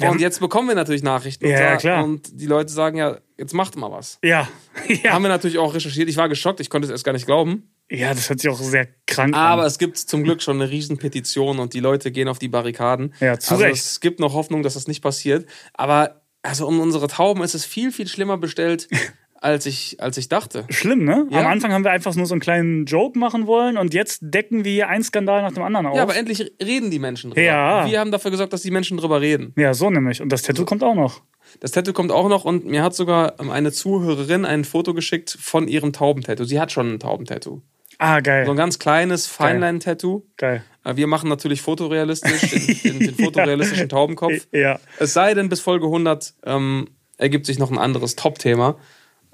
[0.00, 1.46] Wir und haben- jetzt bekommen wir natürlich Nachrichten.
[1.46, 2.04] Ja, und, ja, klar.
[2.04, 4.18] und die Leute sagen ja, jetzt macht mal was.
[4.22, 4.48] Ja.
[5.02, 5.12] Ja.
[5.12, 6.08] Haben wir natürlich auch recherchiert.
[6.08, 7.70] Ich war geschockt, ich konnte es erst gar nicht glauben.
[7.90, 9.66] ja, das hört sich auch sehr krank Aber an.
[9.66, 13.12] es gibt zum Glück schon eine riesen Petition und die Leute gehen auf die Barrikaden.
[13.20, 13.76] Ja, zu also Recht.
[13.82, 15.46] es gibt noch Hoffnung, dass das nicht passiert.
[15.74, 18.88] Aber also um unsere Tauben ist es viel, viel schlimmer bestellt,
[19.34, 20.64] als ich, als ich dachte.
[20.70, 21.26] Schlimm, ne?
[21.30, 21.40] Ja.
[21.40, 24.64] Am Anfang haben wir einfach nur so einen kleinen Joke machen wollen und jetzt decken
[24.64, 25.96] wir hier einen Skandal nach dem anderen auf.
[25.96, 27.42] Ja, aber endlich reden die Menschen drüber.
[27.42, 27.86] Ja.
[27.88, 29.52] Wir haben dafür gesorgt, dass die Menschen drüber reden.
[29.56, 30.20] Ja, so nämlich.
[30.20, 31.22] Und das Tattoo kommt auch noch.
[31.60, 35.36] Das Tattoo kommt auch noch und mir hat sogar ähm, eine Zuhörerin ein Foto geschickt
[35.40, 36.44] von ihrem Taubentattoo.
[36.44, 37.62] Sie hat schon ein Taubentattoo.
[37.98, 38.44] Ah, geil.
[38.44, 40.22] So ein ganz kleines Feinlein-Tattoo.
[40.36, 40.62] Geil.
[40.88, 44.46] Äh, Wir machen natürlich fotorealistisch, den, den, den fotorealistischen Taubenkopf.
[44.52, 44.80] Ja.
[44.98, 48.78] Es sei denn, bis Folge 100 ähm, ergibt sich noch ein anderes Top-Thema,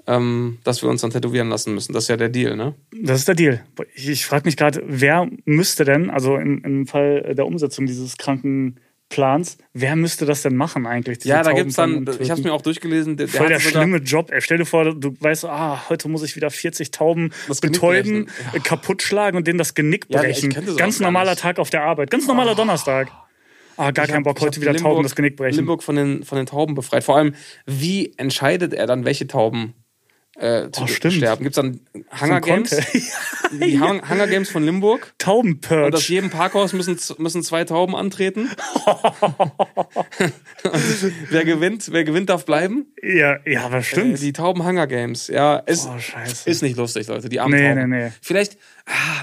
[0.07, 1.93] ähm, das wir uns dann tätowieren lassen müssen.
[1.93, 2.75] Das ist ja der Deal, ne?
[3.01, 3.63] Das ist der Deal.
[3.93, 8.17] Ich, ich frage mich gerade, wer müsste denn, also im, im Fall der Umsetzung dieses
[9.15, 11.23] Krankenplans, wer müsste das denn machen eigentlich?
[11.23, 13.59] Ja, da Tauben gibt's dann, ich habe es mir auch durchgelesen, der, der Voll der
[13.59, 14.31] schlimme Job.
[14.31, 18.29] Ey, stell dir vor, du weißt, ah, heute muss ich wieder 40 Tauben Das betäuben,
[18.53, 20.51] äh, kaputt schlagen und denen das Genick Ja, brechen.
[20.51, 21.35] sowas Ganz normaler.
[21.35, 22.09] Tag auf der Arbeit.
[22.11, 23.09] Ganz normaler Donnerstag.
[23.77, 25.57] Ah, gar Ich keinen hab- Bock, heute wieder Limburg- Tauben das Genick brechen.
[25.57, 27.03] Limburg von den, von den Tauben befreit.
[27.03, 29.73] Vor allem, wie entscheidet er dann, welche Tauben
[30.37, 31.13] äh, zu Oh, stimmt.
[31.15, 31.43] sterben?
[31.43, 31.79] Gibt es dann
[32.19, 32.69] Hunger So Games?
[33.51, 35.13] Die Hung- Hunger Games von Limburg?
[35.25, 38.49] Und aus jedem Parkhaus müssen, müssen zwei Tauben antreten.
[41.29, 42.87] Wer gewinnt, wer gewinnt, darf bleiben.
[43.01, 44.21] Ja, ja, aber Äh, stimmt.
[44.21, 45.27] die Tauben Hunger Games.
[45.27, 45.95] Ja, ist, oh,
[46.45, 47.29] ist nicht lustig, Leute.
[47.29, 47.89] Die armen Nee, Tauben.
[47.89, 48.11] nee, nee.
[48.21, 49.21] Vielleicht, ah,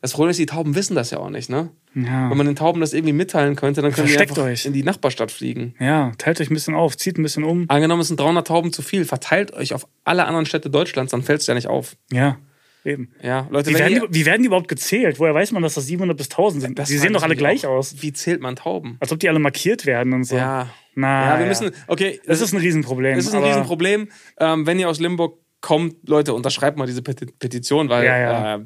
[0.00, 1.70] das Problem ist, die Tauben wissen das ja auch nicht, ne?
[1.94, 2.30] ja.
[2.30, 4.66] Wenn man den Tauben das irgendwie mitteilen könnte, dann können die Versteckt einfach euch.
[4.66, 5.74] in die Nachbarstadt fliegen.
[5.80, 7.64] ja, teilt euch ein bisschen auf, zieht ein bisschen um.
[7.68, 11.22] Angenommen, es sind 300 Tauben zu viel, verteilt euch auf alle anderen Städte Deutschlands, dann
[11.22, 11.96] fällt es ja nicht auf.
[12.12, 12.38] Ja,
[12.84, 13.10] eben.
[13.22, 15.18] Ja, Leute, Wie werden, die, wie werden die überhaupt gezählt?
[15.18, 16.78] Woher weiß man, dass das 700 bis 1000 sind?
[16.78, 17.72] Das Die sehen doch alle gleich auch.
[17.76, 17.96] aus.
[18.00, 18.96] Wie zählt man Tauben?
[19.00, 20.36] Als ob die alle markiert werden und so.
[20.36, 20.68] Ja.
[20.94, 23.16] Na, ja, wir müssen, okay, Das ist ein Riesenproblem.
[23.16, 24.08] Das ist ein Riesenproblem.
[24.40, 28.56] Ähm, wenn ihr aus Limburg kommt, Leute, unterschreibt mal diese Peti Petition, weil Ja, ja.
[28.56, 28.64] Äh,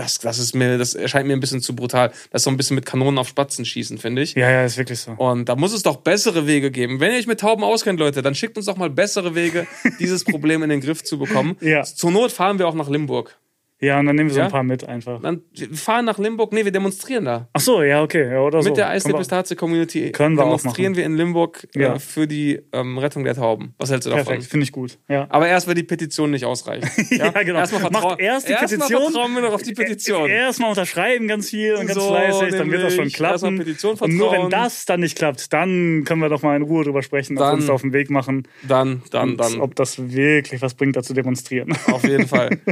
[0.00, 2.08] das, das ist mir, das erscheint mir ein bisschen zu brutal.
[2.30, 4.34] Das ist so ein bisschen mit Kanonen auf Spatzen schießen, finde ich.
[4.34, 5.12] Ja, ja, ist wirklich so.
[5.12, 7.00] Und da muss es doch bessere Wege geben.
[7.00, 9.66] Wenn ihr euch mit Tauben auskennt, Leute, dann schickt uns doch mal bessere Wege,
[10.00, 11.56] dieses Problem in den Griff zu bekommen.
[11.60, 11.82] Ja.
[11.82, 13.38] Zur Not fahren wir auch nach Limburg.
[13.82, 14.46] Ja, und dann nehmen wir so Ja?
[14.46, 15.22] ein paar mit einfach.
[15.22, 15.40] Dann
[15.72, 16.52] fahren nach Limburg.
[16.52, 17.48] Nee, wir demonstrieren da.
[17.54, 18.30] Ach so, ja, okay.
[18.30, 18.68] Ja, oder so.
[18.68, 21.94] Mit der Können Eisle wir- Pistazie Community Können wir demonstrieren wir in Limburg Ja.
[21.94, 23.74] äh, für die ähm, Rettung der Tauben.
[23.78, 24.26] Was hältst du davon?
[24.26, 24.98] Perfekt, finde ich gut.
[25.08, 25.26] Ja.
[25.30, 26.86] Aber erst, wenn die Petition nicht ausreicht.
[27.10, 27.58] Ja, genau.
[27.58, 29.12] Erstmal vertrauen, erst die erstmal Petition.
[29.12, 30.28] vertrauen wir noch auf die Petition.
[30.28, 33.58] Erstmal unterschreiben ganz viel und ganz So, fleißig, dann wird das schon klappen.
[33.58, 34.50] Petition Und nur wenn vertrauen.
[34.50, 37.46] das dann nicht klappt, dann können wir doch mal in Ruhe drüber sprechen, ob wir
[37.46, 39.60] Dann- uns da auf den Weg machen, Dann, dann, dann.
[39.60, 41.74] ob das wirklich was bringt, da zu demonstrieren.
[41.90, 42.50] Auf jeden Fall.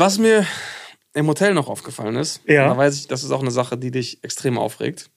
[0.00, 0.46] Was mir
[1.12, 2.66] im Hotel noch aufgefallen ist, Ja.
[2.68, 5.10] da weiß ich, das ist auch eine Sache, die dich extrem aufregt.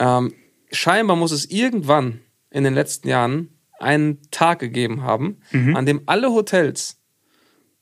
[0.00, 0.32] Ähm,
[0.72, 2.20] scheinbar muss es irgendwann
[2.50, 5.76] in den letzten Jahren einen Tag gegeben haben, Mhm.
[5.76, 6.98] an dem alle Hotels,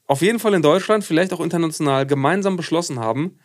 [0.06, 3.38] auf jeden Fall in Deutschland, vielleicht auch international, gemeinsam beschlossen haben,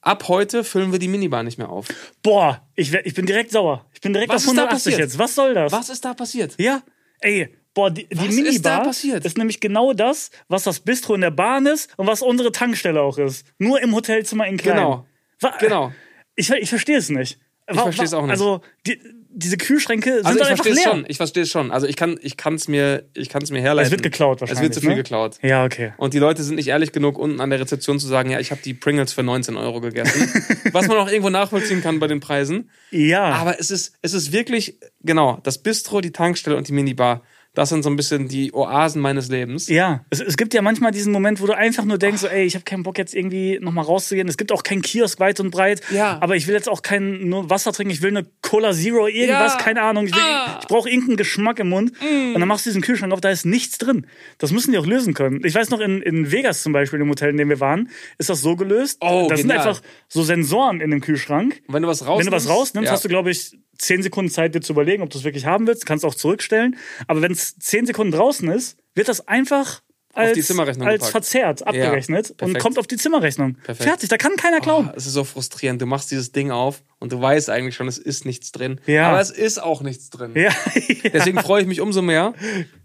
[0.00, 1.88] ab heute füllen wir die Minibar nicht mehr auf.
[2.22, 3.84] Boah, ich, ich bin direkt sauer.
[3.92, 5.00] Ich bin direkt Was auf ist da 180 passiert?
[5.00, 5.18] jetzt.
[5.18, 5.70] Was soll das?
[5.70, 6.54] Was ist da passiert?
[6.58, 6.82] Ja,
[7.20, 9.24] ey, boah, die, die Was ist Minibar da passiert?
[9.24, 13.00] ist nämlich genau das, was das Bistro in der Bahn ist und was unsere Tankstelle
[13.00, 13.46] auch ist.
[13.58, 14.76] Nur im Hotelzimmer in klein.
[14.76, 15.06] Genau.
[15.40, 15.92] Wa- Genau.
[16.36, 17.38] Ich, ich verstehe es nicht.
[17.70, 18.30] Ich verstehe es auch nicht.
[18.32, 18.98] Also, die,
[19.34, 20.82] diese Kühlschränke sind Also ich einfach es leer.
[20.84, 21.04] schon.
[21.08, 21.70] Ich verstehe es schon.
[21.70, 23.86] Also ich kann ich kann es mir ich kann es mir herleiten.
[23.86, 24.62] Es wird geklaut Es wahrscheinlich.
[24.64, 24.96] wird zu viel ne?
[24.96, 25.38] geklaut.
[25.42, 25.92] Ja, okay.
[25.96, 28.50] Und die Leute sind nicht ehrlich genug, unten an der Rezeption zu sagen, ja, ich
[28.50, 30.30] habe die Pringles für 19 Euro gegessen.
[30.72, 32.68] Was man auch irgendwo nachvollziehen kann bei den Preisen.
[32.90, 33.22] Ja.
[33.24, 37.22] Aber es ist, es ist wirklich, genau, das Bistro, die Tankstelle und die Minibar,
[37.54, 39.68] das sind so ein bisschen die Oasen meines Lebens.
[39.68, 42.44] Ja, es, es gibt ja manchmal diesen Moment, wo du einfach nur denkst, so, ey,
[42.44, 44.26] ich habe keinen Bock jetzt irgendwie nochmal rauszugehen.
[44.28, 46.16] Es gibt auch keinen Kiosk weit und breit, Ja.
[46.22, 49.52] aber ich will jetzt auch kein nur Wasser trinken, ich will eine Cola Zero, irgendwas,
[49.54, 49.58] Ja.
[49.58, 50.06] keine Ahnung.
[50.06, 50.56] Ich, will- Ah.
[50.56, 50.58] Mm.
[50.62, 51.92] ich brauche irgendeinen Geschmack im Mund.
[52.00, 54.06] Und dann machst du diesen Kühlschrank auf, da ist nichts drin.
[54.38, 55.40] Das müssen die auch lösen können.
[55.44, 58.30] Ich weiß noch, in, in Vegas zum Beispiel, im Hotel, in dem wir waren, ist
[58.30, 58.98] das so gelöst.
[59.02, 59.66] Oh, da sind genial.
[59.68, 61.60] einfach so Sensoren in dem Kühlschrank.
[61.66, 62.92] Und wenn du was rausnimmst, Wenn du was rausnimmst, ja.
[62.92, 65.66] hast du, glaube ich, 10 Sekunden Zeit, dir zu überlegen, ob du es wirklich haben
[65.66, 65.86] willst.
[65.86, 66.76] Kannst auch zurückstellen.
[67.06, 69.82] Aber wenn es 10 Sekunden draußen ist, wird das einfach
[70.14, 71.12] als, die Zimmerrechnung als gepackt.
[71.12, 72.62] verzerrt abgerechnet und perfekt.
[72.62, 73.54] kommt auf die Zimmerrechnung.
[73.54, 73.88] Perfekt.
[73.88, 74.90] Fertig, da kann keiner klauen.
[74.90, 75.80] Oh, es ist so frustrierend.
[75.80, 78.80] Du machst dieses Ding auf und du weißt eigentlich schon, es ist nichts drin.
[78.86, 79.08] Ja.
[79.08, 80.32] Aber es ist auch nichts drin.
[80.34, 80.50] Ja,
[81.12, 82.34] Deswegen freue ich mich umso mehr,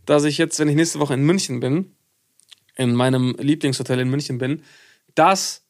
[0.05, 1.95] dass ich jetzt, wenn ich nächste Woche in München bin,
[2.75, 4.63] in meinem Lieblingshotel in München bin,
[5.15, 5.66] das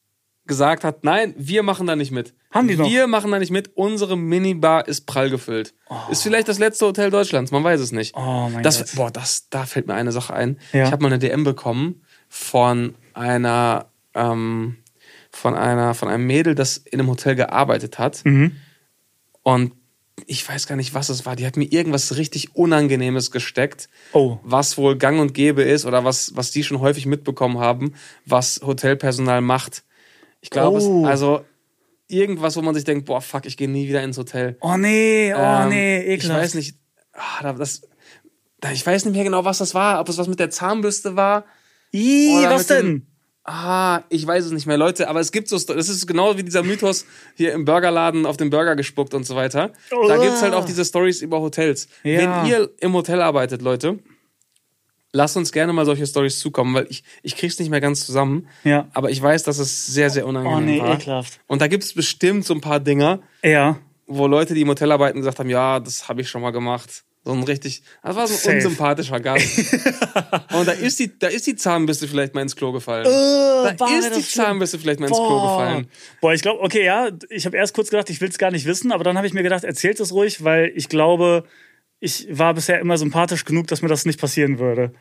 [0.47, 2.33] gesagt hat, nein, wir machen da nicht mit.
[2.51, 2.89] Haben die noch?
[2.89, 3.71] Wir machen da nicht mit.
[3.75, 5.73] Unsere Minibar ist prall gefüllt.
[6.09, 8.15] Ist vielleicht das letzte Hotel Deutschlands, man weiß es nicht.
[8.15, 8.95] Oh mein das, Gott.
[8.95, 10.57] Boah, das, da fällt mir eine Sache ein.
[10.73, 10.85] Ja.
[10.85, 14.77] Ich habe mal eine DM bekommen von einer, ähm,
[15.31, 18.23] von einer, von einem Mädel, das in einem Hotel gearbeitet hat.
[18.25, 18.53] Mhm.
[19.43, 19.73] Und
[20.25, 21.35] ich weiß gar nicht, was es war.
[21.35, 24.39] Die hat mir irgendwas richtig Unangenehmes gesteckt, Oh.
[24.43, 27.93] was wohl gang und gäbe ist oder was, was die schon häufig mitbekommen haben,
[28.25, 29.83] was Hotelpersonal macht.
[30.41, 31.03] Ich glaube, Oh.
[31.03, 31.45] es, also
[32.07, 34.57] irgendwas, wo man sich denkt, boah, fuck, ich gehe nie wieder ins Hotel.
[34.61, 36.41] Oh nee, oh Ähm, nee, Ich ekelhaft.
[36.43, 36.77] weiß nicht,
[37.13, 37.81] ah, da- das,
[38.61, 41.15] da, ich weiß nicht mehr genau, was das war, ob es was mit der Zahnbürste
[41.15, 41.45] war.
[41.91, 43.07] Ih, was mit dem- denn?
[43.49, 46.43] Ah, ich weiß es nicht mehr, Leute, aber es gibt so, das ist genau wie
[46.43, 49.71] dieser Mythos hier im Burgerladen auf den Burger gespuckt und so weiter.
[49.89, 50.21] Da Oh.
[50.21, 51.87] gibt's halt auch diese Stories über Hotels.
[52.03, 52.43] Ja.
[52.43, 53.99] Wenn ihr im Hotel arbeitet, Leute,
[55.13, 58.47] lasst uns gerne mal solche Stories zukommen, weil ich, ich krieg's nicht mehr ganz zusammen.
[58.63, 58.87] Ja.
[58.93, 60.95] Aber ich weiß, dass es sehr, sehr unangenehm Oh nee, war.
[60.95, 61.39] ekelhaft.
[61.47, 63.77] Und da gibt's bestimmt so ein paar Dinger, Ja.
[64.05, 67.03] wo Leute, die im Hotel arbeiten, gesagt haben, ja, das habe ich schon mal gemacht.
[67.23, 68.55] So ein richtig, das war so ein Safe.
[68.55, 69.57] unsympathischer Gast.
[70.53, 73.03] und da ist, die, da ist die Zahnbürste vielleicht mal ins Klo gefallen.
[73.03, 75.87] da da ist die Zahnbürste vielleicht mal ins Klo gefallen.
[76.21, 78.65] Boah, ich glaube, okay, ja, ich habe erst kurz gedacht, ich will es gar nicht
[78.65, 81.43] wissen, aber dann habe ich mir gedacht, erzählt es ruhig, weil ich glaube,
[81.99, 84.91] ich war bisher immer sympathisch genug, dass mir das nicht passieren würde.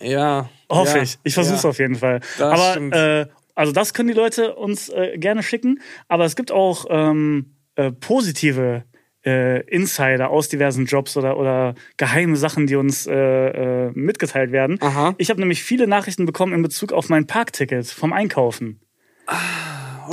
[0.00, 0.48] Ja.
[0.70, 1.18] Hoffe ja, ich.
[1.24, 1.70] Ich versuche es ja.
[1.70, 2.20] auf jeden Fall.
[2.38, 5.80] Das aber äh, also das können die Leute uns äh, gerne schicken.
[6.08, 8.84] Aber es gibt auch ähm, äh, positive
[9.24, 14.78] äh, Insider aus diversen Jobs oder, oder geheime Sachen, die uns äh, äh, mitgeteilt werden.
[14.80, 15.14] Aha.
[15.18, 18.80] Ich habe nämlich viele Nachrichten bekommen in Bezug auf mein Parkticket vom Einkaufen.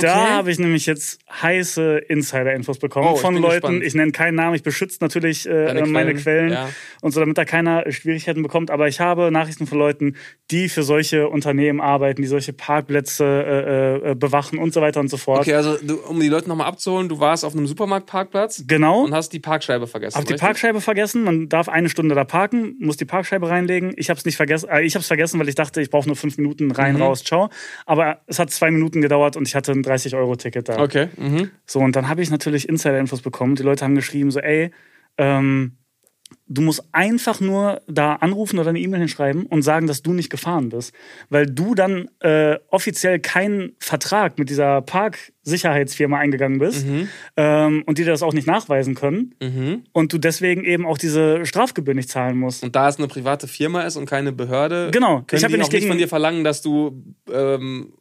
[0.00, 3.52] Da habe ich nämlich jetzt heiße Insider-Infos bekommen Oh, von Leuten.
[3.60, 3.82] gespannt.
[3.84, 6.68] Ich nenne keinen Namen, ich beschütze natürlich äh, meine Quellen, Quellen ja.
[7.00, 8.70] und so, damit da keiner Schwierigkeiten bekommt.
[8.70, 10.16] Aber ich habe Nachrichten von Leuten,
[10.50, 15.08] die für solche Unternehmen arbeiten, die solche Parkplätze äh, äh, bewachen und so weiter und
[15.08, 15.40] so fort.
[15.40, 19.04] Okay, also du, um die Leute nochmal abzuholen, du warst auf einem Supermarktparkplatz Genau.
[19.04, 20.18] und hast die Parkscheibe vergessen.
[20.18, 20.34] Hab die?
[20.34, 21.24] Parkscheibe vergessen.
[21.24, 23.92] Man darf eine Stunde da parken, muss die Parkscheibe reinlegen.
[23.96, 24.68] Ich habe es nicht vergessen.
[24.68, 27.02] Äh, ich habe es vergessen, weil ich dachte, ich brauche nur fünf Minuten rein, Mhm.
[27.02, 27.48] raus, ciao.
[27.86, 30.80] Aber es hat zwei Minuten gedauert und ich hatte ein 30-Euro-Ticket da.
[30.80, 31.08] Okay.
[31.16, 31.50] Mhm.
[31.66, 33.54] So, und dann habe ich natürlich Insider-Infos bekommen.
[33.56, 34.70] Die Leute haben geschrieben, so, ey,
[35.18, 35.76] ähm,
[36.48, 40.30] du musst einfach nur da anrufen oder eine E-Mail hinschreiben und sagen, dass du nicht
[40.30, 40.94] gefahren bist.
[41.28, 47.08] Weil du dann äh, offiziell keinen Vertrag mit dieser Parksicherheitsfirma eingegangen bist Mhm.
[47.36, 49.34] ähm, und die dir das auch nicht nachweisen können.
[49.42, 49.84] Mhm.
[49.92, 52.62] Und du deswegen eben auch diese Strafgebühr nicht zahlen musst.
[52.64, 55.22] Und da es eine private Firma ist und keine Behörde, Genau.
[55.26, 57.02] können Ich die nicht gegen- von dir verlangen, dass du
[57.32, 57.92] ähm,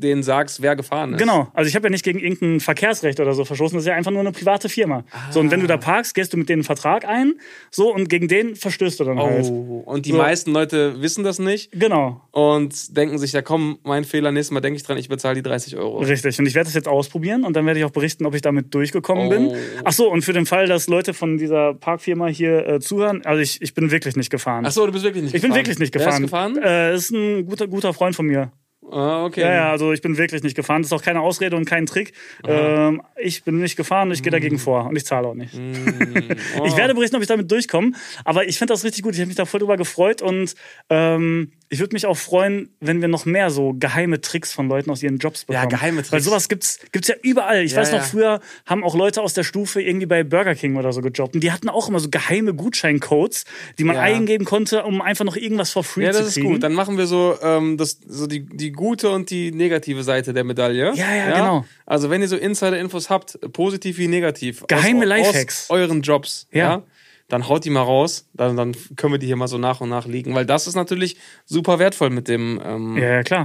[0.00, 1.18] denen sagst, wer gefahren ist.
[1.20, 3.94] Genau, also ich habe ja nicht gegen irgendein Verkehrsrecht oder so verstoßen, das ist ja
[3.94, 5.04] einfach nur eine private Firma.
[5.30, 7.34] So, und wenn du da parkst, gehst du mit denen einen Vertrag ein,
[7.70, 9.46] so, und gegen den verstößt du dann halt.
[9.46, 10.16] Oh, und die So.
[10.18, 14.60] meisten Leute wissen das nicht Genau, und denken sich, ja komm, mein Fehler, nächstes Mal
[14.60, 15.98] denke ich dran, ich bezahle die 30 Euro.
[15.98, 16.38] richtig.
[16.38, 18.74] Und ich werde das jetzt ausprobieren und dann werde ich auch berichten, ob ich damit
[18.74, 19.30] durchgekommen Oh.
[19.30, 19.52] bin.
[19.84, 23.40] Ach so, und für den Fall, dass Leute von dieser Parkfirma hier äh, zuhören, also
[23.42, 24.64] ich, ich bin wirklich nicht gefahren.
[24.66, 25.54] Ach so, du bist wirklich nicht ich gefahren.
[25.54, 26.24] bin wirklich nicht Wer gefahren.
[26.24, 26.56] ist gefahren?
[26.62, 28.52] Äh, ist ein guter, guter Freund von mir.
[28.90, 29.42] Ah, okay.
[29.42, 30.82] Ja, ja, also ich bin wirklich nicht gefahren.
[30.82, 32.12] Das ist auch keine Ausrede und kein Trick.
[32.46, 35.54] Ähm, ich bin nicht gefahren und ich gehe dagegen vor und ich zahle auch nicht.
[35.54, 36.64] Oh.
[36.66, 37.92] Ich werde berichten, ob ich damit durchkomme.
[38.24, 39.14] Aber ich finde das richtig gut.
[39.14, 40.54] Ich habe mich da voll drüber gefreut und
[40.90, 44.90] ähm, ich würde mich auch freuen, wenn wir noch mehr so geheime Tricks von Leuten
[44.90, 45.68] aus ihren Jobs Ja, bekommen.
[45.70, 46.12] geheime Tricks.
[46.12, 47.62] Weil sowas gibt's gibt's ja überall.
[47.62, 48.04] Ich Ja, weiß noch, ja.
[48.04, 51.34] früher haben auch Leute aus der Stufe irgendwie bei Burger King oder so gejobbt.
[51.34, 53.44] Und die hatten auch immer so geheime Gutscheincodes,
[53.78, 54.02] die man Ja.
[54.02, 56.48] eingeben konnte, um einfach noch irgendwas for free Ja, zu das ist kriegen.
[56.48, 56.62] gut.
[56.62, 60.44] Dann machen wir so, ähm, das, so die, die gute und die negative Seite der
[60.44, 60.94] Medaille.
[60.94, 61.64] Ja, ja, genau.
[61.84, 65.68] Also wenn ihr so Insider-Infos habt, positiv wie negativ, Geheime aus, Lifehacks.
[65.68, 66.58] aus euren Jobs, ja.
[66.58, 66.82] Ja.
[67.28, 69.90] dann haut die mal raus, dann, dann können wir die hier mal so nach und
[69.90, 72.60] nach liegen, weil das ist natürlich super wertvoll mit dem.
[72.64, 73.44] Ähm, Ja, ja, klar.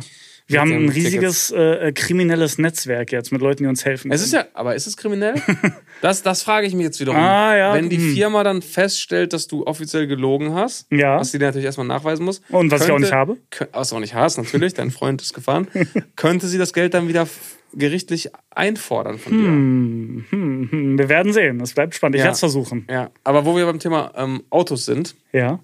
[0.53, 4.11] Wir haben ein riesiges äh, kriminelles Netzwerk jetzt mit Leuten, die uns helfen.
[4.11, 5.35] Es ist ja, aber ist es kriminell?
[6.01, 7.19] das, das frage ich mich jetzt wiederum.
[7.19, 8.13] Ah, ja, Wenn die hm.
[8.13, 11.19] Firma dann feststellt, dass du offiziell gelogen hast, Ja.
[11.19, 12.41] was sie dir natürlich erstmal nachweisen muss.
[12.49, 13.37] Und was ich auch nicht habe.
[13.71, 15.67] Was du auch nicht hast, natürlich, dein Freund ist gefahren.
[16.15, 17.27] könnte sie das Geld dann wieder
[17.75, 19.47] gerichtlich einfordern von dir.
[19.47, 21.59] Hm, hm, hm, wir werden sehen.
[21.59, 22.15] Es bleibt spannend.
[22.15, 22.25] Ich Ja.
[22.25, 22.85] werde es versuchen.
[22.89, 25.59] Ja, aber wo wir beim Thema ähm, Autos sind, Ja.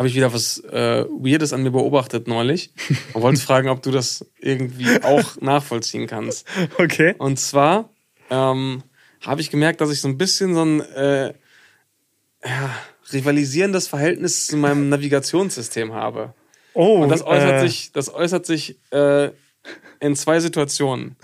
[0.00, 2.72] Habe ich wieder was äh, Weirdes an mir beobachtet neulich
[3.12, 6.48] und wollte fragen, ob du das irgendwie auch nachvollziehen kannst.
[6.78, 7.14] Okay.
[7.18, 7.90] Und zwar
[8.30, 8.82] ähm,
[9.20, 11.34] habe ich gemerkt, dass ich so ein bisschen so ein äh,
[12.42, 12.74] ja,
[13.12, 16.32] rivalisierendes Verhältnis zu meinem Navigationssystem habe.
[16.72, 19.32] Oh, Und das äußert äh, sich, das äußert sich äh,
[20.00, 21.16] in zwei Situationen.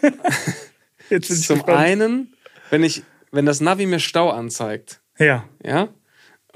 [1.10, 2.34] Jetzt Zum einen,
[2.70, 5.44] wenn ich, wenn das Navi mir Stau anzeigt, Ja.
[5.62, 5.88] ja,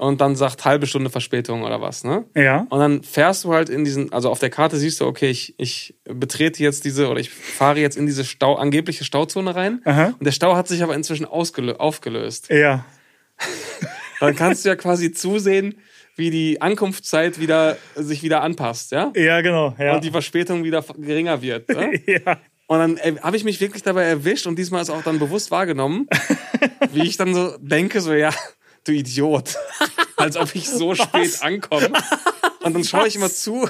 [0.01, 2.25] und dann sagt halbe Stunde Verspätung oder was, ne?
[2.33, 2.65] Ja.
[2.71, 5.53] Und dann fährst du halt in diesen, also auf der Karte siehst du, okay, ich,
[5.59, 9.79] ich betrete jetzt diese oder ich fahre jetzt in diese Stau, angebliche Stauzone rein.
[9.85, 10.15] Aha.
[10.17, 12.49] Und der Stau hat sich aber inzwischen aufgelöst.
[12.49, 12.83] Ja.
[14.19, 15.75] Dann kannst du ja quasi zusehen,
[16.15, 19.13] wie die Ankunftszeit wieder sich wieder anpasst, ja?
[19.15, 19.75] Ja, genau.
[19.77, 19.93] Ja.
[19.93, 21.69] Und die Verspätung wieder geringer wird.
[21.69, 22.01] Ne?
[22.07, 22.39] ja.
[22.65, 25.51] Und dann äh, habe ich mich wirklich dabei erwischt und diesmal ist auch dann bewusst
[25.51, 26.07] wahrgenommen,
[26.91, 28.31] wie ich dann so denke, so ja,
[28.83, 29.55] du Idiot.
[30.17, 31.91] Als ob ich so spät ankomme.
[32.61, 33.67] Und dann schaue ich immer zu,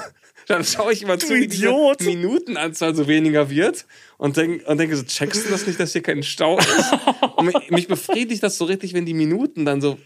[0.48, 2.02] dann schaue ich immer zu, wie diese Idiot.
[2.02, 3.86] Minutenanzahl so weniger wird
[4.18, 6.68] und, denk, und denke so, checkst du das nicht, dass hier kein Stau ist?
[7.38, 9.98] Und mich, mich befriedigt das so richtig, wenn die Minuten dann so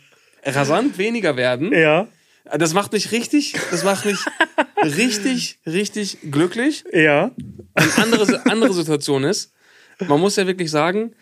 [0.46, 1.74] rasant weniger werden.
[1.74, 2.08] Ja.
[2.58, 4.20] Das macht mich richtig, das macht mich
[4.84, 6.86] richtig, richtig glücklich.
[6.94, 7.32] Ja.
[7.74, 9.52] Eine andere, andere Situation ist,
[10.08, 11.16] man muss ja wirklich sagen,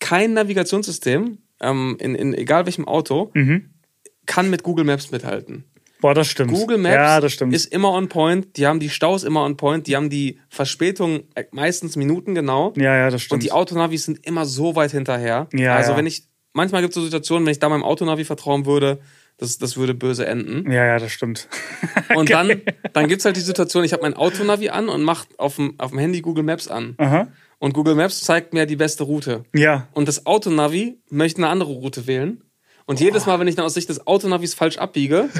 [0.00, 3.70] kein Navigationssystem, ähm, in, in egal welchem Auto, Mhm.
[4.26, 5.64] kann mit Google Maps mithalten.
[6.00, 6.50] Boah, das stimmt.
[6.52, 7.54] Google Maps ja, das stimmt.
[7.54, 11.22] ist immer on point, die haben die Staus immer on point, die haben die Verspätung
[11.34, 13.34] äh, meistens Minuten genau ja, ja, das stimmt.
[13.38, 15.48] und die Autonavis sind immer so weit hinterher.
[15.54, 15.96] Ja, also ja.
[15.96, 19.00] wenn ich, manchmal gibt es so Situationen, wenn ich da meinem Autonavi vertrauen würde,
[19.38, 20.70] das, das würde böse enden.
[20.70, 21.48] ja, ja, das stimmt.
[22.14, 22.60] Und dann,
[22.92, 25.74] dann gibt es halt die Situation, ich habe mein Autonavi an und mache auf dem,
[25.78, 26.94] auf dem Handy Google Maps an.
[26.98, 27.28] Aha.
[27.64, 29.44] Und Google Maps zeigt mir die beste Route.
[29.54, 29.88] Ja.
[29.94, 32.42] Und das Autonavi möchte eine andere Route wählen.
[32.84, 35.30] Und jedes Mal, wenn ich dann aus Sicht des Autonavis falsch abbiege,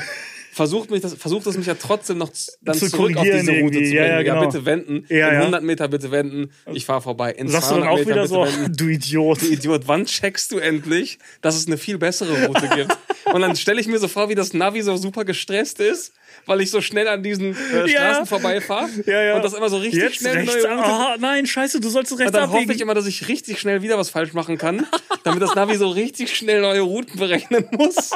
[0.55, 2.31] versucht, mich das, versucht es mich ja trotzdem noch
[2.63, 3.97] dann Zu zurück auf korrigieren diese Route zu Ja, bringen.
[3.97, 4.47] ja, Ja, genau.
[4.47, 5.05] bitte wenden.
[5.11, 5.41] Ja, in ja.
[5.41, 6.51] 100 Meter bitte wenden.
[6.73, 7.33] Ich fahre vorbei.
[7.33, 8.77] In Sagst du dann 200 auch Meter wieder bitte so, wenden.
[8.79, 9.43] du Idiot.
[9.43, 12.97] Du Idiot, wann checkst du endlich, dass es eine viel bessere Route gibt?
[13.35, 16.13] Und dann stelle ich mir so vor, wie das Navi so super gestresst ist,
[16.47, 17.89] weil ich so schnell an diesen äh, Ja.
[17.89, 18.89] Straßen vorbeifahre.
[19.07, 19.35] Ja, ja.
[19.35, 20.65] Und das immer so richtig Jetzt schnell rechts.
[20.65, 23.83] Ah, nein, scheiße, du sollst rechts und dann hoffe ich immer, dass ich richtig schnell
[23.83, 24.87] wieder was falsch machen kann,
[25.25, 28.13] damit das Navi so richtig schnell neue Routen berechnen muss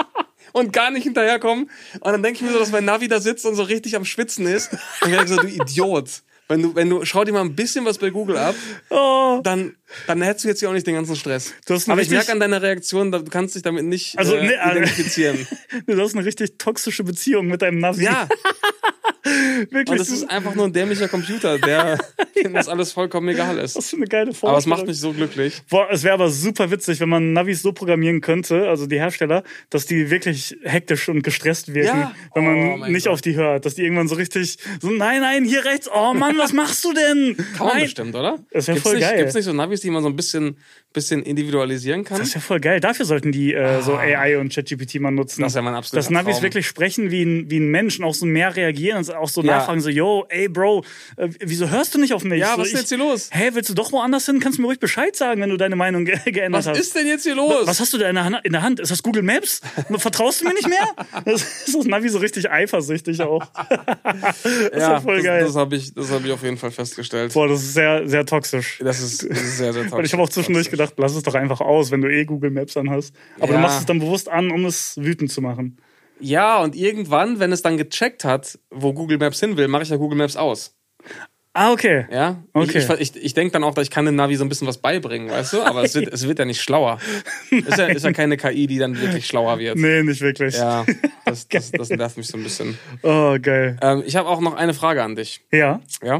[0.53, 1.69] und gar nicht hinterherkommen.
[1.95, 4.05] Und dann denke ich mir so, dass mein Navi da sitzt und so richtig am
[4.05, 4.73] Schwitzen ist.
[4.73, 6.23] Und ich denke so, du Idiot.
[6.51, 8.55] Wenn du, wenn du, schau dir mal ein bisschen was bei Google ab,
[8.89, 9.41] oh.
[9.45, 9.77] dann,
[10.07, 11.53] dann hättest du jetzt hier auch nicht den ganzen Stress.
[11.67, 14.47] Du hast Aber ich merke an deiner Reaktion, du kannst dich damit nicht Also, äh,
[14.47, 15.47] nee, also- identifizieren.
[15.87, 18.05] Du hast eine richtig toxische Beziehung mit deinem Navi.
[18.05, 18.29] Ja.
[19.71, 19.89] Wirklich.
[19.89, 21.99] Und es ist einfach nur ein dämlicher Computer, der
[22.43, 23.77] dem das alles vollkommen egal ist.
[23.77, 24.51] was für eine geile Vorstellung.
[24.51, 25.63] Aber es macht mich so glücklich.
[25.71, 29.43] Boah, es wäre aber super witzig, wenn man Navis so programmieren könnte, also die Hersteller,
[29.71, 32.15] dass die wirklich hektisch und gestresst wirken, Ja.
[32.35, 33.15] wenn man Oh nicht Gott.
[33.15, 33.65] auf die hört.
[33.67, 36.93] Dass die irgendwann so richtig so, nein, nein, hier rechts, oh Mann, was machst du
[36.93, 37.37] denn?
[37.57, 37.83] Kann man nein.
[37.85, 38.39] bestimmt, oder?
[38.53, 39.19] Das wär Gibt's voll nicht, geil.
[39.19, 40.57] Gibt's nicht so Navis, die man so ein bisschen,
[40.93, 42.19] bisschen individualisieren kann?
[42.19, 42.81] Das ist ja voll geil.
[42.81, 45.43] Dafür sollten die äh, so AI und ChatGPT mal nutzen.
[45.43, 45.47] Ah.
[45.47, 46.43] Das ist ja mein absoluter Dass Navis Traum.
[46.45, 49.43] wirklich sprechen wie ein, wie ein Mensch und auch so mehr reagieren und auch so
[49.43, 49.57] Ja.
[49.59, 50.85] nachfragen, so, yo, ey, Bro,
[51.17, 52.41] äh, wieso hörst du nicht auf mich?
[52.41, 53.31] Ja, so, was ist denn jetzt hier los?
[53.33, 54.41] Hä, willst du doch woanders hin?
[54.41, 56.79] Kannst du mir ruhig Bescheid sagen, wenn du deine Meinung ge geändert Was hast.
[56.79, 57.67] ist denn jetzt hier los?
[57.67, 58.81] Was hast du da in der, Hand, in der Hand?
[58.81, 59.61] Ist das Google Maps?
[59.97, 60.87] Vertraust du mir nicht mehr?
[61.25, 63.45] Das ist das Navi so richtig eifersüchtig auch.
[64.05, 65.45] das ist ja voll das, geil.
[65.45, 67.33] Das habe ich, das hab ich auf jeden Fall festgestellt.
[67.33, 68.79] Boah, das ist sehr, sehr toxisch.
[68.83, 69.93] Das ist, das ist sehr, sehr toll.
[69.99, 72.51] Weil ich habe auch zwischendurch gedacht, lass es doch einfach aus, wenn du eh Google
[72.51, 73.15] Maps anhast.
[73.39, 73.57] Aber Ja.
[73.57, 75.79] du machst es dann bewusst an, um es wütend zu machen.
[76.21, 79.89] Ja, und irgendwann, wenn es dann gecheckt hat, wo Google Maps hin will, mache ich
[79.91, 80.75] ja Google Maps aus.
[81.55, 82.07] Ah, okay.
[82.13, 82.43] Ja?
[82.53, 82.79] Okay.
[82.79, 84.69] Ich, ich, ich, ich denke dann auch, dass ich kann dem Navi so ein bisschen
[84.69, 85.63] was beibringen, weißt du?
[85.63, 86.99] Aber es wird, es wird ja nicht schlauer.
[87.51, 89.77] Ist ja, ist ja keine KI, die dann wirklich schlauer wird.
[89.77, 90.55] Nee, nicht wirklich.
[90.55, 90.85] Ja,
[91.25, 92.79] das, das, das nervt mich so ein bisschen.
[93.03, 93.77] Oh, geil.
[93.83, 95.41] Ähm, ich habe auch noch eine Frage an dich.
[95.51, 95.81] Ja.
[96.03, 96.17] Ja?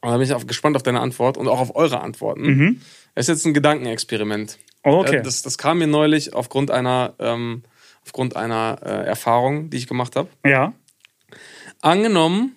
[0.00, 2.80] Und da bin ich auch gespannt auf deine Antwort und auch auf eure Antworten.
[3.16, 4.58] Es ist jetzt ein Gedankenexperiment.
[4.84, 5.16] Oh, okay.
[5.16, 7.64] Äh, Das, das kam mir neulich aufgrund einer, ähm,
[8.08, 10.30] aufgrund einer äh, Erfahrung, die ich gemacht habe.
[10.44, 10.72] Ja.
[11.82, 12.56] Angenommen,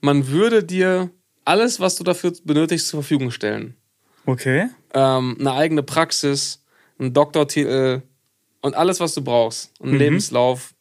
[0.00, 1.10] man würde dir
[1.44, 3.76] alles, was du dafür benötigst, zur Verfügung stellen.
[4.24, 4.68] Okay.
[4.94, 6.64] Ähm, eine eigene Praxis,
[6.98, 8.00] einen Doktortitel
[8.62, 9.70] und alles, was du brauchst.
[9.82, 10.74] Einen Lebenslauf.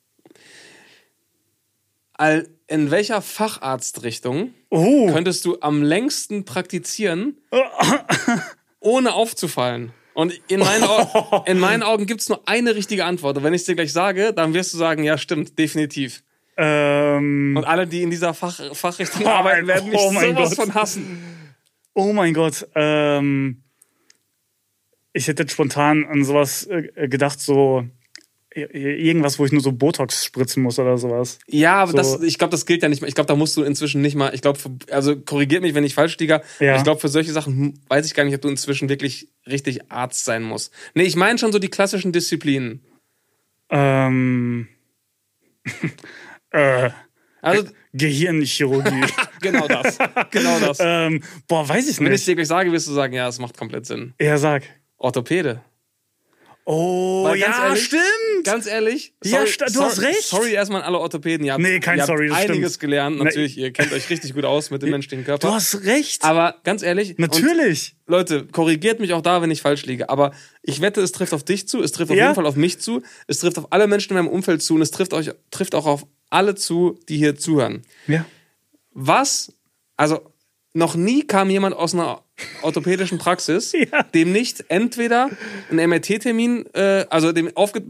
[2.14, 5.08] All, in welcher Facharztrichtung Oh.
[5.12, 7.38] könntest du am längsten praktizieren,
[8.80, 9.92] ohne aufzufallen?
[10.16, 13.38] Und in meinen, Au in meinen Augen gibt es nur eine richtige Antwort.
[13.38, 16.24] Und wenn ich es dir gleich sage, dann wirst du sagen, ja, stimmt, definitiv.
[16.56, 20.68] Ähm, Und alle, die in dieser Fach Fachrichtung Oh arbeiten, werden mich oh sowas Gott.
[20.68, 21.22] von hassen.
[21.94, 22.66] oh mein Gott.
[22.76, 23.62] Ähm,
[25.12, 27.86] ich hätte jetzt spontan an sowas äh, gedacht, so
[28.56, 31.40] irgendwas, wo ich nur so Botox spritzen muss oder sowas.
[31.48, 31.98] Ja, aber So.
[31.98, 33.10] das, ich glaube, das gilt ja nicht mehr.
[33.10, 34.60] Ich glaube, da musst du inzwischen nicht mal, ich glaube,
[34.92, 36.78] also korrigiert mich, wenn ich falsch liege, Ja.
[36.78, 40.24] ich glaube, für solche Sachen weiß ich gar nicht, ob du inzwischen wirklich richtig Arzt
[40.26, 40.72] sein musst.
[40.94, 42.82] Nee, ich meine schon so die klassischen Disziplinen.
[43.70, 44.68] Ähm,
[46.52, 46.90] äh,
[47.42, 49.02] Also, Gehirnchirurgie.
[49.42, 49.98] genau das.
[50.32, 50.78] genau das.
[50.82, 52.28] ähm, boah, weiß ich Wenn ich nicht.
[52.28, 54.14] dir gleich sage, wirst du sagen, ja, es macht komplett Sinn.
[54.20, 54.64] Ja, sag.
[54.98, 55.62] Orthopäde.
[56.68, 58.02] Oh, Weil ja, ehrlich- stimmt.
[58.44, 59.14] Ganz ehrlich?
[59.24, 60.24] Ja, sta- du hast recht.
[60.24, 61.46] Sorry erstmal an alle Orthopäden.
[61.46, 62.80] Ihr habt, Nee, kein ihr Sorry, das einiges stimmt.
[62.82, 63.18] gelernt.
[63.20, 63.24] Nee.
[63.24, 65.48] Natürlich, ihr kennt euch richtig gut aus mit dem menschlichen Körper.
[65.48, 66.24] Du hast recht.
[66.24, 67.96] Aber ganz ehrlich, Natürlich.
[68.08, 70.10] Leute, korrigiert mich auch da, wenn ich falsch liege.
[70.10, 70.32] Aber
[70.64, 72.24] ich wette, es trifft auf dich zu, es trifft auf Ja.
[72.26, 74.82] jeden Fall auf mich zu, es trifft auf alle Menschen in meinem Umfeld zu und
[74.82, 77.84] es trifft, euch, trifft auch auf alle zu, die hier zuhören.
[78.08, 78.26] Ja.
[78.92, 79.54] Was,
[79.98, 80.22] also
[80.74, 82.24] noch nie kam jemand aus einer
[82.62, 84.04] orthopädischen Praxis, Ja.
[84.04, 85.30] dem nicht entweder
[85.72, 87.84] ein MRT-Termin, äh, also dem aufge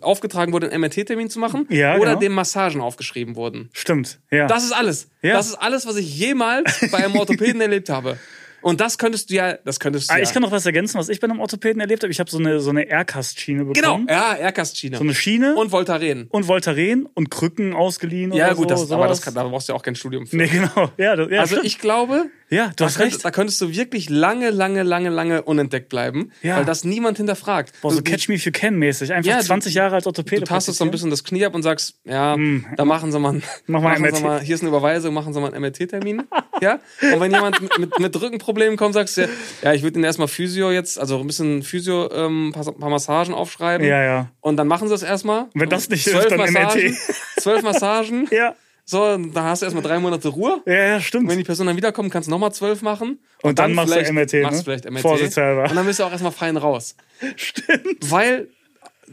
[0.00, 2.20] aufgetragen wurde, einen MRT-Termin zu machen, Ja, oder genau.
[2.20, 3.68] dem Massagen aufgeschrieben wurden.
[3.72, 4.20] Stimmt.
[4.30, 4.46] Ja.
[4.46, 5.08] Das ist alles.
[5.22, 5.32] Ja.
[5.34, 8.16] Das ist alles, was ich jemals bei einem Orthopäden erlebt habe.
[8.60, 10.22] Und das könntest du ja, das könntest du Ah, ja.
[10.22, 12.12] ich kann noch was ergänzen, was ich bei einem Orthopäden erlebt habe.
[12.12, 14.06] Ich habe so eine, so eine Aircast-Schiene genau, bekommen.
[14.08, 14.98] ja, Aircast-Schiene.
[14.98, 16.28] So eine Schiene und, und Voltaren.
[16.30, 18.76] Voltaren und Krücken ausgeliehen Ja, gut, so.
[18.76, 20.36] das, aber das kann, da brauchst du ja auch kein Studium für.
[20.36, 20.92] Nee, genau.
[20.96, 21.66] Ja, das, ja also stimmt.
[21.66, 23.24] ich glaube, Ja, du da, hast könnt, recht.
[23.24, 26.58] da könntest du wirklich lange, lange, lange, lange unentdeckt bleiben, Ja.
[26.58, 27.72] weil das niemand hinterfragt.
[27.80, 29.12] Boah, so du, Catch Me If You Can mäßig.
[29.12, 30.44] Einfach Ja, du- 20 Jahre als du Orthopäde.
[30.44, 32.66] tastest so ein bisschen das Knie ab und sagst, ja, Hm.
[32.76, 34.22] da machen sie mal, Mach mal machen sie MRT.
[34.22, 36.22] mal, hier ist eine Überweisung, machen sie mal einen MRT-Termin.
[36.60, 36.78] ja?
[37.12, 39.28] Und wenn jemand mit, mit, mit Rückenproblemen kommt, sagst du,
[39.62, 43.32] ja, ich würde ihnen erstmal Physio jetzt, also ein bisschen Physio, ähm, paar, paar Massagen
[43.34, 43.86] aufschreiben.
[43.86, 44.28] Ja, ja.
[44.40, 45.46] Und dann machen sie es erstmal.
[45.54, 46.94] Wenn das nicht hilft, dann Massagen, MRT.
[47.40, 48.28] Zwölf Massagen.
[48.30, 48.54] Ja.
[48.84, 50.60] So, da hast du erstmal drei Monate Ruhe.
[50.66, 51.28] Ja, ja, stimmt.
[51.30, 53.20] Wenn die Person dann wiederkommt, kannst du nochmal zwölf machen.
[53.42, 54.42] Und dann machst du MRT, ne?
[54.42, 55.00] Machst du vielleicht MRT.
[55.02, 55.70] Vorsichtshalber.
[55.70, 56.96] Und dann bist du auch erstmal fein raus.
[57.36, 58.10] Stimmt.
[58.10, 58.48] Weil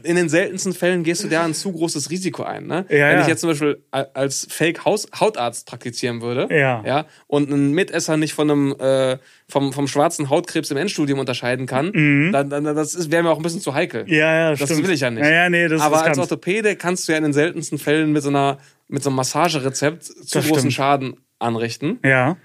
[0.02, 2.66] in den seltensten Fällen gehst du da ein zu großes Risiko ein.
[2.66, 2.86] Ne?
[2.88, 3.20] Ja, Wenn ja.
[3.22, 6.82] ich jetzt zum Beispiel als Fake-Hautarzt praktizieren würde Ja.
[6.86, 9.18] Ja, und einen Mitesser nicht von einem, äh,
[9.48, 11.92] vom, vom schwarzen Hautkrebs im Endstudium unterscheiden kann,
[12.32, 14.04] dann, dann das ist- wäre mir auch ein bisschen zu heikel.
[14.04, 14.12] Mhm.
[14.12, 14.86] Ja, ja, Das stimmt.
[14.86, 15.22] will ich ja nicht.
[15.24, 16.18] Ja, ja, nee, das Aber als.
[16.18, 18.56] Orthopäde kannst du ja in den seltensten Fällen mit so, einer,
[18.90, 20.72] mit so einem Massagerezept zu Das großen stimmt.
[20.72, 21.98] Schaden anrichten.
[22.04, 22.36] Ja.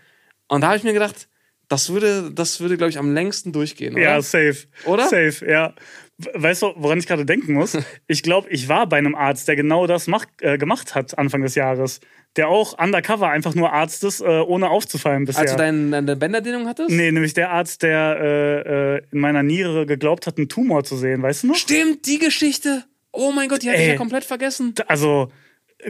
[0.47, 1.27] Und da habe ich mir gedacht,
[1.67, 4.03] das würde, das würde, glaube ich, am längsten durchgehen, oder?
[4.03, 4.67] Ja, safe.
[4.85, 5.03] Oder?
[5.09, 5.73] Safe, ja.
[6.33, 7.77] Weißt du, woran ich gerade denken muss?
[8.07, 11.41] Ich glaube, ich war bei einem Arzt, der genau das macht, äh, gemacht hat Anfang
[11.41, 11.99] des Jahres.
[12.35, 15.41] Der auch undercover einfach nur Arzt ist, äh, ohne aufzufallen bisher.
[15.41, 16.89] Als du dein, deine Bänderdehnung hattest?
[16.91, 20.95] nee, nämlich der Arzt, der äh, äh, in meiner Niere geglaubt hat, einen Tumor zu
[20.97, 21.55] sehen, weißt du noch?
[21.55, 22.83] Stimmt, die Geschichte.
[23.11, 24.75] Oh mein Gott, die hatte ich ja komplett vergessen.
[24.87, 25.31] Also,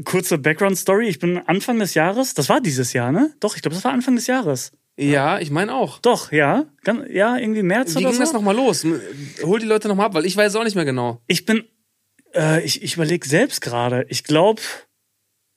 [0.04, 1.08] Kurze Background-Story.
[1.08, 3.34] Ich bin Anfang des Jahres, das war dieses Jahr, ne?
[3.39, 4.72] Doch, ich glaube, das war Anfang des Jahres.
[4.98, 6.00] Ja, ich meine auch.
[6.00, 6.66] Doch, ja.
[7.10, 8.20] Ja, irgendwie März Wie oder ging so.
[8.22, 8.86] das nochmal los?
[9.43, 11.22] Hol die Leute nochmal ab, weil ich weiß auch nicht mehr genau.
[11.28, 11.66] Ich bin,
[12.34, 14.06] äh, ich, ich überlege selbst gerade.
[14.10, 14.62] Ich glaube,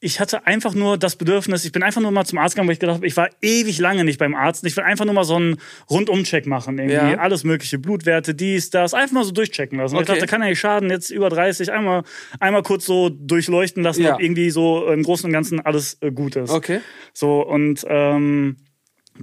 [0.00, 2.74] ich hatte einfach nur das Bedürfnis, ich bin einfach nur mal zum Arzt gegangen, weil
[2.74, 4.64] ich gedacht habe, ich war ewig lange nicht beim Arzt.
[4.64, 5.56] Ich will einfach nur mal so einen
[5.90, 6.78] Rundumcheck machen.
[6.78, 7.18] Irgendwie Ja.
[7.18, 9.96] alles mögliche, Blutwerte, dies, das, einfach mal so durchchecken lassen.
[9.96, 10.12] Und Okay.
[10.12, 12.04] Ich dachte, kann ja nicht schaden, jetzt über 30, einmal,
[12.38, 14.14] einmal kurz so durchleuchten lassen, Ja.
[14.14, 16.50] ob irgendwie so im Großen und Ganzen alles äh, gut ist.
[16.50, 16.80] Okay.
[17.12, 18.56] So, und ähm,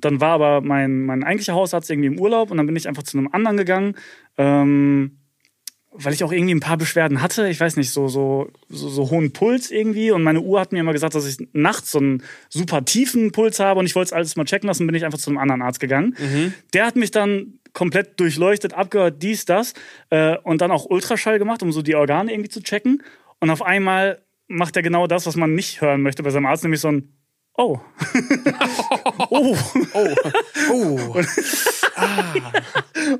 [0.01, 3.03] dann war aber mein, mein eigentlicher Hausarzt irgendwie im Urlaub und dann bin ich einfach
[3.03, 3.95] zu einem anderen gegangen,
[4.37, 5.19] ähm,
[5.97, 7.47] weil ich auch irgendwie ein paar Beschwerden hatte.
[7.49, 10.11] Ich weiß nicht, so, so, so, so hohen Puls irgendwie.
[10.11, 13.59] Und meine Uhr hat mir immer gesagt, dass ich nachts so einen super tiefen Puls
[13.59, 15.61] habe und ich wollte es alles mal checken lassen, bin ich einfach zu einem anderen
[15.61, 16.15] Arzt gegangen.
[16.73, 19.73] Der hat mich dann komplett durchleuchtet, abgehört, dies, das
[20.09, 23.03] äh, und dann auch Ultraschall gemacht, um so die Organe irgendwie zu checken.
[23.39, 26.63] Und auf einmal macht er genau das, was man nicht hören möchte bei seinem Arzt,
[26.63, 27.13] nämlich so ein
[27.57, 27.79] Oh.
[29.29, 29.55] oh.
[29.93, 30.15] Oh.
[30.69, 31.21] Oh.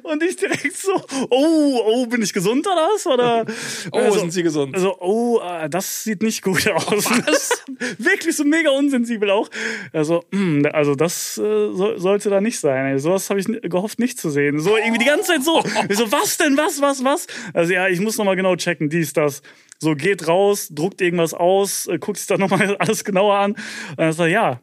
[0.03, 3.07] Und ich direkt so, oh, oh, bin ich gesund oder was?
[3.07, 3.45] Oder,
[3.91, 4.75] Oh, also, sind sie gesund?
[4.75, 7.09] Also, oh, äh, das sieht nicht gut aus.
[7.97, 9.49] Wirklich so mega unsensibel auch.
[9.93, 12.85] Also, hm, also das äh, so, sollte da nicht sein.
[12.85, 12.99] Ey.
[12.99, 14.59] Sowas habe ich gehofft nicht zu sehen.
[14.59, 15.63] So irgendwie die ganze Zeit so.
[15.89, 17.27] Ich so, was denn, was, was, was?
[17.53, 19.41] Also ja, ich muss nochmal genau checken, dies, das.
[19.79, 23.51] So, geht raus, druckt irgendwas aus, äh, guckt sich dann nochmal alles genauer an.
[23.51, 24.61] Und dann sagt er, ja,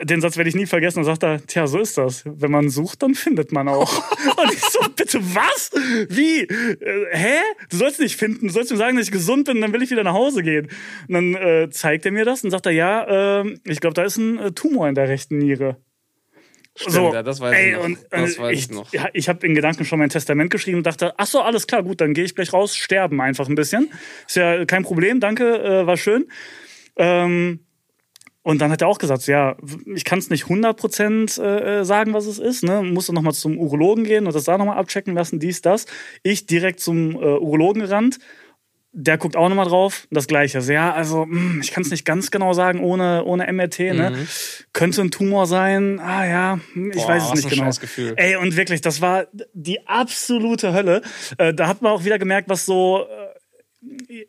[0.00, 0.98] den Satz werde ich nie vergessen.
[0.98, 2.22] Dann sagt er, tja, so ist das.
[2.24, 3.92] Wenn man sucht, dann findet man auch.
[4.36, 5.70] Und ich so, bitte was?
[6.08, 6.40] Wie?
[6.40, 7.38] Äh, hä?
[7.70, 8.48] Du sollst nicht finden.
[8.48, 10.68] Du sollst mir sagen, dass ich gesund bin, dann will ich wieder nach Hause gehen.
[11.08, 14.04] Und dann äh, zeigt er mir das und sagt er, ja, äh, ich glaube, da
[14.04, 15.76] ist ein äh, Tumor in der rechten Niere.
[16.74, 17.84] Stimmt, ja, das weiß ey, ich noch.
[17.84, 18.92] Und, das äh, weiß ich, ich noch.
[18.92, 21.82] Ja, ich habe in Gedanken schon mein Testament geschrieben und dachte, ach so, alles klar,
[21.82, 23.90] gut, dann gehe ich gleich raus, sterben einfach ein bisschen.
[24.26, 26.26] Ist ja kein Problem, danke, äh, war schön.
[26.96, 27.60] Ähm,
[28.44, 29.56] und dann hat er auch gesagt, ja,
[29.94, 32.64] ich kann es nicht 100% äh, sagen, was es ist.
[32.64, 32.82] Ne?
[32.82, 35.86] Musst du nochmal zum Urologen gehen und das da nochmal abchecken lassen, dies, das.
[36.24, 38.18] Ich direkt zum äh, Urologen gerannt.
[38.94, 40.06] Der guckt auch nochmal drauf.
[40.10, 40.58] Das Gleiche.
[40.58, 43.78] Also, ja, also, mh, ich kann es nicht ganz genau sagen ohne, ohne MRT.
[43.94, 44.26] Ne?
[44.74, 45.98] Könnte ein Tumor sein.
[45.98, 47.70] Ah ja, hm, ich Boah, weiß es nicht genau.
[48.16, 51.00] Ey, und wirklich, das war die absolute Hölle.
[51.38, 53.06] Äh, da hat man auch wieder gemerkt, was so.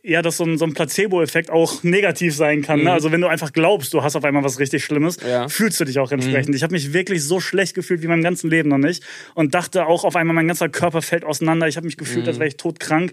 [0.02, 2.84] Ja, dass so ein, so ein Placebo-Effekt auch negativ sein kann.
[2.84, 2.92] Ne?
[2.92, 5.48] Also wenn du einfach glaubst, du hast auf einmal was richtig Schlimmes, Ja.
[5.48, 6.56] fühlst du dich auch entsprechend.
[6.56, 9.04] Ich habe mich wirklich so schlecht gefühlt wie mein ganzen Leben noch nicht
[9.36, 11.68] und dachte auch auf einmal, mein ganzer Körper fällt auseinander.
[11.68, 13.12] Ich habe mich gefühlt, als wäre ich todkrank.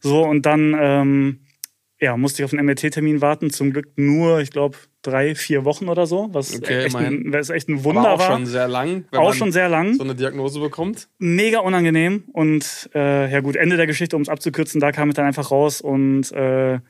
[0.00, 1.40] So und dann ähm,
[2.00, 3.50] ja, musste ich auf einen MRT-Termin warten.
[3.50, 7.50] Zum Glück nur, ich glaube, drei, vier Wochen oder so, was Okay, echt, ein, was
[7.50, 8.32] echt ein Wunder Aber auch war.
[8.32, 11.08] schon sehr lang, wenn auch man schon sehr lang so eine Diagnose bekommt.
[11.18, 15.14] mega unangenehm und äh, ja gut, Ende der Geschichte, um es abzukürzen, da kam ich
[15.14, 16.80] dann einfach raus und äh,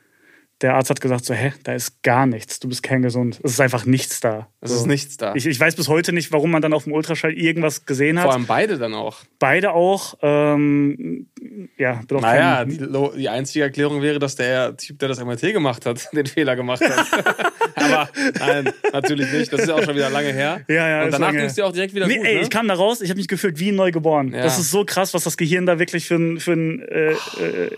[0.61, 3.39] der Arzt hat gesagt so, hä, da ist gar nichts, du bist kerngesund.
[3.45, 4.49] Es ist einfach nichts da.
[4.61, 4.77] Es so.
[4.79, 5.35] ist nichts da.
[5.37, 8.25] Ich, ich weiß bis heute nicht, warum man dann auf dem Ultraschall irgendwas gesehen Vor
[8.27, 8.33] hat.
[8.33, 9.19] allem beide dann auch.
[9.39, 10.19] Beide auch.
[10.23, 11.29] Ähm,
[11.77, 15.23] ja, bin auch Naja, kein, die, die einzige Erklärung wäre, dass der Typ, der das
[15.25, 17.07] MRT gemacht hat, den Fehler gemacht hat.
[17.77, 18.09] Aber
[18.41, 19.53] nein, natürlich nicht.
[19.53, 20.63] Das ist ja auch schon wieder lange her.
[20.67, 22.41] Ja, ja, Und danach ging es dir auch direkt wieder Nee, gut, ey, ne?
[22.41, 24.33] ich kam da raus, ich habe mich gefühlt wie neu geboren.
[24.35, 24.43] Ja.
[24.43, 27.15] Das ist so krass, was das Gehirn da wirklich für einen äh, äh,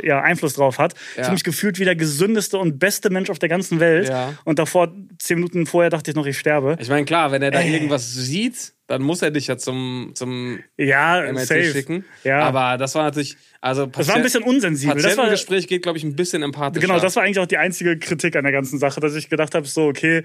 [0.07, 0.95] ja, Einfluss drauf hat.
[1.12, 1.24] Ich Ja.
[1.24, 4.08] habe mich gefühlt wie der gesündeste und beste Mensch auf der ganzen Welt.
[4.08, 4.34] Ja.
[4.44, 6.76] Und davor, zehn Minuten vorher, dachte ich noch, ich sterbe.
[6.80, 7.72] Ich meine, klar, wenn er da Ey.
[7.72, 11.64] irgendwas sieht, dann muss er dich ja zum, zum Ja, MRT safe.
[11.64, 12.04] schicken.
[12.24, 12.40] Ja.
[12.40, 14.94] Aber das war natürlich, also das war ein bisschen unsensibel.
[14.96, 16.86] Das war, Patientengespräch geht, glaube ich, ein bisschen empathischer.
[16.86, 19.54] genau, das war eigentlich auch die einzige Kritik an der ganzen Sache, dass ich gedacht
[19.54, 20.24] habe, so, okay,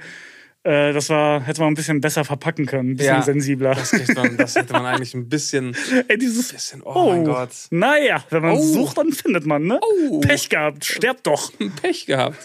[0.66, 3.22] äh, das war, hätte man ein bisschen besser verpacken können, ein bisschen Ja.
[3.22, 3.76] sensibler.
[3.76, 5.76] Das, man, das hätte man eigentlich ein bisschen,
[6.08, 8.62] Ey, dieses, bisschen oh, mein Gott, Naja, wenn man Oh.
[8.62, 9.80] sucht, dann findet man, ne?
[10.10, 10.20] Oh.
[10.20, 11.52] Pech gehabt, stirbt doch.
[11.82, 12.38] Pech gehabt.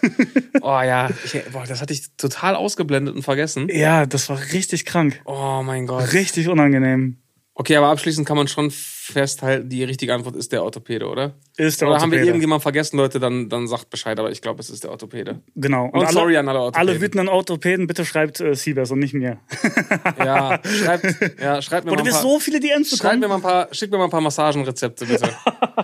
[0.61, 3.68] oh ja, ich, boah, das hatte ich total ausgeblendet und vergessen.
[3.73, 5.21] Ja, das war richtig krank.
[5.25, 6.12] Oh mein Gott.
[6.12, 7.16] Richtig unangenehm.
[7.61, 11.35] Okay, aber abschließend kann man schon festhalten, die richtige Antwort ist der Orthopäde, oder?
[11.59, 12.27] Ist der oder haben wir Orthopäde.
[12.27, 15.43] irgendjemand vergessen, Leute, dann, dann sagt Bescheid, aber ich glaube, es ist der Orthopäde.
[15.57, 15.91] Genau.
[15.93, 16.89] Und sorry an alle Orthopäden.
[16.89, 19.41] Alle wütenden Orthopäden, bitte schreibt äh, Siebers und nicht mir.
[20.19, 21.05] Ja, schreibt,
[21.39, 23.21] ja, schreibt mir Und mal ein paar, so viele DMs schreibt bekommen.
[23.21, 25.29] mir mal ein paar, schickt mir mal ein paar Massagenrezepte, bitte.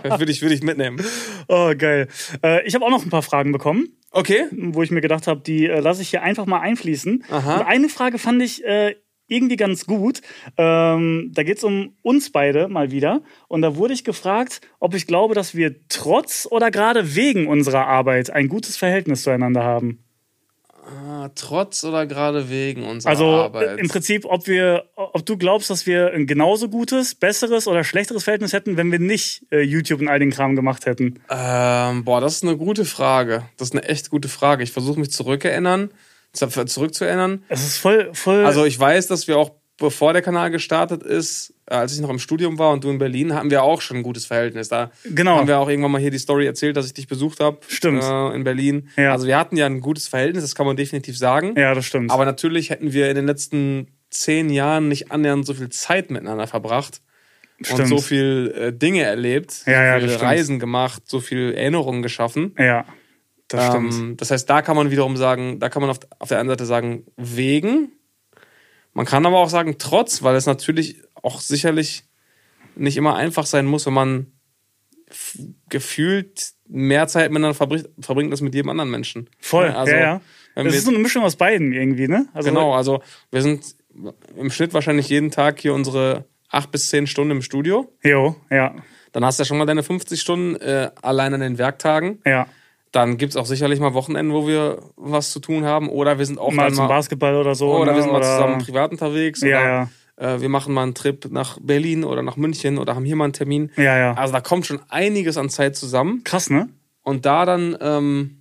[0.01, 0.99] Das würde ich, würde ich mitnehmen.
[1.47, 2.07] Oh, geil.
[2.43, 4.45] Äh, ich habe auch noch ein paar Fragen bekommen, Okay.
[4.51, 7.23] wo ich mir gedacht habe, die äh, lasse ich hier einfach mal einfließen.
[7.29, 7.57] Aha.
[7.59, 8.95] Und eine Frage fand ich äh,
[9.27, 10.21] irgendwie ganz gut.
[10.57, 13.21] Ähm, da geht es um uns beide mal wieder.
[13.47, 17.87] Und da wurde ich gefragt, ob ich glaube, dass wir trotz oder gerade wegen unserer
[17.87, 20.03] Arbeit ein gutes Verhältnis zueinander haben.
[20.89, 23.77] Ah, trotz oder gerade wegen unserer Also Arbeit?
[23.77, 27.83] äh, im Prinzip, ob wir, ob du glaubst, dass wir ein genauso gutes, besseres oder
[27.83, 31.19] schlechteres Verhältnis hätten, wenn wir nicht äh, YouTube und all den Kram gemacht hätten.
[31.29, 33.43] Ähm, boah, das ist eine gute Frage.
[33.57, 34.63] Das ist eine echt gute Frage.
[34.63, 35.95] Ich versuche mich zurückerinnern, zu-
[36.33, 37.43] zurückzuerinnern.
[37.49, 38.45] Es ist voll, voll.
[38.45, 42.09] Also ich weiß, dass wir auch, bevor der Kanal gestartet ist, äh, als ich noch
[42.09, 44.69] im Studium war und du in Berlin, hatten wir auch schon ein gutes Verhältnis.
[44.69, 45.37] Da Genau.
[45.37, 47.59] haben wir auch irgendwann mal hier die Story erzählt, dass ich dich besucht habe.
[47.67, 48.03] Stimmt.
[48.03, 48.89] Äh, in Berlin.
[48.97, 49.11] Ja.
[49.11, 51.53] Also wir hatten ja ein gutes Verhältnis, das kann man definitiv sagen.
[51.57, 52.11] ja, das stimmt.
[52.11, 56.47] Aber natürlich hätten wir in den letzten zehn Jahren nicht annähernd so viel Zeit miteinander
[56.47, 57.01] verbracht.
[57.59, 57.87] Und Stimmt.
[57.89, 60.21] so viel äh, Dinge erlebt, Ja, ja, so viele.
[60.21, 62.53] Reisen gemacht, so viel Erinnerungen geschaffen.
[62.59, 62.85] ja,
[63.47, 63.93] das stimmt.
[63.93, 66.49] Ähm, das heißt, da kann man wiederum sagen, da kann man auf, auf der einen
[66.49, 67.91] Seite sagen, wegen.
[68.93, 72.03] Man kann aber auch sagen, trotz, weil es natürlich auch sicherlich
[72.75, 74.27] nicht immer einfach sein muss, wenn man
[75.69, 79.29] gefühlt mehr Zeit miteinander verbringt, verbringt als mit jedem anderen Menschen.
[79.39, 80.21] Voll, Also, ja, ja.
[80.55, 82.27] Es ist so eine Mischung aus beiden irgendwie, ne?
[82.33, 83.63] Also, Genau, also wir sind
[84.35, 87.93] im Schnitt wahrscheinlich jeden Tag hier unsere acht bis zehn Stunden im Studio.
[88.03, 88.75] Jo, ja,
[89.11, 92.19] Dann hast du ja schon mal deine 50 Stunden äh, allein an den Werktagen.
[92.25, 92.47] ja.
[92.97, 95.87] Dann gibt es auch sicherlich mal Wochenenden, wo wir was zu tun haben.
[95.87, 97.69] Oder wir sind auch Mal dann zum mal, Basketball oder so.
[97.71, 97.97] oder ne?
[97.97, 99.41] wir sind mal Oder- zusammen privat unterwegs.
[99.41, 99.89] Ja, oder
[100.35, 103.25] Äh, wir machen mal einen Trip nach Berlin oder nach München oder haben hier mal
[103.25, 103.69] einen Termin.
[103.77, 104.13] Ja, ja.
[104.15, 106.21] Also da kommt schon einiges an Zeit zusammen.
[106.23, 106.69] Krass, ne?
[107.03, 108.36] Und da dann ähm,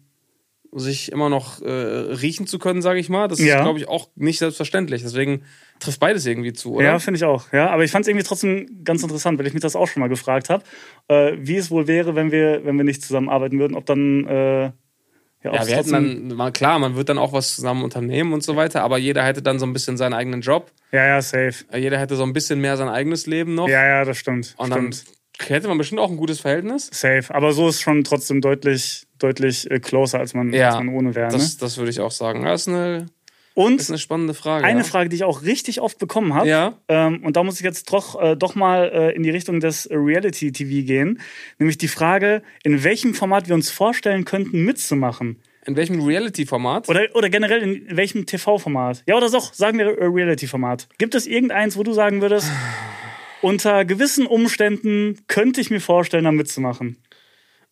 [0.73, 3.57] sich immer noch äh, riechen zu können, sage ich mal, das Ja.
[3.57, 5.03] ist, glaube ich, auch nicht selbstverständlich.
[5.03, 5.43] Deswegen
[5.79, 6.85] trifft beides irgendwie zu, oder?
[6.85, 7.53] Ja, finde ich auch.
[7.53, 10.01] Ja, aber ich fand es irgendwie trotzdem ganz interessant, weil ich mich das auch schon
[10.01, 10.65] mal gefragt habe,
[11.09, 14.71] äh, wie es wohl wäre, wenn wir, wenn wir nicht zusammenarbeiten würden, ob dann äh,
[15.45, 18.57] ja, wir hätten dann, mal klar, man wird dann auch was zusammen unternehmen und so
[18.57, 20.73] weiter, aber jeder hätte dann so ein bisschen seinen eigenen Job.
[20.91, 21.65] ja, ja, safe.
[21.71, 23.69] Äh, Jeder hätte so ein bisschen mehr sein eigenes Leben noch.
[23.69, 24.55] Ja, ja, das stimmt.
[24.59, 25.17] und dann stimmt.
[25.49, 26.89] hätte man bestimmt auch ein gutes Verhältnis.
[26.93, 27.33] Safe.
[27.33, 31.15] Aber so ist schon trotzdem deutlich, deutlich äh, closer, als man, Ja, als man ohne
[31.15, 31.29] wäre.
[31.29, 31.33] Ne?
[31.33, 32.43] Das, das würde ich auch sagen.
[32.45, 33.07] Das ist eine,
[33.55, 34.65] Und ist eine spannende Frage.
[34.65, 34.85] eine ja.
[34.85, 36.49] Frage, die ich auch richtig oft bekommen habe.
[36.49, 36.79] Ja.
[36.89, 39.89] Ähm, und da muss ich jetzt doch, äh, doch mal äh, in die Richtung des
[39.91, 41.21] Reality-TV gehen.
[41.59, 45.41] Nämlich die Frage, in welchem Format wir uns vorstellen könnten, mitzumachen.
[45.67, 46.89] In welchem Reality-Format?
[46.89, 49.03] Oder, oder generell in welchem TV-Format?
[49.07, 50.89] Ja, oder doch, sagen wir äh, Reality-Format.
[50.99, 52.49] Gibt es irgendeins, wo du sagen würdest,
[53.43, 56.99] unter gewissen Umständen könnte ich mir vorstellen, da mitzumachen?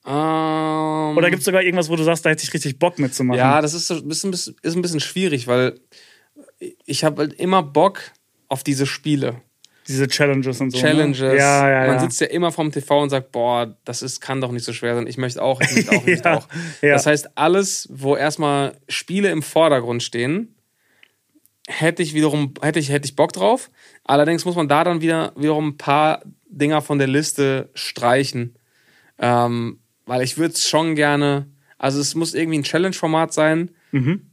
[0.07, 3.39] Ähm, Oder gibt es sogar irgendwas, wo du sagst, da hätte ich richtig Bock mitzumachen?
[3.39, 5.81] ja, das ist, so ein bisschen, ist ein bisschen schwierig, weil
[6.85, 8.01] ich habe halt immer Bock
[8.49, 9.41] auf diese Spiele.
[9.87, 10.79] Diese Challenges und so.
[10.79, 11.21] Challenges.
[11.21, 11.37] Ne?
[11.37, 12.01] Ja, ja, Man ja.
[12.01, 14.95] sitzt ja immer vorm TV und sagt, boah, das ist, kann doch nicht so schwer
[14.95, 15.07] sein.
[15.07, 16.49] Ich möchte auch, ich möchte auch, ich möchte Ja, auch.
[16.81, 16.93] ja.
[16.95, 20.55] Das heißt, alles, wo erstmal Spiele im Vordergrund stehen,
[21.67, 23.71] hätte ich wiederum, hätte ich, hätte ich Bock drauf.
[24.05, 28.57] Allerdings muss man da dann wieder wiederum ein paar Dinger von der Liste streichen.
[29.19, 31.47] Ähm, weil ich würde es schon gerne,
[31.79, 34.31] also es muss irgendwie ein Challenge-Format sein, Mhm.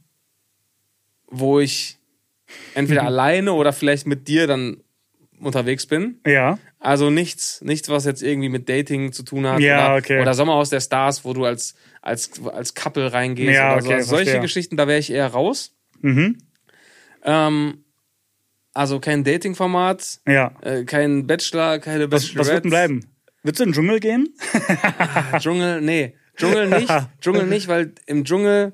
[1.28, 1.98] wo ich
[2.74, 4.82] entweder alleine oder vielleicht mit dir dann
[5.40, 6.20] unterwegs bin.
[6.26, 9.60] Ja, Also nichts, nichts, was jetzt irgendwie mit Dating zu tun hat.
[9.60, 10.20] Ja, oder, okay.
[10.20, 13.86] oder Sommerhaus der Stars, wo du als, als, als Couple reingehst Ja, oder so.
[13.88, 14.40] okay, Also solche verstehe.
[14.42, 15.74] Geschichten, da wäre ich eher raus.
[16.00, 16.38] mhm.
[17.24, 17.84] Ähm,
[18.74, 20.52] also kein Dating-Format, ja.
[20.62, 22.38] äh, kein Bachelor, keine Was, Bachelorette.
[22.38, 23.11] was wird denn bleiben?
[23.42, 24.28] Willst du in den Dschungel gehen?
[25.38, 26.14] Dschungel, nee.
[26.36, 26.92] Dschungel nicht.
[27.20, 28.72] Dschungel nicht, weil im Dschungel,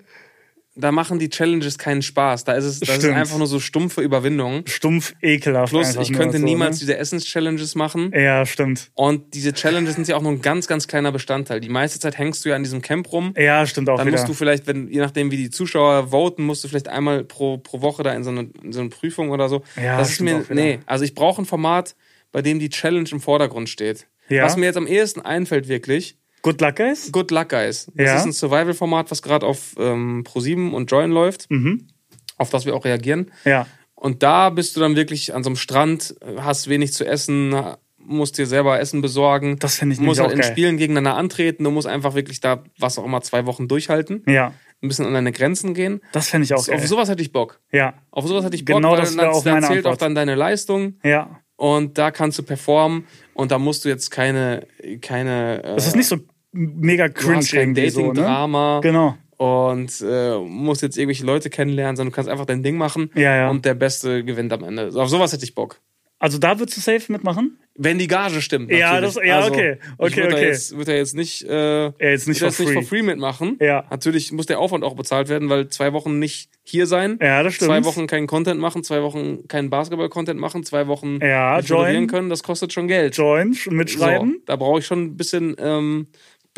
[0.76, 2.44] da machen die Challenges keinen Spaß.
[2.44, 4.62] Da ist es das ist einfach nur so stumpfe Überwindung.
[4.66, 5.70] Stumpf, ekelhaft.
[5.72, 6.80] Plus, ich könnte so, niemals Ne?
[6.80, 8.12] diese Essens-Challenges machen.
[8.14, 8.90] Ja, stimmt.
[8.94, 11.58] Und diese Challenges sind ja auch nur ein ganz, ganz kleiner Bestandteil.
[11.60, 13.34] Die meiste Zeit hängst du ja an diesem Camp rum.
[13.36, 14.18] Ja, stimmt auch Dann wieder.
[14.18, 17.58] musst du vielleicht, wenn, je nachdem, wie die Zuschauer voten, musst du vielleicht einmal pro,
[17.58, 19.64] pro Woche da in so, eine, in so eine Prüfung oder so.
[19.82, 21.96] Ja, das ist mir, nee, also ich brauche ein Format,
[22.30, 24.06] bei dem die Challenge im Vordergrund steht.
[24.28, 24.44] Ja.
[24.44, 27.10] Was mir jetzt am ehesten einfällt, wirklich, Good Luck, Guys?
[27.12, 27.90] Good Luck Guys.
[27.94, 28.16] Das Ja.
[28.16, 31.88] ist ein Survival-Format, was gerade auf ähm, Pro7 und Join läuft, Mhm.
[32.36, 33.30] auf das wir auch reagieren.
[33.44, 33.66] Ja.
[33.94, 37.54] Und da bist du dann wirklich an so einem Strand, hast wenig zu essen,
[37.98, 39.58] musst dir selber Essen besorgen.
[39.58, 40.50] Das finde ich musst halt auch in geil.
[40.50, 41.64] Spielen gegeneinander antreten.
[41.64, 44.22] Du musst einfach wirklich da, was auch immer, zwei Wochen durchhalten.
[44.26, 44.54] Ja.
[44.80, 46.00] Ein bisschen an deine Grenzen gehen.
[46.12, 46.86] Das fände ich auch Auf geil.
[46.86, 47.58] sowas hätte ich Bock.
[47.72, 47.94] Ja.
[48.12, 50.02] Auf sowas hätte ich Bock, Genau weil das dann, wäre auch meine zählt auch Antwort.
[50.02, 51.40] dann deine Leistung Ja.
[51.56, 53.04] und da kannst du performen
[53.38, 54.66] und da musst du jetzt keine,
[55.00, 56.16] keine äh, Das ist nicht so
[56.52, 58.06] mega cringe kein irgendwie so, ne?
[58.14, 59.14] Dating-Drama Genau.
[59.36, 63.36] und äh, musst jetzt irgendwelche Leute kennenlernen, sondern du kannst einfach dein Ding machen Ja,
[63.36, 63.50] ja.
[63.50, 64.90] und der Beste gewinnt am Ende.
[64.94, 65.80] Auf sowas hätte ich Bock.
[66.20, 67.58] Also da würdest du safe mitmachen?
[67.80, 68.72] Wenn die Gage stimmt.
[68.72, 69.14] Ja, natürlich.
[69.14, 69.76] das- ja, also, okay.
[69.80, 70.46] ich Okay, würde Da okay.
[70.48, 72.64] jetzt, würd da jetzt nicht, äh, Ja, jetzt nicht for free.
[72.64, 73.56] nicht for free mitmachen.
[73.60, 73.84] Ja.
[73.88, 77.18] Natürlich muss der Aufwand auch bezahlt werden, weil zwei Wochen nicht hier sein.
[77.22, 77.70] Ja, das stimmt.
[77.70, 82.08] Zwei Wochen keinen Content machen, zwei Wochen keinen Basketball-Content machen, zwei Wochen Ja, nicht join.
[82.08, 83.16] können, das kostet schon Geld.
[83.16, 84.32] Join, mitschreiben.
[84.32, 86.08] So, da brauche ich schon ein bisschen, ähm,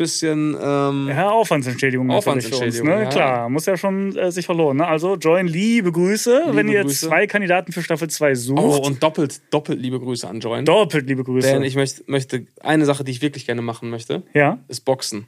[0.01, 0.57] bisschen.
[0.61, 2.09] Ähm, Ja, Aufwandsentschädigung.
[2.11, 3.03] Aufwandsentschädigung, Uns, ne?
[3.03, 3.09] ja.
[3.09, 4.77] Klar, muss ja schon äh, sich verlohnen.
[4.77, 4.87] Ne?
[4.87, 6.45] Also, Join, liebe Grüße.
[6.51, 7.07] wenn ihr jetzt Grüße.
[7.07, 10.65] zwei Kandidaten für Staffel 2 sucht, Oh, und doppelt, doppelt liebe Grüße an Join.
[10.65, 11.47] doppelt liebe Grüße.
[11.47, 14.59] Denn ich möchte, möchte, eine Sache, die ich wirklich gerne machen möchte, ja?
[14.67, 15.27] ist Boxen.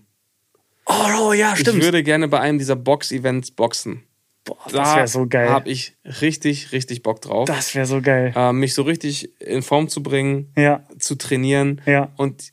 [0.86, 0.94] Oh,
[1.30, 1.78] oh, ja, stimmt.
[1.78, 4.04] Ich würde gerne bei einem dieser Box-Events boxen.
[4.46, 5.50] Boah, das wäre so geil.
[5.50, 7.46] habe ich richtig, richtig Bock drauf.
[7.48, 8.34] Das wäre so geil.
[8.36, 10.84] äh, mich so richtig in Form zu bringen, Ja.
[11.00, 12.12] zu trainieren Ja.
[12.18, 12.52] und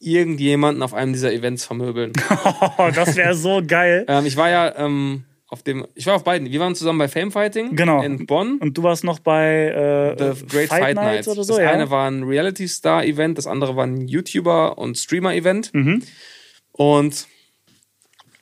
[0.00, 2.12] irgendjemanden auf einem dieser Events vermöbeln.
[2.78, 4.04] Oh, das wäre so geil.
[4.08, 6.50] ähm, ich war ja ähm, auf dem, ich war auf beiden.
[6.50, 8.02] Wir waren zusammen bei Fame Fighting Genau.
[8.02, 8.58] in Bonn.
[8.58, 11.28] Und du warst noch bei äh, The Great Fight, Night.
[11.28, 11.70] oder so, das ja?
[11.70, 15.74] eine war ein Reality Star Event, das andere war ein YouTuber und Streamer Event.
[15.74, 16.02] Mhm.
[16.72, 17.26] Und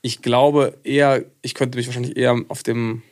[0.02, 3.02] ich glaube eher, ich könnte mich wahrscheinlich eher auf dem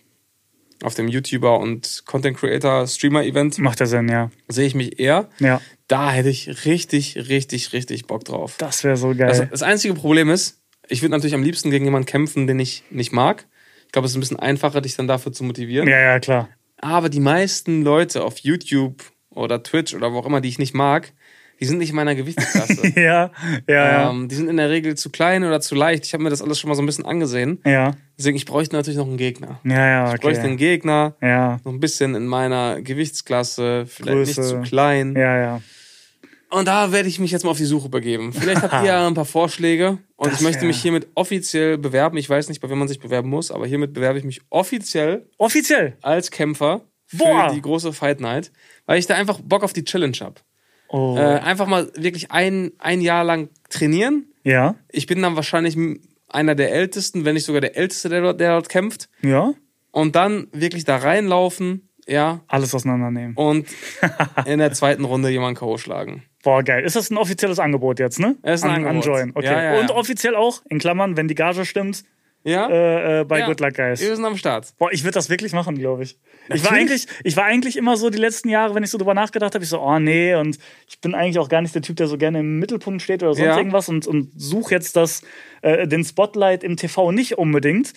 [0.87, 4.30] auf dem YouTuber und Content Creator Streamer Event Macht ja Sinn, ja.
[4.47, 5.28] sehe ich mich eher.
[5.41, 5.61] Ja.
[5.89, 8.55] Da hätte ich richtig, richtig, richtig Bock drauf.
[8.59, 9.26] Das wäre so geil.
[9.26, 12.84] Das, das einzige Problem ist, ich würde natürlich am liebsten gegen jemanden kämpfen, den ich
[12.91, 13.47] nicht mag.
[13.87, 15.89] Ich glaube, es ist ein bisschen einfacher, dich dann dafür zu motivieren.
[15.89, 16.49] ja, ja, klar.
[16.78, 20.74] Aber die meisten Leute auf YouTube oder Twitch oder wo auch immer, die ich nicht
[20.74, 21.12] mag,
[21.61, 22.82] die sind nicht in meiner Gewichtsklasse.
[22.96, 23.30] Ja,
[23.68, 24.11] ja, ja.
[24.11, 26.04] ähm, die sind in der Regel zu klein oder zu leicht.
[26.07, 27.61] Ich habe mir das alles schon mal so ein bisschen angesehen.
[27.64, 27.92] ja.
[28.18, 29.61] Deswegen, ich bräuchte natürlich noch einen Gegner.
[29.64, 30.70] Ja, ja, Ich bräuchte einen okay.
[30.76, 34.40] Gegner, Ja, noch ein bisschen in meiner Gewichtsklasse, vielleicht Größe.
[34.40, 35.14] nicht zu klein.
[35.16, 35.61] ja, ja.
[36.48, 38.32] Und da werde ich mich jetzt mal auf die Suche begeben.
[38.32, 41.76] Vielleicht habt ihr ja ein paar Vorschläge und Das ich möchte wär- mich hiermit offiziell
[41.76, 42.16] bewerben.
[42.18, 45.26] Ich weiß nicht, bei wem man sich bewerben muss, aber hiermit bewerbe ich mich offiziell
[45.38, 45.96] Offiziell.
[46.02, 47.50] als Kämpfer für Boah.
[47.52, 48.52] die große Fight Night,
[48.86, 50.36] weil ich da einfach Bock auf die Challenge habe.
[50.89, 51.16] Oh.
[51.18, 54.26] Äh, einfach mal wirklich ein, ein Jahr lang trainieren.
[54.45, 55.76] ja, Ich bin dann wahrscheinlich
[56.28, 59.09] einer der Ältesten, wenn nicht sogar der Älteste, der dort, der dort kämpft.
[59.22, 59.53] ja.
[59.93, 63.34] Und dann wirklich da reinlaufen, ja, Alles auseinandernehmen.
[63.34, 63.66] und
[64.45, 65.78] in der zweiten Runde jemanden K.O.
[65.78, 66.22] schlagen.
[66.45, 66.84] Boah, geil.
[66.84, 68.37] Ist das ein offizielles Angebot jetzt, ne?
[68.43, 69.07] Es ist ein an, Angebot.
[69.07, 69.30] An Join.
[69.34, 69.47] Okay.
[69.47, 69.80] Ja, ja, ja.
[69.80, 72.05] Und offiziell auch, in Klammern, wenn die Gage stimmt,
[72.47, 72.68] Ja?
[72.70, 73.47] äh, äh, bei ja.
[73.47, 74.01] Good Luck Guys.
[74.01, 74.72] Wir sind am Start.
[74.78, 76.18] Boah, ich würde das wirklich machen, glaube ich.
[76.49, 79.14] Ich war, eigentlich, ich war eigentlich immer so die letzten Jahre, wenn ich so drüber
[79.14, 81.97] nachgedacht habe, ich so, oh nee, und ich bin eigentlich auch gar nicht der Typ,
[81.97, 83.57] der so gerne im Mittelpunkt steht oder sonst Ja.
[83.59, 85.22] irgendwas und, und suche jetzt das,
[85.62, 87.94] äh, den Spotlight im TV nicht unbedingt.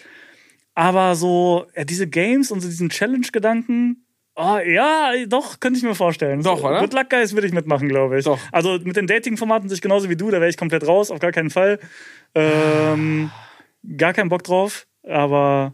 [0.74, 5.94] Aber so, ja, diese Games und so diesen Challenge-Gedanken, oh, ja, doch, könnte ich mir
[5.94, 6.42] vorstellen.
[6.42, 6.80] Doch, oder?
[6.80, 8.26] Good Luck Guys würde ich mitmachen, glaube ich.
[8.26, 8.40] Doch.
[8.52, 11.32] Also mit den Dating-Formaten sich genauso wie du, da wäre ich komplett raus, auf gar
[11.32, 11.80] keinen Fall.
[12.34, 13.30] Ähm,
[13.98, 15.74] gar keinen Bock drauf, aber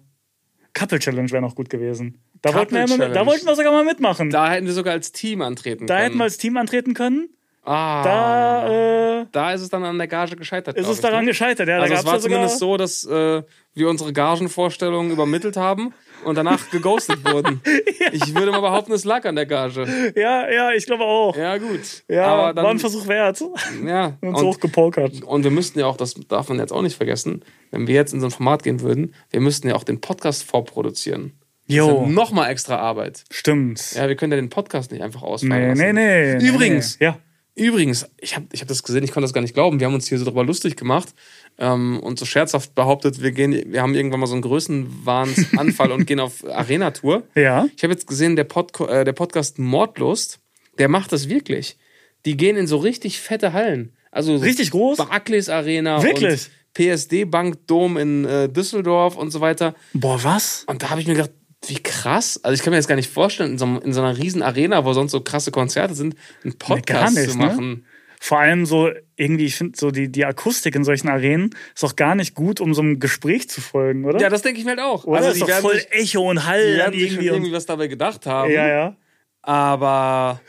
[0.73, 2.21] Couple Challenge wäre noch gut gewesen.
[2.41, 4.29] Da wollten, wir da wollten wir sogar mal mitmachen.
[4.29, 5.99] Da, Da hätten wir sogar als Team antreten können.
[5.99, 7.29] hätten wir als Team antreten können.
[7.63, 10.77] ah, Da äh, da ist es dann an der Gage gescheitert.
[10.77, 11.31] ist es daran ne?
[11.31, 11.67] gescheitert.
[11.67, 13.41] Ja, Also da es war ja zumindest so, dass äh,
[13.73, 15.93] wir unsere Gagenvorstellungen übermittelt haben
[16.25, 17.61] und danach geghostet wurden.
[18.11, 20.13] Ich würde mal behaupten, es lag an der Gage.
[20.15, 21.35] Ja, ja, ich glaube auch.
[21.35, 22.03] Ja, gut.
[22.07, 23.43] Ja, Aber dann, war ein Versuch wert.
[23.85, 25.23] Ja, Und und, gepokert.
[25.23, 28.13] und wir müssten ja auch, das darf man jetzt auch nicht vergessen, wenn wir jetzt
[28.13, 31.33] in so ein Format gehen würden, wir müssten ja auch den Podcast vorproduzieren.
[31.67, 33.23] Jo, Nochmal extra Arbeit.
[33.31, 33.93] stimmt.
[33.93, 35.95] Ja, wir können ja den Podcast nicht einfach ausfallen nee, lassen.
[35.95, 36.47] nee, nee.
[36.47, 36.99] Übrigens.
[36.99, 37.07] Nee.
[37.07, 37.17] Ja.
[37.55, 39.79] Übrigens, ich habe ich hab das gesehen, ich konnte das gar nicht glauben.
[39.79, 41.13] Wir haben uns hier so drüber lustig gemacht
[41.57, 46.05] ähm, und so scherzhaft behauptet, wir, gehen, wir haben irgendwann mal so einen Größenwahnsanfall und
[46.05, 47.23] gehen auf Arena-Tour.
[47.35, 47.67] Ja.
[47.75, 50.39] Ich habe jetzt gesehen, der, Podco äh, der Podcast Mordlust,
[50.79, 51.77] der macht das wirklich.
[52.25, 53.93] Die gehen in so richtig fette Hallen.
[54.11, 54.97] Also so Richtig groß?
[54.97, 56.47] Barclays Arena Wirklich?
[56.47, 59.75] und PSD Bank Dom in äh, Düsseldorf und so weiter.
[59.93, 60.63] Boah, was?
[60.67, 61.31] Und da habe ich mir gedacht,
[61.69, 62.39] wie krass.
[62.43, 64.85] Also ich kann mir das gar nicht vorstellen, in so, in so einer riesen Arena,
[64.85, 67.45] wo sonst so krasse Konzerte sind, einen Podcast nicht, zu ne?
[67.45, 67.85] machen.
[68.19, 71.95] Vor allem so irgendwie, ich finde so die, die Akustik in solchen Arenen ist auch
[71.95, 74.19] gar nicht gut, um so einem Gespräch zu folgen, oder?
[74.19, 75.05] Ja, das denke ich mir halt auch.
[75.05, 75.17] oder?
[75.17, 77.27] Also ist die doch werden voll sich, Echo und die Hall werden sich schon irgendwie.
[77.27, 78.51] irgendwie was dabei gedacht haben.
[78.51, 78.95] ja, ja.
[79.41, 80.41] Aber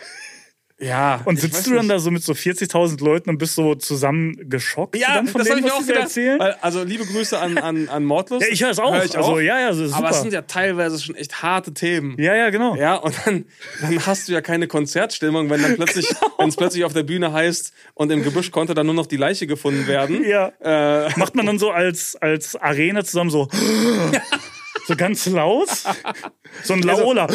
[0.79, 1.21] ja.
[1.25, 1.91] Und sitzt du dann nicht.
[1.91, 5.49] da so mit so 40.000 Leuten und bist so zusammen geschockt Ja, dann von das
[5.51, 6.03] habe ich mir auch gedacht.
[6.03, 6.41] erzählen?
[6.61, 8.47] Also liebe Grüße an, an, an Mordlust.
[8.47, 8.93] Ja, ich höre es auch.
[8.95, 9.41] Hör ich also, auch.
[9.41, 9.97] ja, ja, super.
[9.97, 12.21] Aber es sind ja teilweise schon echt harte Themen.
[12.21, 12.77] ja, ja, genau.
[12.77, 13.45] Ja, und dann,
[13.81, 16.33] dann hast du ja keine Konzertstimmung, wenn dann plötzlich, Genau.
[16.39, 19.17] wenn es plötzlich auf der Bühne heißt und im Gebüsch konnte dann nur noch die
[19.17, 20.25] Leiche gefunden werden.
[20.25, 20.53] Ja.
[20.61, 23.49] Äh, Macht man dann so als, als Arena zusammen so.
[24.87, 25.69] So ganz laut?
[26.63, 27.27] So ein Also, Laola.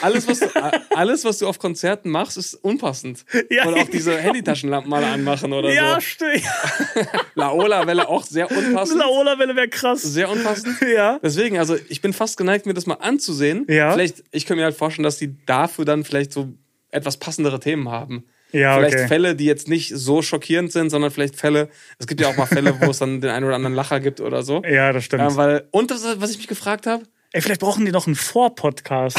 [0.00, 0.46] alles, was du,
[0.94, 3.24] alles, was du auf Konzerten machst, ist unpassend.
[3.50, 3.66] Ja.
[3.66, 6.00] Und auch diese Handytaschenlampen mal anmachen oder ja, so.
[6.00, 6.42] stimmt.
[7.34, 8.98] Laola-Welle auch sehr Eine unpassend.
[8.98, 10.02] Laola-Welle wäre krass.
[10.02, 10.76] Sehr unpassend.
[10.94, 11.18] Ja.
[11.22, 13.66] Deswegen, also ich bin fast geneigt, mir das mal anzusehen.
[13.68, 13.92] Ja.
[13.92, 16.48] Vielleicht, ich könnte mir halt vorstellen, dass die dafür dann vielleicht so
[16.90, 18.24] etwas passendere Themen haben.
[18.52, 19.08] Ja, vielleicht okay.
[19.08, 22.46] Fälle, die jetzt nicht so schockierend sind, sondern vielleicht Fälle, es gibt ja auch mal
[22.46, 24.62] Fälle, wo es dann den einen oder anderen Lacher gibt oder so.
[24.64, 25.22] Ja, das stimmt.
[25.22, 28.16] Ja, weil, und das, was ich mich gefragt habe, Ey, vielleicht brauchen die noch einen
[28.16, 29.16] Vorpodcast.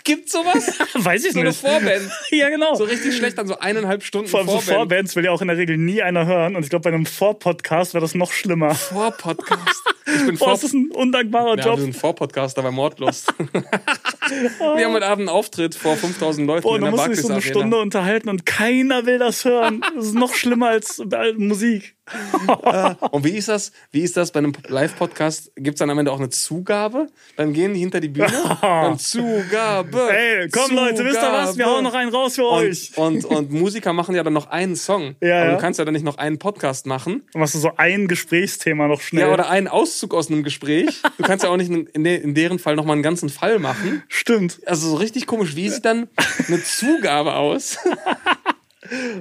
[0.04, 0.78] Gibt's sowas?
[0.94, 1.60] Weiß ich So eine nicht.
[1.60, 2.08] Vorband.
[2.30, 2.74] ja, genau.
[2.76, 4.64] So richtig schlecht, dann so eineinhalb Stunden Vor so Vorband.
[4.64, 6.54] Vorbands will ja auch in der Regel nie einer hören.
[6.54, 8.76] Und ich glaube, bei einem Vorpodcast wäre das noch schlimmer.
[8.76, 9.82] Vorpodcast.
[10.06, 11.76] Ich bin vor das ist ein undankbarer ja, Job.
[11.78, 13.34] wir sind Vorpodcaster bei Mordlust.
[13.52, 17.22] wir haben heute Abend einen Auftritt vor 5000 Leuten Boah, in der musst du dich
[17.22, 17.60] Barclays so eine Arena.
[17.60, 19.82] Stunde unterhalten und keiner will das hören.
[19.96, 21.02] Das ist noch schlimmer als
[22.64, 22.94] äh.
[23.10, 23.72] Und wie ist das?
[23.90, 25.52] Wie ist das bei einem Live-Podcast?
[25.56, 27.08] Gibt's dann am Ende auch eine Zugabe?
[27.36, 28.32] Dann gehen die hinter die Bühne.
[28.60, 30.10] Dann Zugabe.
[30.10, 31.56] Ey, komm Leute, wisst ihr was?
[31.56, 31.70] Wir Zugabe.
[31.70, 32.92] hauen noch einen raus für euch.
[32.96, 35.16] Und, und, und Musiker machen ja dann noch einen Song.
[35.28, 37.22] Ja, Aber du kannst ja dann nicht noch einen Podcast machen.
[37.32, 39.26] Dann machst du so ein Gesprächsthema noch schnell.
[39.26, 41.02] Ja, oder einen Auszug aus einem Gespräch.
[41.18, 44.02] Du kannst ja auch nicht in, de in deren Fall nochmal einen ganzen Fall machen.
[44.08, 44.60] Stimmt.
[44.66, 45.56] Also so richtig komisch.
[45.56, 46.08] Wie sieht dann
[46.46, 47.78] eine Zugabe aus?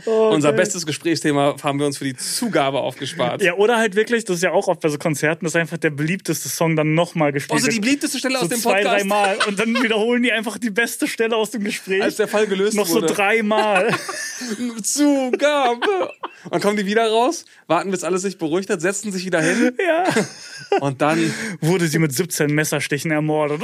[0.05, 3.41] Oh, Unser bestes Gesprächsthema haben wir uns für die Zugabe aufgespart.
[3.41, 5.89] Ja, oder halt wirklich, das ist ja auch oft bei so Konzerten, dass einfach der
[5.89, 7.83] beliebteste Song dann nochmal gespielt Also die wird.
[7.85, 9.01] beliebteste Stelle so aus dem zwei, Podcast.
[9.01, 9.37] dreimal.
[9.47, 12.01] Und dann wiederholen die einfach die beste Stelle aus dem Gespräch.
[12.01, 13.07] Als der Fall gelöst noch wurde.
[13.09, 13.93] so dreimal.
[14.83, 16.11] Zugabe.
[16.51, 19.73] Dann kommen die wieder raus, warten, bis alles sich beruhigt hat, setzen sich wieder hin
[19.85, 20.03] ja.
[20.79, 23.61] und dann Wurde sie mit 17 Messerstichen ermordet.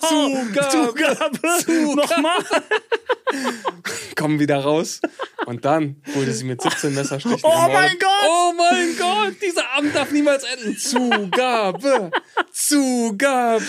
[0.00, 0.68] Zugabe.
[0.68, 1.94] Zugabe.
[1.96, 2.44] Nochmal.
[4.16, 5.00] Kommen wieder raus
[5.46, 8.28] und dann wurde sie mit 17 Messerstichen Oh mein Gott.
[8.28, 9.34] Oh mein Gott!
[9.42, 10.76] Dieser Abend darf niemals enden.
[10.76, 12.10] Zugabe!
[12.52, 13.62] Zugabe!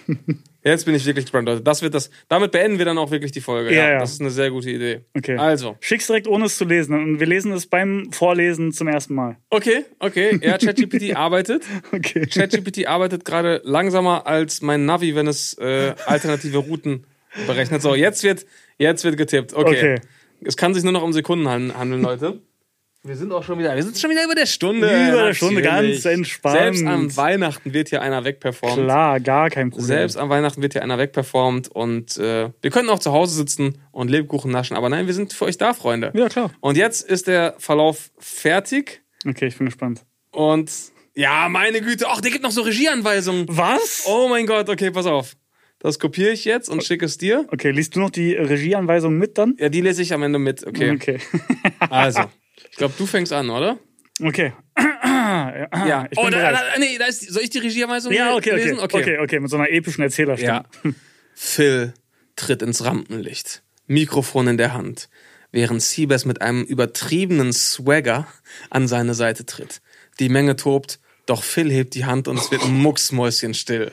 [0.63, 1.61] Jetzt bin ich wirklich gespannt, Leute.
[1.61, 2.09] Das wird das.
[2.28, 3.73] Damit beenden wir dann auch wirklich die Folge.
[3.76, 3.99] Ja, ja.
[3.99, 5.01] Das ist eine sehr gute Idee.
[5.15, 5.38] Okay.
[5.38, 6.95] Also, Schick's direkt, ohne es zu lesen.
[6.95, 9.38] Und wir lesen es beim Vorlesen zum ersten Mal.
[9.51, 10.39] okay, okay.
[10.41, 11.63] Ja, ChatGPT arbeitet.
[11.91, 12.26] Okay.
[12.26, 17.05] ChatGPT arbeitet gerade langsamer als mein Navi, wenn es äh, alternative Routen
[17.45, 17.84] berechnet.
[17.84, 18.45] So, jetzt wird,
[18.80, 19.53] jetzt wird getippt.
[19.53, 19.67] Okay.
[19.97, 20.01] Okay.
[20.43, 22.41] Es kann sich nur noch um Sekunden han- handeln, Leute.
[23.05, 24.87] Wir sind auch schon wieder, wir sind schon wieder über der Stunde.
[24.87, 26.57] Über der Stunde, ganz entspannt.
[26.57, 28.83] Selbst an Weihnachten wird hier einer wegperformt.
[28.83, 29.85] Klar, gar kein Problem.
[29.85, 33.77] Selbst an Weihnachten wird hier einer wegperformt und äh, wir könnten auch zu Hause sitzen
[33.91, 36.13] und Lebkuchen naschen, aber nein, wir sind für euch da, Freunde.
[36.15, 36.49] Ja, klar.
[36.61, 40.01] Und jetzt ist der Verlauf fertig Okay, ich bin gespannt.
[40.31, 40.71] und
[41.13, 43.45] ja, meine Güte, ach, der gibt noch so Regieanweisungen.
[43.49, 44.03] Was?
[44.07, 45.35] Oh mein Gott, okay, pass auf.
[45.79, 47.45] Das kopiere ich jetzt und schicke es dir.
[47.51, 49.55] Okay, liest du noch die Regieanweisung mit dann?
[49.59, 50.65] Ja, die lese ich am Ende mit.
[50.65, 50.91] Okay.
[50.91, 51.19] Okay.
[51.89, 52.23] Also,
[52.72, 53.78] ich glaube, du fängst an, oder?
[54.22, 54.53] Okay.
[54.78, 56.53] ja, ich bin oh, da, bereit.
[56.74, 58.80] da, nee, da ist, soll ich die Regieanweisung ja, okay, okay, lesen?
[58.80, 59.20] okay.
[59.20, 60.63] Okay, mit so einer epischen Erzählerstimme.
[60.84, 60.91] Ja.
[61.34, 61.93] Phil
[62.36, 65.09] tritt ins Rampenlicht, Mikrofon in der Hand,
[65.51, 68.28] während Siebes mit einem übertriebenen Swagger
[68.70, 69.82] an seine Seite tritt.
[70.20, 73.91] Die Menge tobt, doch Phil hebt die Hand und es wird mucksmäuschenstill.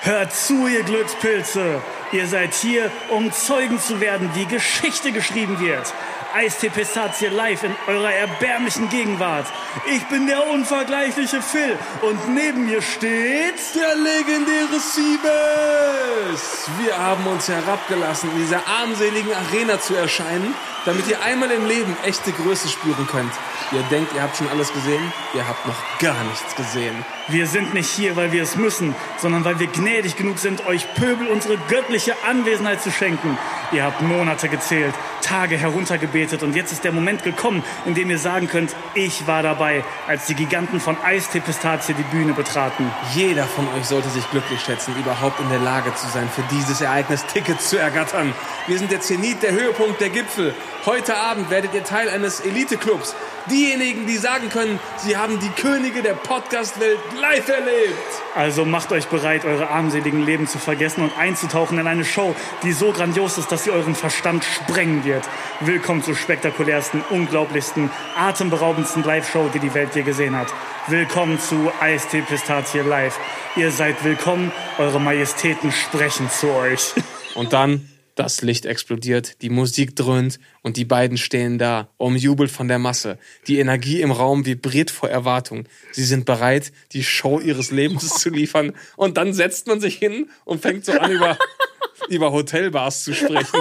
[0.00, 1.82] Hört zu, ihr Glückspilze!
[2.12, 5.92] Ihr seid hier, um Zeugen zu werden, wie Geschichte geschrieben wird.
[6.34, 9.46] Eistee Pistazie live in eurer erbärmlichen Gegenwart.
[9.86, 13.54] Ich bin der unvergleichliche Phil und neben mir steht...
[13.76, 16.68] Der legendäre Siebes!
[16.82, 20.54] Wir haben uns herabgelassen, in dieser armseligen Arena zu erscheinen,
[20.84, 23.32] damit ihr einmal im Leben echte Größe spüren könnt.
[23.72, 25.12] Ihr denkt, ihr habt schon alles gesehen?
[25.34, 27.04] Ihr habt noch gar nichts gesehen.
[27.28, 30.92] Wir sind nicht hier, weil wir es müssen, sondern weil wir gnädig genug sind, euch
[30.94, 33.38] Pöbel unsere göttliche Anwesenheit zu schenken.
[33.72, 38.18] Ihr habt Monate gezählt, Tage heruntergebetet und jetzt ist der Moment gekommen, in dem ihr
[38.18, 42.90] sagen könnt, ich war dabei, als die Giganten von Eistee Pistazie die Bühne betraten.
[43.14, 46.82] Jeder von euch sollte sich glücklich schätzen, überhaupt in der Lage zu sein, für dieses
[46.82, 48.34] Ereignis Tickets zu ergattern.
[48.66, 50.54] Wir sind der Zenit, der Höhepunkt, der Gipfel.
[50.86, 53.14] Heute Abend werdet ihr Teil eines Elite-Clubs.
[53.50, 57.98] Diejenigen, die sagen können, sie haben die Könige der Podcast-Welt live erlebt.
[58.34, 62.72] Also macht euch bereit, eure armseligen Leben zu vergessen und einzutauchen in eine Show, die
[62.72, 65.26] so grandios ist, dass sie euren Verstand sprengen wird.
[65.60, 70.48] Willkommen zur spektakulärsten, unglaublichsten, atemberaubendsten Live-Show, die die Welt je gesehen hat.
[70.88, 73.18] Willkommen zu IST Pistazie Live.
[73.56, 76.92] Ihr seid willkommen, eure Majestäten sprechen zu euch.
[77.34, 82.68] Und dann das Licht explodiert, die Musik dröhnt und die beiden stehen da, umjubelt von
[82.68, 83.18] der Masse.
[83.46, 85.66] Die Energie im Raum vibriert vor Erwartung.
[85.92, 88.72] Sie sind bereit, die Show ihres Lebens zu liefern.
[88.96, 91.38] Und dann setzt man sich hin und fängt so an, über,
[92.08, 93.60] über Hotelbars zu sprechen.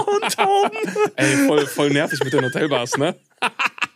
[1.15, 3.15] Ey, voll, voll nervig mit den Hotelbars, ne?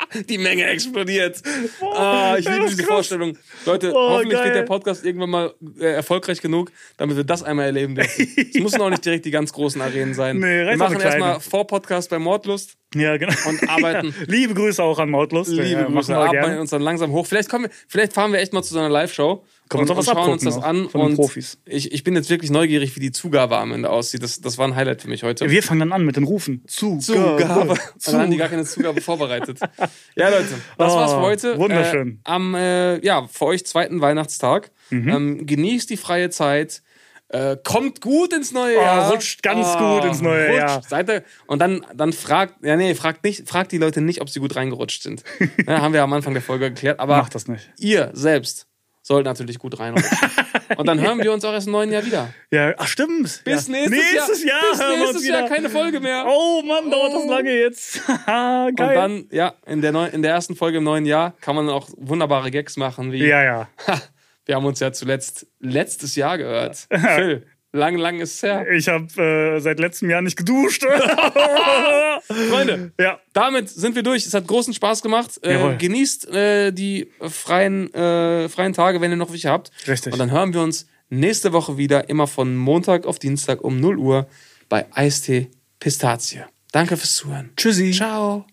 [0.29, 1.41] Die Menge explodiert.
[1.81, 2.93] ah, ich ja, liebe diese krass.
[2.93, 3.38] Vorstellung.
[3.65, 4.45] Leute, Oh, hoffentlich geil.
[4.45, 8.27] wird der Podcast irgendwann mal äh, erfolgreich genug, damit wir das einmal erleben dürfen.
[8.38, 10.38] es müssen auch nicht direkt die ganz großen Arenen sein.
[10.47, 12.77] Nee, wir machen erstmal Vor-Podcast bei Mordlust.
[12.95, 13.34] Ja, genau.
[13.47, 14.07] Und arbeiten.
[14.19, 14.25] Ja.
[14.27, 15.51] Liebe Grüße auch an Mordlust.
[15.51, 16.61] Liebe ja, Grüße, wir arbeiten gerne.
[16.61, 17.25] uns dann langsam hoch.
[17.27, 19.43] Vielleicht, kommen wir, vielleicht fahren wir echt mal zu so einer Live-Show.
[19.69, 20.89] Wir und, uns und was schauen uns das an.
[20.89, 21.57] von und Profis.
[21.65, 24.23] Ich, ich bin jetzt wirklich neugierig, wie die Zugabe am Ende aussieht.
[24.23, 25.49] Das, das war ein Highlight für mich heute.
[25.49, 26.64] Wir fangen dann an mit den Rufen.
[26.68, 27.02] Zugabe.
[27.02, 27.69] Zugabe.
[27.72, 29.60] Und dann haben die gar keine Zugabe vorbereitet.
[30.15, 30.45] Ja, Leute,
[30.77, 31.57] das Oh, war's für heute.
[31.60, 32.22] wunderschön.
[32.26, 34.72] Äh, am, äh, ja, für euch zweiten Weihnachtstag.
[34.89, 35.10] Mhm.
[35.10, 36.81] Ähm, genießt die freie Zeit.
[37.30, 39.11] Äh, kommt gut ins neue Oh, Jahr.
[39.11, 40.60] rutscht ganz gut ins neue rutscht.
[40.61, 40.81] Jahr.
[40.88, 44.30] Seid ihr, und dann, dann fragt, ja nee, fragt nicht, fragt die Leute nicht, ob
[44.30, 45.23] sie gut reingerutscht sind.
[45.68, 46.99] ja, haben wir am Anfang der Folge geklärt.
[47.02, 47.69] Aber Macht das nicht.
[47.77, 48.66] ihr selbst
[49.07, 50.17] sollt natürlich gut reinrutschen.
[50.77, 52.34] und dann hören wir uns auch erst im neuen Jahr wieder.
[52.51, 53.41] Ja, ach stimmt.
[53.45, 53.73] Bis ja.
[53.73, 54.59] nächstes, nächstes Jahr.
[54.71, 55.39] Bis hören wir uns nächstes wieder.
[55.39, 56.25] Jahr keine Folge mehr.
[56.27, 58.01] Oh Mann, dauert das lange jetzt.
[58.27, 58.95] Haha, Und Geil.
[58.95, 61.89] dann, ja, in der, neu, in der ersten Folge im neuen Jahr kann man auch
[61.95, 63.69] wunderbare Gags machen, wie ja, ja.
[64.45, 66.88] wir haben uns ja zuletzt letztes Jahr gehört.
[66.91, 67.47] Phil,
[67.77, 68.69] lang, lang ist es her.
[68.71, 70.83] Ich habe äh, seit letztem Jahr nicht geduscht.
[72.49, 73.19] Freunde, ja.
[73.33, 74.25] damit sind wir durch.
[74.25, 75.39] Es hat großen Spaß gemacht.
[75.43, 79.71] Äh, genießt äh, die freien, äh, freien Tage, wenn ihr noch welche habt.
[79.87, 80.13] Richtig.
[80.13, 83.97] Und dann hören wir uns nächste Woche wieder, immer von Montag auf Dienstag um 0
[83.97, 84.27] Uhr
[84.69, 85.49] bei Eistee
[85.79, 86.43] Pistazie.
[86.71, 87.51] Danke fürs Zuhören.
[87.55, 87.91] Tschüssi.
[87.91, 88.45] Ciao.